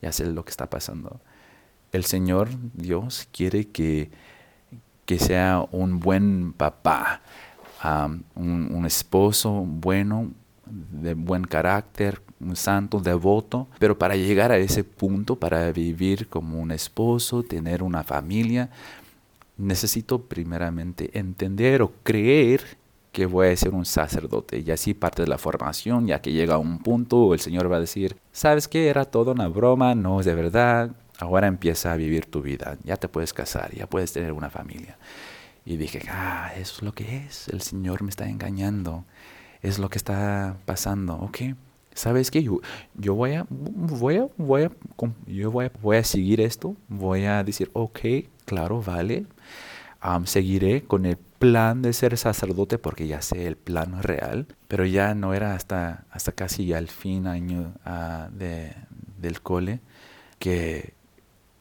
[0.00, 1.20] ya sé lo que está pasando.
[1.90, 4.12] El Señor Dios quiere que,
[5.04, 7.22] que sea un buen papá,
[8.36, 10.30] un esposo bueno,
[10.64, 16.60] de buen carácter, un santo, devoto, pero para llegar a ese punto, para vivir como
[16.60, 18.70] un esposo, tener una familia,
[19.56, 22.78] necesito primeramente entender o creer
[23.12, 26.54] que voy a ser un sacerdote y así parte de la formación, ya que llega
[26.54, 28.88] a un punto el Señor va a decir, ¿sabes qué?
[28.88, 32.96] Era todo una broma, no es de verdad, ahora empieza a vivir tu vida, ya
[32.96, 34.98] te puedes casar, ya puedes tener una familia.
[35.64, 39.04] Y dije, ah, eso es lo que es, el Señor me está engañando
[39.62, 41.38] es lo que está pasando, ¿ok?
[41.94, 42.42] ¿Sabes qué?
[42.42, 42.60] Yo,
[42.94, 44.70] yo voy, a, voy, a, voy, a,
[45.26, 47.98] yo voy, a, voy a seguir esto, voy a decir, ok,
[48.44, 49.26] claro, vale,
[50.24, 55.14] seguiré con el plan de ser sacerdote porque ya sé el plan real, pero ya
[55.14, 58.74] no era hasta, hasta casi al fin año ah, de,
[59.18, 59.80] del cole
[60.38, 60.94] que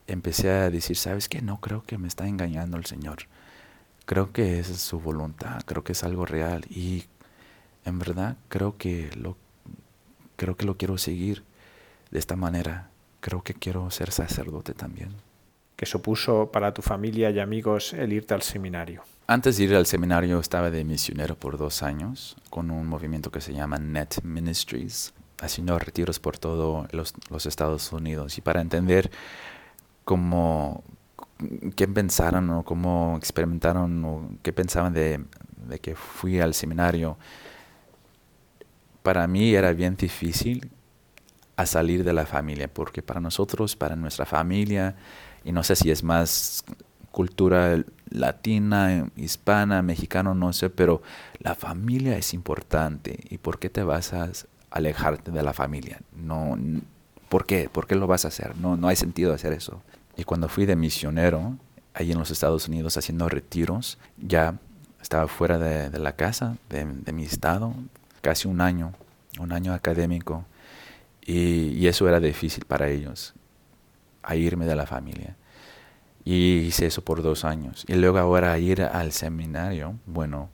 [0.07, 1.41] empecé a decir, ¿sabes qué?
[1.41, 3.23] No creo que me está engañando el Señor.
[4.05, 7.05] Creo que es su voluntad, creo que es algo real y
[7.85, 9.37] en verdad creo que lo,
[10.37, 11.43] creo que lo quiero seguir
[12.09, 12.89] de esta manera.
[13.19, 15.09] Creo que quiero ser sacerdote también.
[15.75, 19.03] ¿Qué supuso para tu familia y amigos el irte al seminario?
[19.27, 23.41] Antes de ir al seminario estaba de misionero por dos años con un movimiento que
[23.41, 28.37] se llama Net Ministries, haciendo retiros por todos los, los Estados Unidos.
[28.37, 29.11] Y para entender
[30.03, 30.83] cómo,
[31.75, 35.23] qué pensaron o cómo experimentaron o qué pensaban de,
[35.67, 37.17] de que fui al seminario,
[39.07, 40.69] para mí era bien difícil
[41.55, 44.97] a salir de la familia, porque para nosotros, para nuestra familia,
[45.45, 46.65] y no sé si es más
[47.11, 51.01] cultura latina, hispana, mexicano, no sé, pero
[51.39, 53.17] la familia es importante.
[53.29, 54.29] ¿Y por qué te vas a
[54.71, 56.01] alejarte de la familia?
[56.13, 56.57] No,
[57.29, 57.69] ¿Por qué?
[57.69, 58.57] ¿Por qué lo vas a hacer?
[58.57, 59.81] No, no hay sentido hacer eso.
[60.17, 61.55] Y cuando fui de misionero,
[61.93, 64.59] ahí en los Estados Unidos haciendo retiros, ya
[65.01, 67.73] estaba fuera de, la casa, de, mi estado,
[68.27, 68.91] casi un año,
[69.39, 70.43] un año académico.
[71.25, 73.33] Y, y, eso era difícil para ellos,
[74.21, 75.37] a irme de la familia.
[76.25, 77.85] Y hice eso por dos años.
[77.87, 80.49] Y luego ahora ir al seminario, bueno,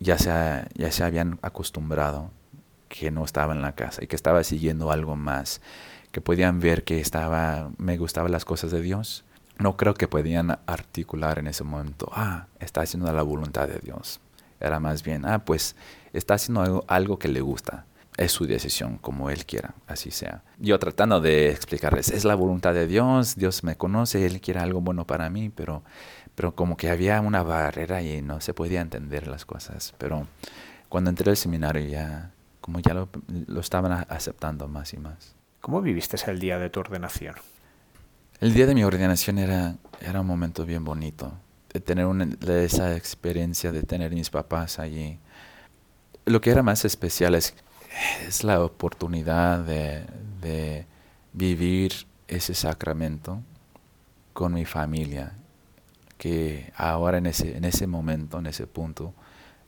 [0.00, 0.30] ya se,
[0.74, 2.30] ya se habían acostumbrado
[2.88, 5.60] que no estaba en la casa y que estaba siguiendo algo más
[6.10, 9.24] que podían ver que estaba, me gustaban las cosas de Dios.
[9.58, 14.20] No creo que podían articular en ese momento, ah, está haciendo la voluntad de Dios.
[14.58, 15.76] Era más bien, ah, pues
[16.14, 17.86] está haciendo algo, que le gusta.
[18.16, 20.42] Es su decisión, como él quiera, así sea.
[20.58, 24.80] Yo tratando de explicarles, es la voluntad de Dios, Dios me conoce, Él quiere algo
[24.80, 25.82] bueno para mí, pero,
[26.36, 29.94] pero como que había una barrera y no se podía entender las cosas.
[29.98, 30.28] Pero
[30.88, 32.30] cuando entré al seminario ya,
[32.60, 33.08] como ya lo,
[33.46, 35.34] lo estaban aceptando más y más.
[35.60, 37.34] ¿Cómo viviste el día de tu ordenación?
[38.38, 41.32] El día de mi ordenación era, era un momento bien bonito,
[41.72, 42.28] de tener una,
[42.62, 45.18] esa experiencia de tener mis papás allí.
[46.26, 47.54] Lo que era más especial es,
[48.26, 50.06] es la oportunidad de,
[50.40, 50.86] de
[51.32, 53.42] vivir ese sacramento
[54.32, 55.34] con mi familia,
[56.18, 59.14] que ahora en ese, en ese momento, en ese punto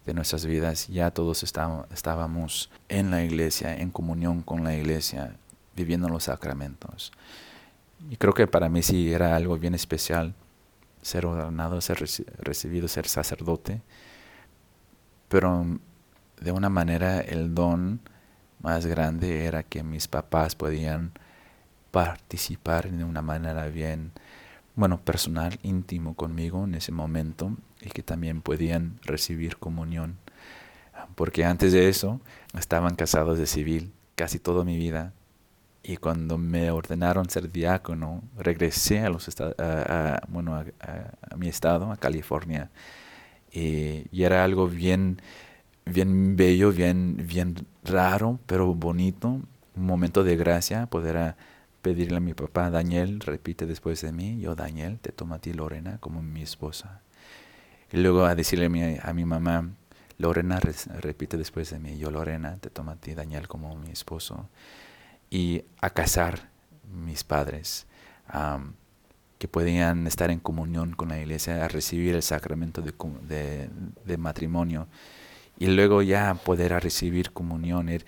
[0.07, 5.37] de nuestras vidas, ya todos estábamos en la iglesia, en comunión con la iglesia,
[5.75, 7.13] viviendo los sacramentos.
[8.11, 10.35] Y creo que para mí sí era algo bien especial
[11.03, 12.05] ser ordenado, ser
[12.39, 13.83] recibido, ser sacerdote,
[15.29, 15.79] pero
[16.41, 18.01] de una manera el don
[18.61, 21.13] más grande era que mis papás podían
[21.91, 24.13] participar de una manera bien,
[24.75, 30.19] bueno, personal, íntimo conmigo en ese momento y que también podían recibir comunión.
[31.15, 32.21] Porque antes de eso
[32.59, 35.13] estaban casados de civil casi toda mi vida
[35.89, 39.29] y cuando me ordenaron ser diácono, regresé a, los
[40.27, 42.71] bueno, a, mi estado, a California.
[43.53, 45.23] Y, era algo bien,
[45.87, 47.55] bien bello, bien, bien
[47.85, 49.41] raro, pero bonito.
[49.77, 51.37] Un momento de gracia, poder
[51.83, 55.53] pedirle a mi papá, Daniel, repite después de mí, yo Daniel, te tomo a ti
[55.53, 57.01] Lorena como mi esposa.
[57.93, 59.71] Y luego a decirle a mi, a mi mamá,
[60.19, 64.49] Lorena, repite después de mí, yo Lorena, te tomo a ti Daniel como mi esposo
[65.31, 66.49] y a casar
[66.91, 67.87] mis padres,
[69.39, 73.69] que podían estar en comunión con la iglesia, a recibir el sacramento de,
[74.05, 74.89] de, matrimonio
[75.59, 77.89] y luego ya poder a recibir comunión.
[77.89, 78.05] Er,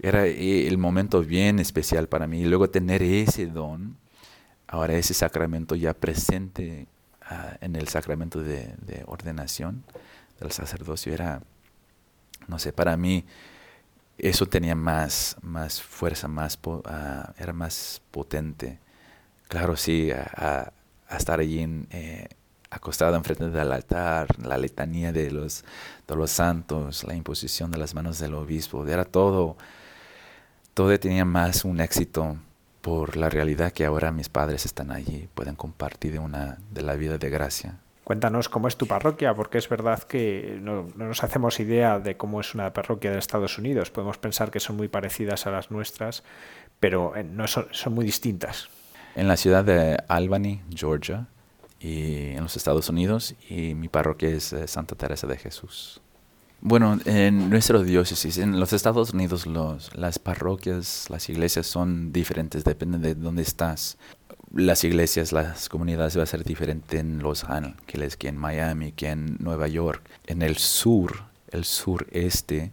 [0.00, 2.42] era el momento bien especial para mí.
[2.42, 3.96] Y luego tener ese don,
[4.66, 6.86] ahora ese sacramento ya presente
[7.22, 9.84] ah, en el sacramento de, de ordenación
[10.40, 11.42] del sacerdocio, era,
[12.46, 13.24] no sé, para mí
[14.18, 16.82] eso tenía más, más fuerza, más uh,
[17.38, 18.80] era más potente.
[19.46, 20.72] Claro, sí, a,
[21.10, 22.28] estar allí en, eh,
[22.70, 25.64] acostado enfrente del altar, la letanía de los,
[26.06, 29.56] de los santos, la imposición de las manos del obispo, era todo,
[30.74, 32.36] todo tenía más un éxito
[32.82, 36.94] por la realidad que ahora mis padres están allí, pueden compartir de, una, de la
[36.94, 37.78] vida de gracia.
[38.04, 42.40] Cuéntanos cómo es tu parroquia, porque es verdad que no, nos hacemos idea de cómo
[42.40, 43.90] es una parroquia de Estados Unidos.
[43.90, 46.22] Podemos pensar que son muy parecidas a las nuestras,
[46.80, 48.70] pero eh, no son, son muy distintas.
[49.14, 51.26] En la ciudad de Albany, Georgia,
[51.80, 56.00] y en los Estados Unidos, y mi parroquia es eh, Santa Teresa de Jesús.
[56.60, 62.64] Bueno, en nuestra diócesis, en los Estados Unidos, los, las parroquias, las iglesias son diferentes,
[62.64, 63.96] depende de dónde estás.
[64.52, 69.10] las iglesias, las comunidades va a ser diferente en Los Ángeles que en Miami, que
[69.10, 70.02] en Nueva York.
[70.26, 72.72] En el sur, el sureste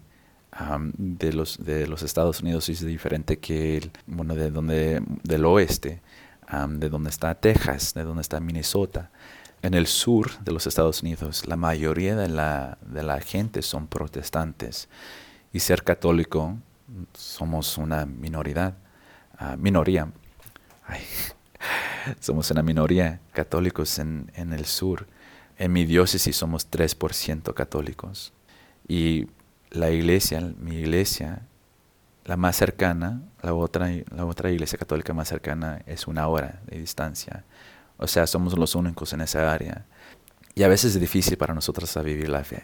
[0.97, 6.01] de, los, de los Estados Unidos es diferente que el, bueno, de donde, del oeste,
[6.67, 9.11] de donde está Texas, de donde está Minnesota.
[9.61, 13.87] En el sur de los Estados Unidos, la mayoría de la, de la gente son
[13.87, 14.89] protestantes
[15.51, 16.57] y ser católico
[17.13, 18.75] somos una minoridad,
[19.37, 20.11] ah, minoría.
[22.19, 25.07] somos una minoría católicos en, en, el sur.
[25.57, 28.33] En mi diócesis somos 3% católicos.
[28.87, 29.27] Y
[29.71, 31.47] la iglesia, mi iglesia,
[32.25, 36.79] la más cercana, la otra, la otra iglesia católica más cercana es una hora de
[36.79, 37.45] distancia.
[37.97, 39.85] O sea, somos los únicos en esa área.
[40.55, 42.63] Y a veces es difícil para nosotros vivir la fe.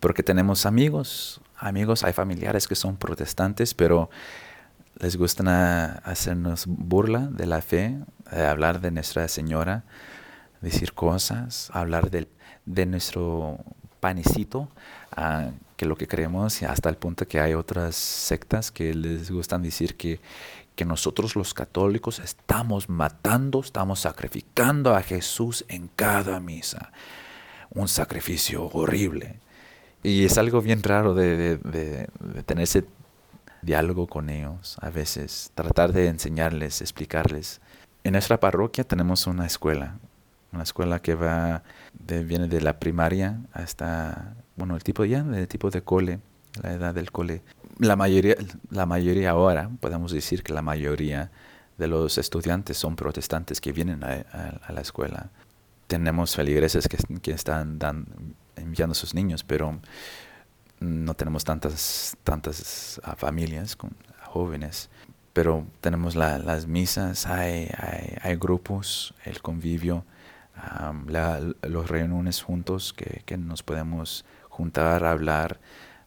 [0.00, 4.10] Porque tenemos amigos, amigos, hay familiares que son protestantes, pero
[4.98, 7.98] les gusta hacernos burla de la fe,
[8.32, 9.84] eh, hablar de Nuestra Señora,
[10.60, 12.28] decir cosas, hablar de,
[12.64, 13.58] de nuestro
[14.00, 14.68] panecito,
[15.16, 15.52] uh,
[15.82, 19.96] que lo que creemos, hasta el punto que hay otras sectas que les gustan decir
[19.96, 20.20] que,
[20.76, 26.92] que nosotros los católicos estamos matando, estamos sacrificando a Jesús en cada misa.
[27.70, 29.40] Un sacrificio horrible.
[30.04, 32.06] Y es algo bien raro de, de,
[32.46, 32.84] tener ese
[33.62, 37.60] diálogo con ellos a veces, tratar de enseñarles, explicarles.
[38.04, 39.98] En nuestra parroquia tenemos una escuela,
[40.52, 45.48] una escuela que va de, viene de la primaria hasta, bueno, el tipo ya, el
[45.48, 46.20] tipo de cole,
[46.62, 47.42] la edad del cole.
[47.78, 48.36] La mayoría,
[48.70, 51.30] la mayoría ahora, podemos decir que la mayoría
[51.78, 55.30] de los estudiantes son protestantes que vienen a, la escuela.
[55.86, 57.78] Tenemos feligreses que, que están
[58.56, 59.80] enviando a sus niños, pero
[60.82, 63.96] no tenemos tantas, tantas ah, familias con
[64.26, 64.90] jóvenes.
[65.32, 67.70] Pero tenemos las misas, hay,
[68.20, 70.04] hay, grupos, el convivio,
[71.62, 74.26] los reuniones juntos que, que, nos podemos
[74.62, 75.60] juntar, hablar,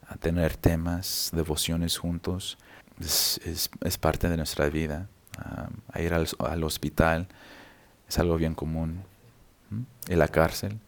[0.07, 2.57] a tener temas, devociones juntos.
[2.99, 3.39] Es,
[3.81, 5.09] es, parte de nuestra vida.
[5.91, 7.27] a ir al, al, hospital
[8.07, 9.03] es algo bien común.
[10.07, 10.79] En la cárcel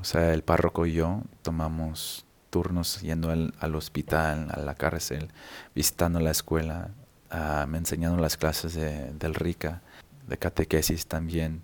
[0.00, 5.28] o sea, el párroco y yo tomamos turnos yendo al, al hospital, a la cárcel,
[5.74, 6.90] visitando la escuela,
[7.32, 9.82] uh, enseñando las clases de, del RICA,
[10.28, 11.62] de catequesis también.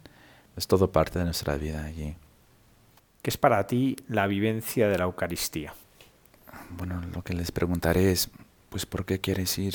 [0.57, 2.17] Es todo parte de nuestra vida allí.
[3.29, 5.75] ¿Qué es para ti la vivencia de la Eucaristía?
[6.71, 8.31] Bueno, lo que les preguntaré es,
[8.71, 9.75] pues, ¿por qué quieres ir?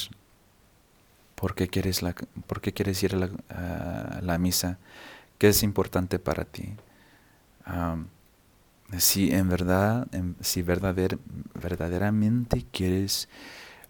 [1.36, 2.02] ¿Por qué quieres,
[2.48, 4.80] por qué quieres ir a la, misa?
[5.38, 6.74] ¿Qué es importante para ti?
[8.98, 10.08] Si en verdad,
[10.42, 11.20] si verdader,
[11.54, 13.30] verdaderamente quieres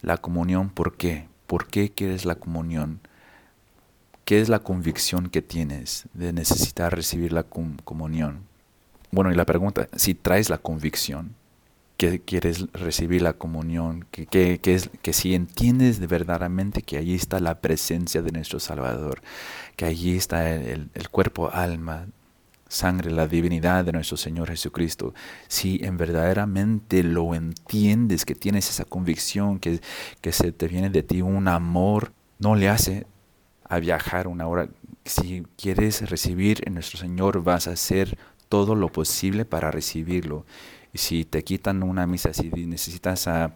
[0.02, 1.26] la comunión, ¿por qué?
[1.46, 3.00] ¿Por qué quieres la comunión?
[4.26, 8.52] ¿Qué es la convicción que tienes de necesitar recibir la comunión?
[9.14, 11.36] Bueno, y la pregunta, si traes la convicción
[11.96, 17.14] que quieres recibir la comunión, que, que, es, que si entiendes de verdaderamente que allí
[17.14, 19.22] está la presencia de nuestro Salvador,
[19.76, 22.08] que allí está el, el cuerpo, alma,
[22.66, 25.14] sangre, la divinidad de nuestro Señor Jesucristo,
[25.46, 29.80] si en verdaderamente lo entiendes, que tienes esa convicción, que,
[30.22, 33.06] que se te viene de ti un amor, no le hace
[33.68, 34.68] a viajar una hora.
[35.04, 38.18] Si quieres recibir en nuestro Señor, vas a hacer
[38.48, 40.44] todo lo posible para recibirlo.
[40.92, 43.54] Y si te quitan una misa, si necesitas a,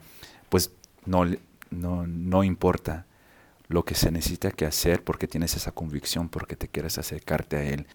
[0.48, 0.72] pues
[1.04, 1.24] no,
[1.70, 3.06] no, no importa
[3.68, 7.62] lo que se necesita que hacer porque tienes esa convicción, porque te quieres acercarte a
[7.64, 7.86] Él.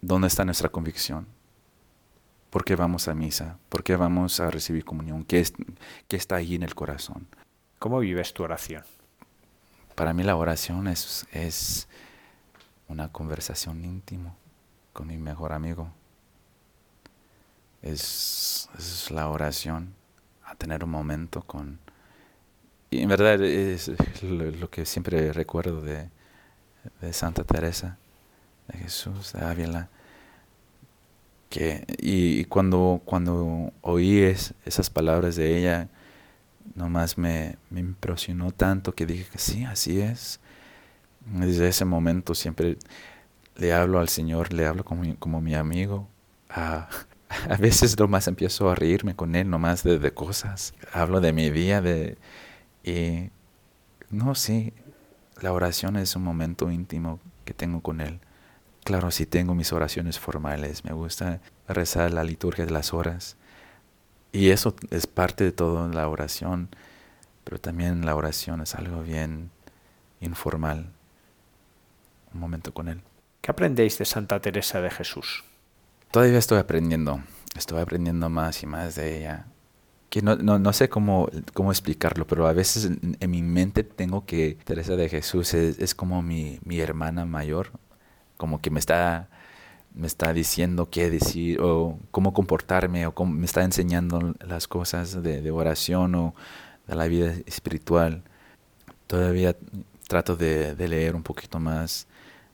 [0.00, 1.26] ¿Dónde está nuestra convicción?
[2.50, 3.58] ¿Por qué vamos a misa?
[3.70, 5.24] ¿Por qué vamos a recibir comunión?
[5.24, 5.54] ¿Qué, es,
[6.06, 7.26] qué está ahí en el corazón?
[7.78, 8.84] ¿Cómo vives tu oración?
[9.94, 11.88] Para mí la oración es, es
[12.88, 14.34] una conversación íntima
[14.92, 15.90] con mi mejor amigo.
[17.82, 19.94] Es, es, la oración,
[20.44, 21.78] a tener un momento con...
[22.90, 23.90] Y en verdad es
[24.22, 26.08] lo, que siempre recuerdo de,
[27.00, 27.98] de Santa Teresa
[28.68, 29.88] de Jesús de Ávila.
[31.48, 35.88] Que, y, cuando, cuando oí esas palabras de ella,
[36.74, 40.40] nomás me, me impresionó tanto que dije que sí, así es.
[41.26, 42.78] Desde ese momento siempre
[43.56, 46.08] le hablo al Señor, le hablo como, como mi amigo.
[46.48, 46.88] a
[47.48, 50.74] a veces nomás empiezo a reírme con Él, nomás de, de cosas.
[50.92, 52.18] Hablo de mi día, de...
[52.84, 53.30] Y
[54.10, 54.72] no, sí,
[55.40, 58.20] la oración es un momento íntimo que tengo con Él.
[58.84, 63.36] Claro, sí tengo mis oraciones formales, me gusta rezar la liturgia de las horas.
[64.32, 66.68] Y eso es parte de toda la oración,
[67.44, 69.50] pero también la oración es algo bien
[70.20, 70.90] informal,
[72.32, 73.02] un momento con Él.
[73.40, 75.44] ¿Qué aprendéis de Santa Teresa de Jesús?
[76.12, 77.22] Todavía estoy aprendiendo,
[77.56, 79.46] estoy aprendiendo más y más de ella.
[80.10, 82.84] Que no, no, no sé cómo, cómo explicarlo, pero a veces
[83.18, 87.70] en, mi mente tengo que Teresa de Jesús es, es como mi, mi, hermana mayor,
[88.36, 89.30] como que me está,
[89.94, 95.22] me está diciendo qué decir o cómo comportarme o cómo me está enseñando las cosas
[95.22, 96.34] de, de oración o
[96.88, 98.22] de la vida espiritual.
[99.06, 99.56] Todavía
[100.08, 102.06] trato de, de leer un poquito más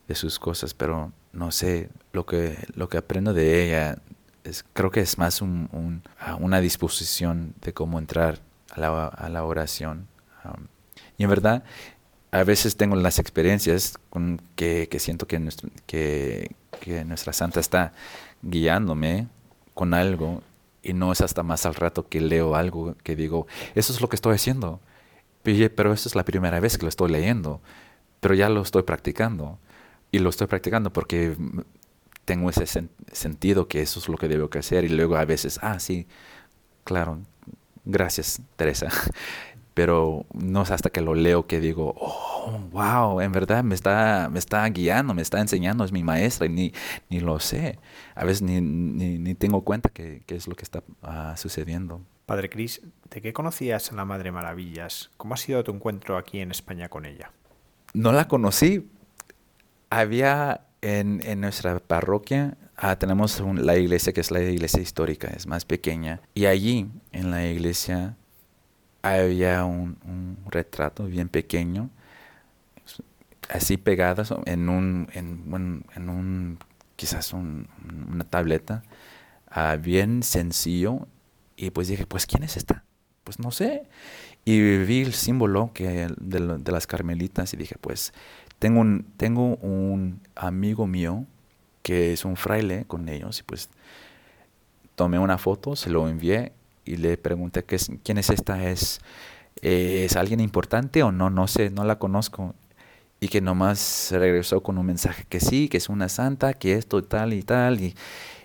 [0.07, 3.99] de sus cosas, pero no sé, lo que, lo que aprendo de ella
[4.45, 6.03] es, creo que es más un, un,
[6.41, 8.41] una disposición de cómo entrar
[8.71, 10.09] a la, a la oración.
[11.17, 11.65] Y en verdad,
[12.31, 17.61] a veces tengo las experiencias con que, que siento que, nuestro, que, que nuestra santa
[17.61, 17.93] está
[18.43, 19.29] guiándome
[19.75, 20.43] con algo
[20.83, 24.09] y no es hasta más al rato que leo algo que digo, eso es lo
[24.09, 24.81] que estoy haciendo.
[25.43, 27.63] Pero eso es la primera vez que lo estoy leyendo,
[28.21, 29.59] pero ya lo estoy practicando
[30.11, 31.37] y lo estoy practicando porque
[32.25, 35.25] tengo ese sen sentido que eso es lo que debo que hacer y luego a
[35.25, 36.07] veces, ah, sí,
[36.85, 37.21] claro,
[37.85, 38.89] gracias Teresa.
[39.75, 44.29] Pero no es hasta que lo leo que digo, oh, wow, en verdad me está,
[44.29, 46.73] me está guiando, me está enseñando, es mi maestra y ni,
[47.09, 47.79] ni lo sé.
[48.17, 52.01] A veces ni, ni, ni tengo cuenta que, que, es lo que está uh, sucediendo.
[52.27, 55.11] Padre Cris, ¿de qué conocías a la Madre Maravillas?
[55.17, 57.31] ¿Cómo ha sido tu encuentro aquí en España con ella?
[57.95, 58.91] No la conocí,
[59.91, 65.29] había en, en nuestra parroquia, ah, tenemos un, la iglesia que es la iglesia histórica,
[65.29, 68.17] es más pequeña, y allí en la iglesia
[69.03, 71.91] había un, un retrato bien pequeño,
[73.49, 76.59] así pegadas en un, en, un
[76.97, 77.69] quizás un,
[78.11, 78.83] una tableta,
[79.55, 81.07] uh, bien sencillo,
[81.57, 82.85] y pues dije, pues ¿quién es esta?
[83.25, 83.89] Pues no sé.
[84.45, 88.15] Y vi el símbolo que de, de las carmelitas y dije, pues
[88.59, 91.25] tengo un, tengo un amigo mío
[91.83, 93.71] que es un fraile con ellos y pues
[94.95, 96.53] tomé una foto, se lo envié
[96.85, 99.01] y le pregunté qué es, quién es esta, ¿Es,
[99.63, 101.31] eh, ¿es alguien importante o no?
[101.31, 102.55] No sé, no la conozco.
[103.21, 107.03] Y que nomás regresó con un mensaje que sí, que es una santa, que esto
[107.03, 107.81] tal y tal.
[107.81, 107.95] Y,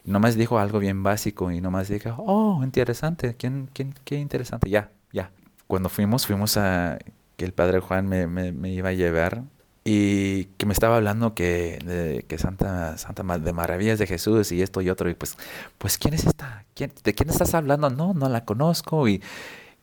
[0.06, 4.92] nomás dijo algo bien básico y nomás dije, oh, interesante, ¿Quién, quién, qué interesante, ya,
[5.12, 5.32] ya.
[5.68, 7.00] Cuando fuimos, fuimos a
[7.38, 9.44] que el padre Juan me, me, me iba a llevar
[9.84, 14.62] y que me estaba hablando que, de, que Santa, Santa de Maravillas de Jesús y
[14.62, 15.38] esto y otro, y pues,
[15.78, 16.66] pues ¿quién es esta?
[16.74, 17.90] ¿Quién, ¿De quién estás hablando?
[17.90, 19.22] No, no la conozco, y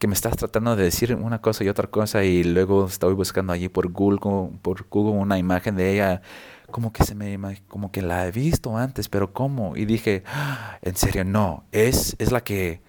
[0.01, 3.53] que me estás tratando de decir una cosa y otra cosa, y luego estoy buscando
[3.53, 4.19] allí por Google,
[4.63, 6.23] por Google una imagen de ella,
[6.71, 9.77] como que se me, como que la he visto antes, pero ¿cómo?
[9.77, 12.81] Y dije, ah, en serio, no, es, es la que,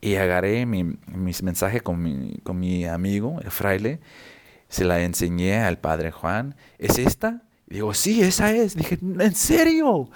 [0.00, 4.00] y agarré mi, mis mensajes con mi, con mi amigo, el fraile,
[4.72, 6.56] se la enseñé al padre Juan.
[6.78, 7.42] ¿Es esta?
[7.66, 8.74] Digo, sí, esa es.
[8.74, 10.08] Dije, ¿en serio?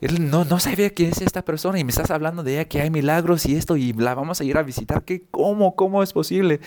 [0.00, 2.80] Él no, no sabía quién es esta persona y me estás hablando de ella que
[2.80, 5.02] hay milagros y esto y la vamos a ir a visitar.
[5.02, 5.24] ¿Qué?
[5.32, 5.74] ¿Cómo?
[5.74, 6.60] ¿Cómo es posible?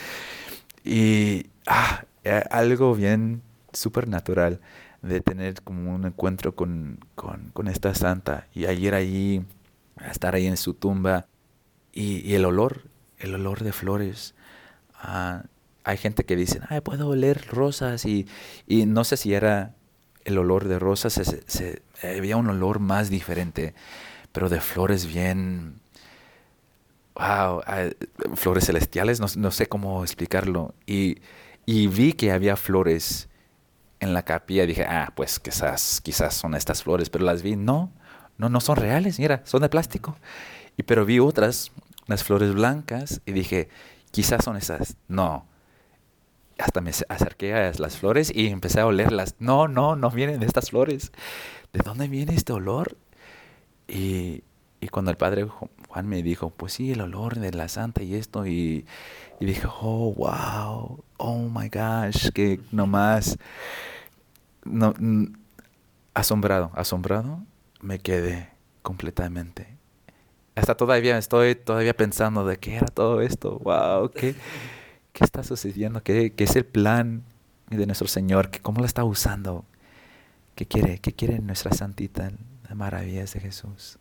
[0.83, 2.03] Y ah,
[2.51, 4.59] algo bien supernatural
[5.01, 9.41] de tener como un encuentro con, con, esta santa y ayer allí,
[10.11, 11.27] estar ahí en su tumba
[11.93, 12.89] y, y el olor,
[13.19, 14.35] el olor de flores.
[14.95, 15.43] Ah,
[15.85, 18.27] hay gente que dice, ay, puedo oler rosas y,
[18.67, 19.75] y no sé si era
[20.25, 21.13] el olor de rosas,
[21.45, 23.75] se, había un olor más diferente,
[24.31, 25.79] pero de flores bien,
[27.13, 27.61] wow,
[28.33, 30.73] flores celestiales, no, no, sé cómo explicarlo.
[30.87, 31.19] Y,
[31.67, 33.29] y, vi que había flores
[33.99, 37.91] en la capilla, dije, ah, pues quizás, quizás son estas flores, pero las vi, no,
[38.39, 40.17] no, no son reales, mira, son de plástico.
[40.77, 41.71] Y pero vi otras,
[42.07, 43.69] unas flores blancas, y dije,
[44.09, 45.45] quizás son esas, no
[46.57, 49.35] hasta me acerqué a las flores y empecé a olerlas.
[49.39, 51.11] No, no, no vienen estas flores.
[51.73, 52.97] ¿De dónde viene este olor?
[53.87, 54.43] Y,
[54.79, 55.47] y cuando el padre
[55.89, 58.85] Juan me dijo, pues sí, el olor de la santa y esto, y,
[59.39, 63.37] y dije, oh, wow, oh my gosh, que nomás,
[64.63, 64.93] no,
[66.13, 67.39] asombrado, asombrado,
[67.81, 68.49] me quedé
[68.81, 69.67] completamente.
[70.55, 74.35] Hasta todavía estoy todavía pensando de qué era todo esto, wow, qué...
[75.15, 76.03] ¿Qué está sucediendo?
[76.03, 77.23] ¿Qué, ¿Qué, es el plan
[77.69, 78.51] de nuestro Señor?
[78.61, 79.63] ¿Cómo lo está usando?
[80.55, 80.99] ¿Qué quiere?
[80.99, 82.33] ¿Qué quiere nuestra santita?
[82.63, 83.97] Las maravillas de Jesús.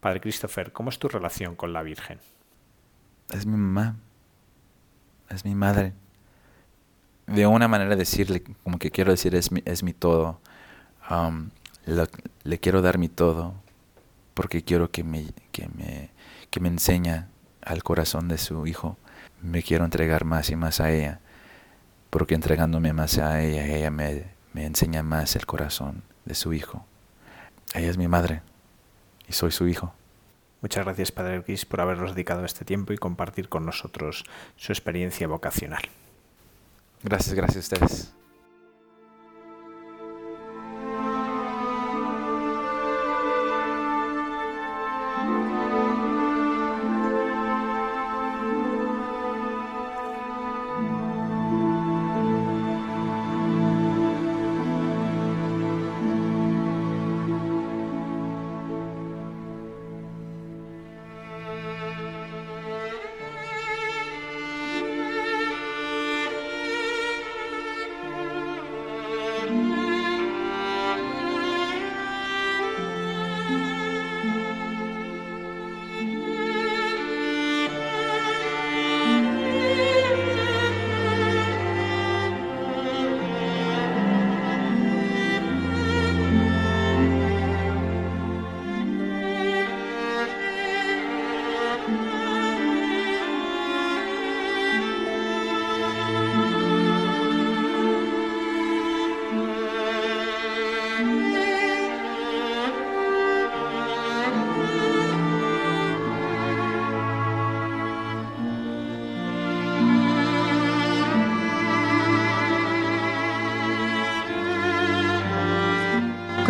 [0.00, 2.20] Padre Christopher, ¿cómo es tu relación con la Virgen?
[3.28, 3.96] Es mi mamá.
[5.28, 5.92] Es mi madre.
[7.26, 10.40] De una manera decirle, como que quiero decir, es mi, es mi todo.
[11.10, 11.50] Um,
[11.84, 12.06] lo,
[12.44, 13.52] le quiero dar mi todo
[14.32, 16.08] porque quiero que me, que me,
[16.48, 17.28] que me enseña
[17.60, 18.96] al corazón de su hijo
[19.42, 21.20] me quiero entregar más y más a ella,
[22.10, 26.84] porque entregándome más a ella, ella me, me enseña más el corazón de su hijo.
[27.74, 28.42] Ella es mi madre
[29.28, 29.94] y soy su hijo.
[30.60, 34.24] Muchas gracias, Padre Urquiz, por habernos dedicado este tiempo y compartir con nosotros
[34.56, 35.82] su experiencia vocacional.
[37.02, 38.19] Gracias, gracias a ustedes.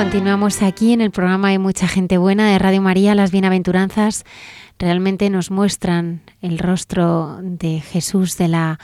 [0.01, 3.15] Continuamos aquí en el programa de Mucha Gente Buena de Radio María.
[3.15, 4.25] Las bienaventuranzas
[4.79, 8.81] realmente nos muestran el rostro de Jesús de la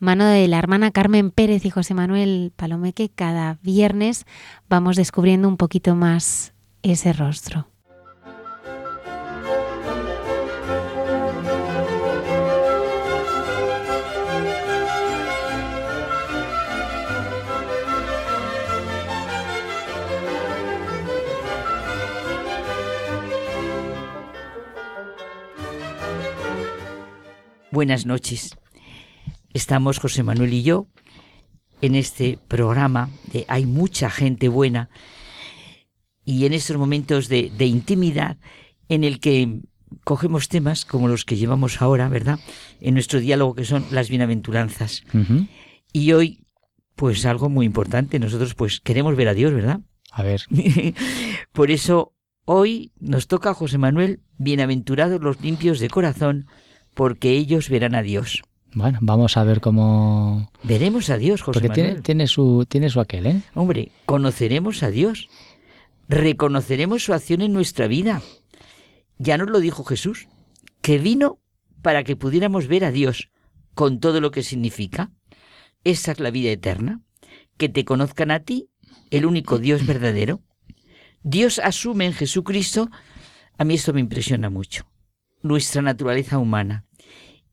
[0.00, 3.08] mano de la hermana Carmen Pérez y José Manuel Palomeque.
[3.08, 4.26] Cada viernes
[4.68, 7.66] vamos descubriendo un poquito más ese rostro.
[27.80, 28.58] Buenas noches.
[29.54, 30.86] Estamos José Manuel y yo
[31.80, 34.90] en este programa de Hay mucha gente buena
[36.22, 38.36] y en estos momentos de, de intimidad
[38.90, 39.62] en el que
[40.04, 42.38] cogemos temas como los que llevamos ahora, ¿verdad?
[42.82, 45.02] En nuestro diálogo que son las bienaventuranzas.
[45.90, 46.44] Y hoy,
[46.96, 49.80] pues algo muy importante, nosotros pues queremos ver a Dios, ¿verdad?
[50.10, 50.42] A ver.
[51.52, 52.12] Por eso
[52.44, 56.46] hoy nos toca a José Manuel, bienaventurados los limpios de corazón,
[56.94, 58.42] porque ellos verán a Dios.
[58.72, 60.50] Bueno, vamos a ver cómo...
[60.62, 61.86] Veremos a Dios, José Porque Manuel.
[61.86, 63.42] tiene, tiene, su, tiene su aquel, ¿eh?
[63.54, 65.28] Hombre, conoceremos a Dios.
[66.08, 68.22] Reconoceremos su acción en nuestra vida.
[69.18, 70.28] Ya nos lo dijo Jesús,
[70.82, 71.38] que vino
[71.82, 73.30] para que pudiéramos ver a Dios
[73.74, 75.10] con todo lo que significa.
[75.82, 77.00] Esa es la vida eterna.
[77.56, 78.68] Que te conozcan a ti,
[79.10, 80.42] el único Dios verdadero.
[81.22, 82.88] Dios asume en Jesucristo,
[83.58, 84.86] a mí esto me impresiona mucho,
[85.42, 86.84] nuestra naturaleza humana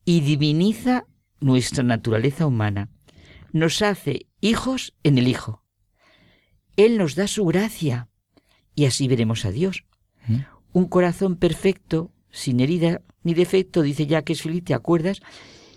[0.04, 1.06] y diviniza
[1.40, 2.90] nuestra naturaleza humana.
[3.52, 5.62] Nos hace hijos en el Hijo.
[6.76, 8.08] Él nos da su gracia
[8.74, 9.84] y así veremos a Dios.
[10.26, 10.40] ¿Mm?
[10.72, 15.20] Un corazón perfecto, sin herida ni defecto, dice ya que es feliz, ¿te acuerdas?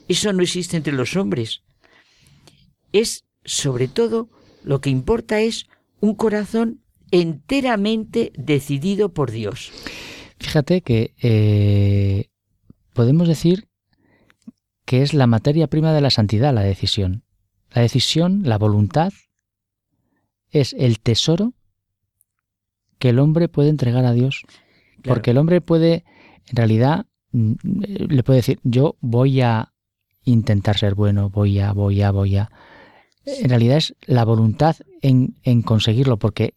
[0.08, 1.64] Eso no existe entre los hombres.
[2.92, 4.30] Es, sobre todo,
[4.64, 5.68] lo que importa es
[6.00, 6.82] un corazón
[7.12, 9.72] enteramente decidido por Dios.
[10.42, 12.30] Fíjate que eh,
[12.94, 13.68] podemos decir
[14.86, 17.24] que es la materia prima de la santidad, la decisión.
[17.70, 19.14] La decisión, la voluntad,
[20.50, 21.54] es el tesoro
[22.98, 24.42] que el hombre puede entregar a Dios.
[25.02, 25.16] Claro.
[25.16, 26.04] Porque el hombre puede,
[26.48, 27.54] en realidad, mm,
[28.10, 29.72] le puede decir, yo voy a
[30.24, 32.52] intentar ser bueno, voy a, voy a, voy a.
[33.26, 36.56] En realidad es la voluntad en, en conseguirlo, porque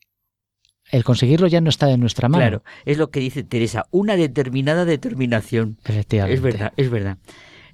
[0.90, 2.42] el conseguirlo ya no está en nuestra mano.
[2.42, 5.78] Claro, es lo que dice Teresa, una determinada determinación.
[5.84, 6.34] Efectivamente.
[6.34, 7.18] Es verdad, es verdad.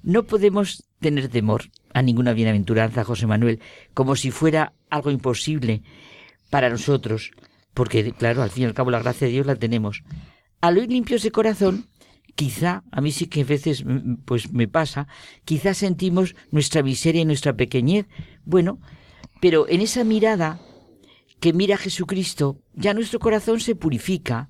[0.03, 3.59] No podemos tener temor a ninguna bienaventuranza, José Manuel,
[3.93, 5.83] como si fuera algo imposible
[6.49, 7.31] para nosotros,
[7.73, 10.03] porque claro, al fin y al cabo la gracia de Dios la tenemos.
[10.61, 11.87] Al oír limpios de corazón,
[12.35, 15.07] quizá, a mí sí que a veces mm, pues me pasa,
[15.45, 18.07] quizá sentimos nuestra miseria y nuestra pequeñez.
[18.45, 18.79] Bueno,
[19.41, 20.59] pero en esa mirada
[21.41, 24.49] que mira a Jesucristo, ya nuestro corazón se purifica.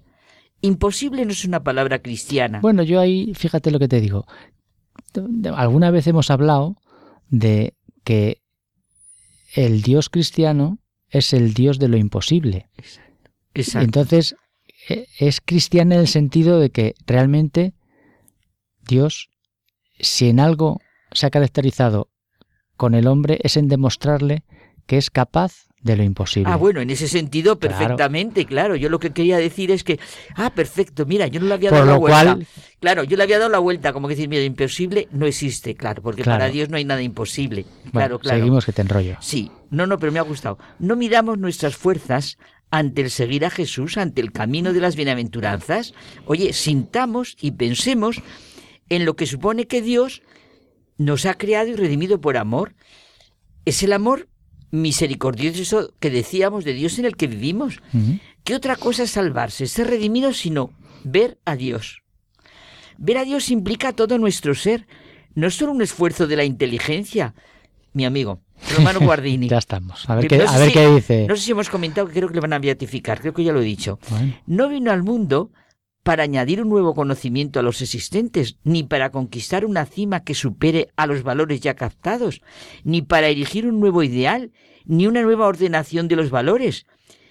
[0.61, 2.59] Imposible no es una palabra cristiana.
[2.59, 4.26] Bueno, yo ahí, fíjate lo que te digo.
[5.55, 6.76] Alguna vez hemos hablado
[7.30, 7.73] de
[8.03, 8.41] que
[9.55, 12.69] el Dios cristiano es el Dios de lo imposible.
[13.53, 13.85] Exacto.
[13.85, 14.35] Entonces,
[14.89, 17.73] e- es cristiana en el sentido de que realmente
[18.85, 19.30] Dios,
[19.99, 20.81] si en algo
[21.13, 22.09] se ha caracterizado
[22.76, 24.43] con el hombre, es en demostrarle
[24.88, 26.52] que es capaz de lo imposible.
[26.52, 28.76] Ah, bueno, en ese sentido, perfectamente, claro.
[28.76, 29.99] Yo lo que quería decir es que,
[30.36, 32.24] ah, perfecto, mira, yo no le había Por dado la lo vuelta.
[32.36, 32.48] cual-
[32.80, 36.02] Claro, yo le había dado la vuelta, como que decir, mira, imposible no existe, claro,
[36.03, 36.40] porque Claro.
[36.40, 37.64] para Dios no hay nada imposible.
[37.64, 38.38] Bueno, claro, claro.
[38.40, 39.18] seguimos que te enrollo.
[39.22, 40.58] Sí, no, no, pero me ha gustado.
[40.80, 42.38] No miramos nuestras fuerzas
[42.70, 45.94] ante el seguir a Jesús, ante el camino de las bienaventuranzas.
[46.26, 48.22] Oye, sintamos y pensemos
[48.90, 50.22] en lo que supone que Dios
[50.98, 52.74] nos ha creado y redimido por amor.
[53.66, 54.28] Es el amor
[54.72, 57.81] misericordioso que decíamos de Dios en el que vivimos.
[58.43, 60.72] ¿Qué otra cosa es salvarse, ser redimido, sino
[61.03, 62.02] ver a Dios?
[62.98, 64.88] Ver a Dios implica todo nuestro ser,
[65.35, 67.34] no es solo un esfuerzo de la inteligencia.
[67.93, 68.41] Mi amigo,
[68.77, 69.49] Romano Guardini.
[69.49, 70.10] Ya estamos.
[70.10, 71.26] A ver, No qué, sé a ver si- qué dice.
[71.27, 73.52] No sé si hemos comentado que creo que le van a beatificar, creo que ya
[73.53, 73.99] lo he dicho.
[74.10, 75.52] Bueno, No vino al mundo
[76.03, 80.90] para añadir un nuevo conocimiento a los existentes, ni para conquistar una cima que supere
[80.95, 82.41] a los valores ya captados,
[82.84, 84.52] ni para erigir un nuevo ideal,
[84.86, 86.86] ni una nueva ordenación de los valores.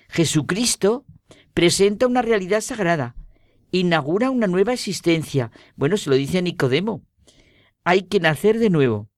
[0.09, 1.05] Jesucristo
[1.53, 3.17] presenta una realidad sagrada,
[3.73, 5.51] inaugura una nueva existencia.
[5.77, 7.03] Bueno, se lo dice a Nicodemo.
[7.85, 9.09] Hay que nacer de nuevo.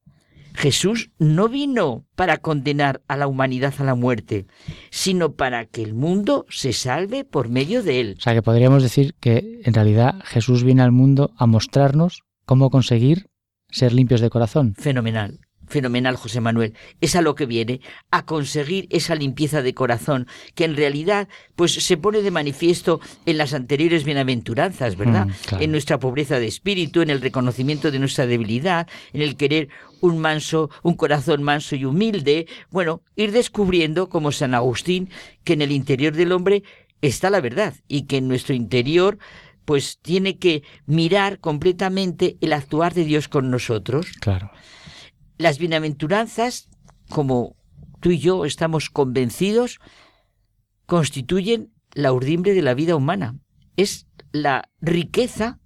[0.55, 4.47] Jesús no vino para condenar a la humanidad a la muerte,
[4.91, 8.15] sino para que el mundo se salve por medio de él.
[8.19, 12.71] o sea que podríamos decir que en realidad Jesús viene al mundo a mostrarnos cómo
[12.71, 13.29] conseguir
[13.71, 14.75] ser limpios de corazón.
[14.77, 15.41] Fenomenal,
[15.73, 16.75] fenomenal, José Manuel.
[17.01, 17.81] Es a lo que viene,
[18.11, 23.39] a conseguir esa limpieza de corazón, que en realidad pues se pone de manifiesto en
[23.39, 25.27] las anteriores bienaventuranzas, ¿verdad?
[25.27, 25.65] Mm, claro.
[25.65, 29.69] En nuestra pobreza de espíritu, en el reconocimiento de nuestra debilidad, en el querer
[30.01, 35.09] un manso, un corazón manso y humilde, bueno, ir descubriendo como San Agustín
[35.45, 36.63] que en el interior del hombre
[37.01, 39.19] está la verdad y que en nuestro interior
[39.65, 44.07] pues tiene que mirar completamente el actuar de Dios con nosotros.
[44.21, 44.51] Claro.
[45.43, 46.69] Las bienaventuranzas,
[47.09, 47.57] como
[47.99, 49.81] tú y yo estamos convencidos,
[50.87, 53.35] constituyen la urdimbre de la vida humana.
[53.77, 55.59] Es la riqueza,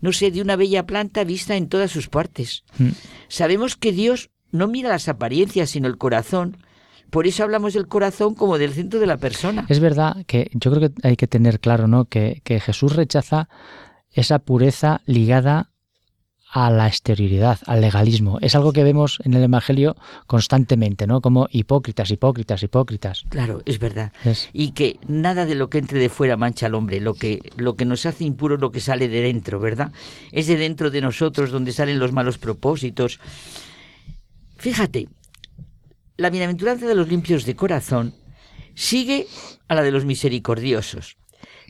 [0.00, 2.64] no sé, de una bella planta vista en todas sus partes.
[2.78, 2.88] Mm.
[3.28, 6.56] Sabemos que Dios no mira las apariencias, sino el corazón.
[7.10, 9.64] Por eso hablamos del corazón como del centro de la persona.
[9.68, 12.06] Es verdad que yo creo que hay que tener claro, ¿no?
[12.06, 13.48] Que, que Jesús rechaza
[14.10, 15.70] esa pureza ligada
[16.52, 18.38] a la exterioridad, al legalismo.
[18.40, 19.96] Es algo que vemos en el Evangelio
[20.26, 21.20] constantemente, ¿no?
[21.20, 23.24] Como hipócritas, hipócritas, hipócritas.
[23.28, 24.12] Claro, es verdad.
[24.24, 27.00] Es- Y que nada de lo que entre de fuera mancha al hombre.
[27.00, 29.92] Lo que, lo que nos hace impuro es lo que sale de dentro, ¿verdad?
[30.32, 33.20] Es de dentro de nosotros donde salen los malos propósitos.
[34.56, 35.08] Fíjate,
[36.16, 38.14] la bienaventuranza de los limpios de corazón
[38.74, 39.26] sigue
[39.68, 41.16] a la de los misericordiosos.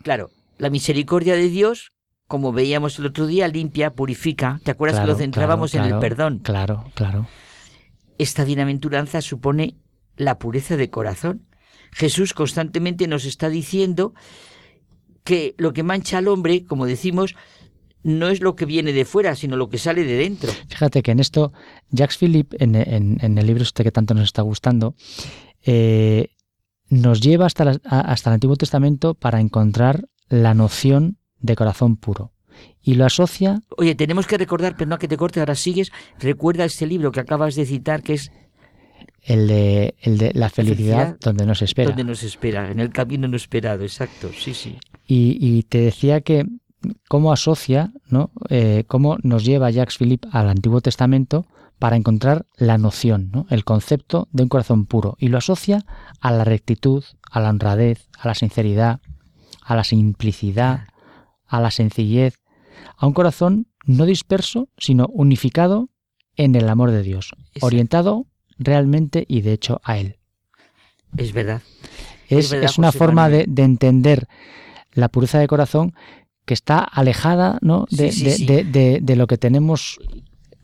[0.02, 1.92] Claro, la misericordia de Dios,
[2.30, 4.60] como veíamos el otro día, limpia, purifica.
[4.62, 6.38] ¿Te acuerdas que lo centrábamos claro, en el perdón?
[6.38, 7.26] Claro, claro.
[8.18, 9.74] Esta bienaventuranza supone
[10.16, 11.42] la pureza de corazón.
[11.90, 14.14] Jesús constantemente nos está diciendo
[15.24, 17.34] que lo que mancha al hombre, como decimos,
[18.04, 20.52] no es lo que viene de fuera, sino lo que sale de dentro.
[20.68, 21.52] Fíjate que en esto,
[21.90, 24.94] Jacques Philippe, en, en- en el libro este que tanto nos está gustando,
[25.66, 26.28] eh,
[26.88, 32.32] nos lleva hasta, la- hasta el Antiguo Testamento para encontrar la noción de corazón puro.
[32.82, 36.64] Y lo asocia, Oye, tenemos que recordar, pero no que te corte, ahora sigues, recuerda
[36.64, 38.32] este libro que acabas de citar, que es
[39.22, 41.88] el de, el de la felicidad, felicidad donde nos espera.
[41.88, 44.78] donde nos espera, en el camino no esperado, exacto, sí, sí.
[45.06, 46.46] Y, y te decía que
[47.08, 48.30] cómo asocia, ¿no?
[48.48, 51.46] Eh, cómo nos lleva Jacques Philippe al Antiguo Testamento
[51.78, 53.46] para encontrar la noción, ¿no?
[53.48, 55.16] el concepto de un corazón puro.
[55.18, 55.84] Y lo asocia
[56.20, 59.00] a la rectitud, a la honradez, a la sinceridad,
[59.64, 60.88] a la simplicidad,
[61.50, 62.36] a la sencillez,
[62.96, 65.88] a un corazón no disperso, sino unificado
[66.36, 68.26] en el amor de Dios, orientado
[68.58, 70.16] realmente y de hecho a Él.
[71.16, 71.60] Es verdad.
[72.28, 74.28] Es, Es verdad, es una José forma de, entender
[74.92, 75.92] la pureza de corazón
[76.46, 77.86] que está alejada ¿no?
[77.90, 79.00] de, Sí, sí, de- sí.
[79.02, 79.98] de lo que tenemos.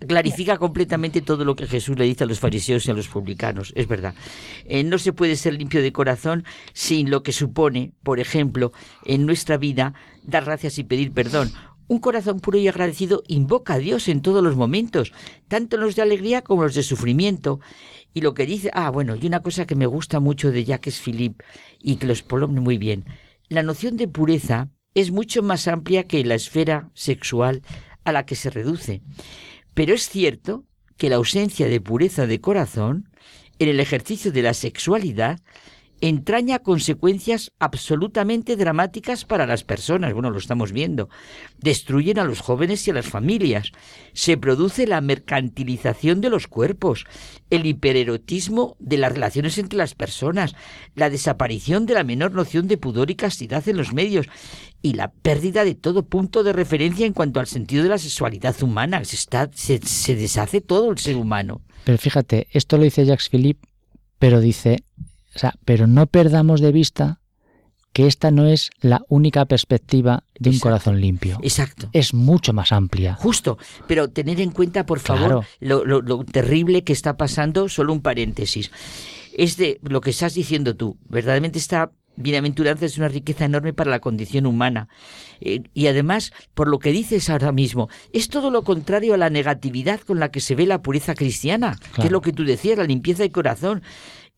[0.07, 3.73] clarifica completamente todo lo que Jesús le dice a los fariseos y a los publicanos,
[3.77, 4.15] es verdad.
[4.67, 6.45] Eh, no se puede ser limpio de corazón
[6.75, 8.73] sin lo que supone, por ejemplo,
[9.05, 9.95] en nuestra vida,
[10.27, 11.53] dar gracias y pedir perdón.
[11.89, 15.12] Un corazón puro y agradecido invoca a Dios en todos los momentos,
[15.47, 17.61] tanto los de alegría como los de sufrimiento.
[18.12, 21.01] Y lo que dice, ah, bueno, y una cosa que me gusta mucho de Jacques
[21.01, 21.44] Philippe
[21.81, 23.05] y que lo expone muy bien,
[23.48, 27.62] la noción de pureza es mucho más amplia que la esfera sexual
[28.05, 29.03] a la que se reduce.
[29.74, 30.65] Pero es cierto
[30.97, 33.11] que la ausencia de pureza de corazón
[33.59, 35.39] en el ejercicio de la sexualidad
[36.01, 40.12] entraña consecuencias absolutamente dramáticas para las personas.
[40.12, 41.09] Bueno, lo estamos viendo.
[41.59, 43.73] Destruyen a los jóvenes y a las familias.
[44.12, 47.06] Se produce la mercantilización de los cuerpos,
[47.51, 50.55] el hipererotismo de las relaciones entre las personas,
[50.94, 54.27] la desaparición de la menor noción de pudor y castidad en los medios
[54.82, 58.62] y la pérdida de todo punto de referencia en cuanto al sentido de la sexualidad
[58.62, 59.02] humana.
[59.05, 61.62] Se, se deshace todo el ser humano.
[61.85, 63.66] Pero fíjate, esto lo dice Jacques Philippe,
[64.18, 64.85] pero dice
[65.37, 67.21] o sea, pero no perdamos de vista
[67.93, 71.39] que esta no es la única perspectiva de un corazón limpio.
[71.43, 71.89] Exacto.
[71.93, 73.15] Es mucho más amplia.
[73.15, 78.03] Justo, pero tener en cuenta, por favor, lo, lo, terrible que está pasando, solo un
[78.03, 78.71] paréntesis.
[79.35, 80.99] Es de lo que estás diciendo tú.
[81.09, 84.89] Verdaderamente esta bienaventuranza es una riqueza enorme para la condición humana.
[85.41, 89.31] Eh, y además, por lo que dices ahora mismo, es todo lo contrario a la
[89.31, 92.79] negatividad con la que se ve la pureza cristiana, que es lo que tú decías,
[92.79, 93.83] la limpieza de corazón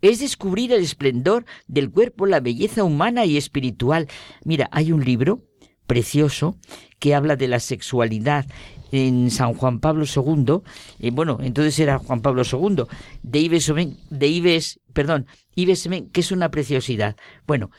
[0.03, 4.09] es descubrir el esplendor del cuerpo, la belleza humana y espiritual.
[4.45, 5.43] Mira, hay un libro
[5.87, 6.57] precioso
[6.99, 8.47] que habla de la sexualidad
[8.93, 12.85] en San Juan Pablo II, bueno, entonces era Juan Pablo II,
[13.23, 13.73] de Ives,
[14.11, 17.17] de Ives perdón, Ives que es una preciosidad.
[17.47, 17.71] Bueno,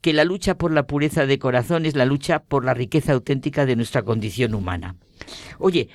[0.00, 3.64] que la lucha por la pureza de corazón es la lucha por la riqueza auténtica
[3.64, 4.96] de nuestra condición humana.
[5.58, 5.88] Oye,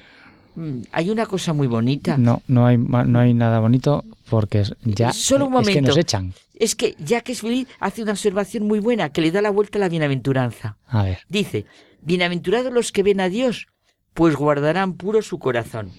[0.91, 2.17] hay una cosa muy bonita.
[2.17, 5.69] No, no hay, no hay nada bonito porque ya Solo un momento.
[5.71, 6.33] es que nos echan.
[6.55, 7.41] Es que Jacques
[7.79, 10.77] hace una observación muy buena que le da la vuelta a la bienaventuranza.
[10.87, 11.19] A ver.
[11.29, 11.65] Dice,
[12.01, 13.67] bienaventurados los que ven a Dios,
[14.13, 15.91] pues guardarán puro su corazón.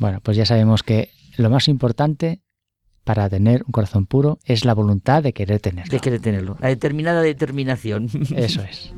[0.00, 2.40] Bueno, pues ya sabemos que lo más importante
[3.04, 5.90] para tener un corazón puro es la voluntad de querer tenerlo.
[5.90, 8.08] De querer tenerlo, la determinada determinación.
[8.34, 8.92] Eso es.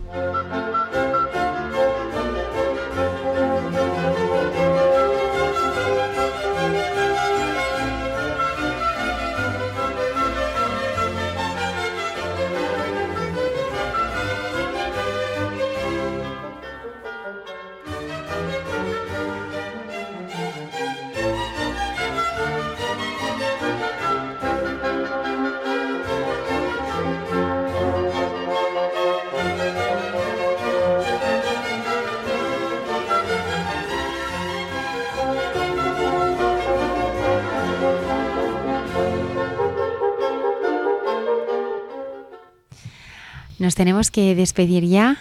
[43.60, 45.18] Nos tenemos que despedir ya.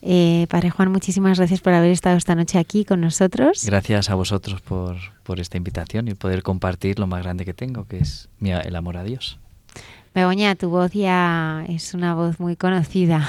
[0.00, 3.64] Eh, Padre Juan, muchísimas gracias por haber estado esta noche aquí con nosotros.
[3.66, 7.88] Gracias a vosotros por, por esta invitación y poder compartir lo más grande que tengo,
[7.88, 9.40] que es mi, el amor a Dios.
[10.14, 13.28] Begoña, tu voz ya es una voz muy conocida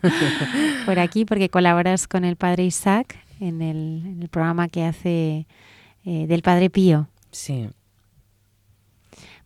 [0.84, 5.46] por aquí porque colaboras con el Padre Isaac en el, en el programa que hace
[6.04, 7.08] eh, del Padre Pío.
[7.30, 7.70] Sí.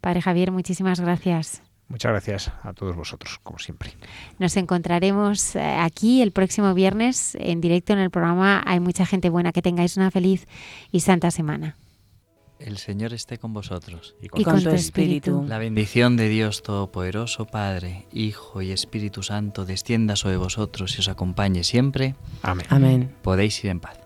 [0.00, 1.62] Padre Javier, muchísimas gracias.
[1.88, 3.92] Muchas gracias a todos vosotros, como siempre.
[4.38, 9.30] Nos encontraremos eh, aquí el próximo viernes en directo en el programa Hay mucha gente
[9.30, 9.52] buena.
[9.52, 10.46] Que tengáis una feliz
[10.90, 11.76] y santa semana.
[12.58, 15.44] El Señor esté con vosotros y con, tu espíritu.
[15.46, 21.08] La bendición de Dios Todopoderoso, Padre, Hijo y Espíritu Santo, descienda sobre vosotros y os
[21.08, 22.14] acompañe siempre.
[22.42, 22.66] Amén.
[22.70, 23.14] Amén.
[23.22, 24.05] Podéis ir en paz.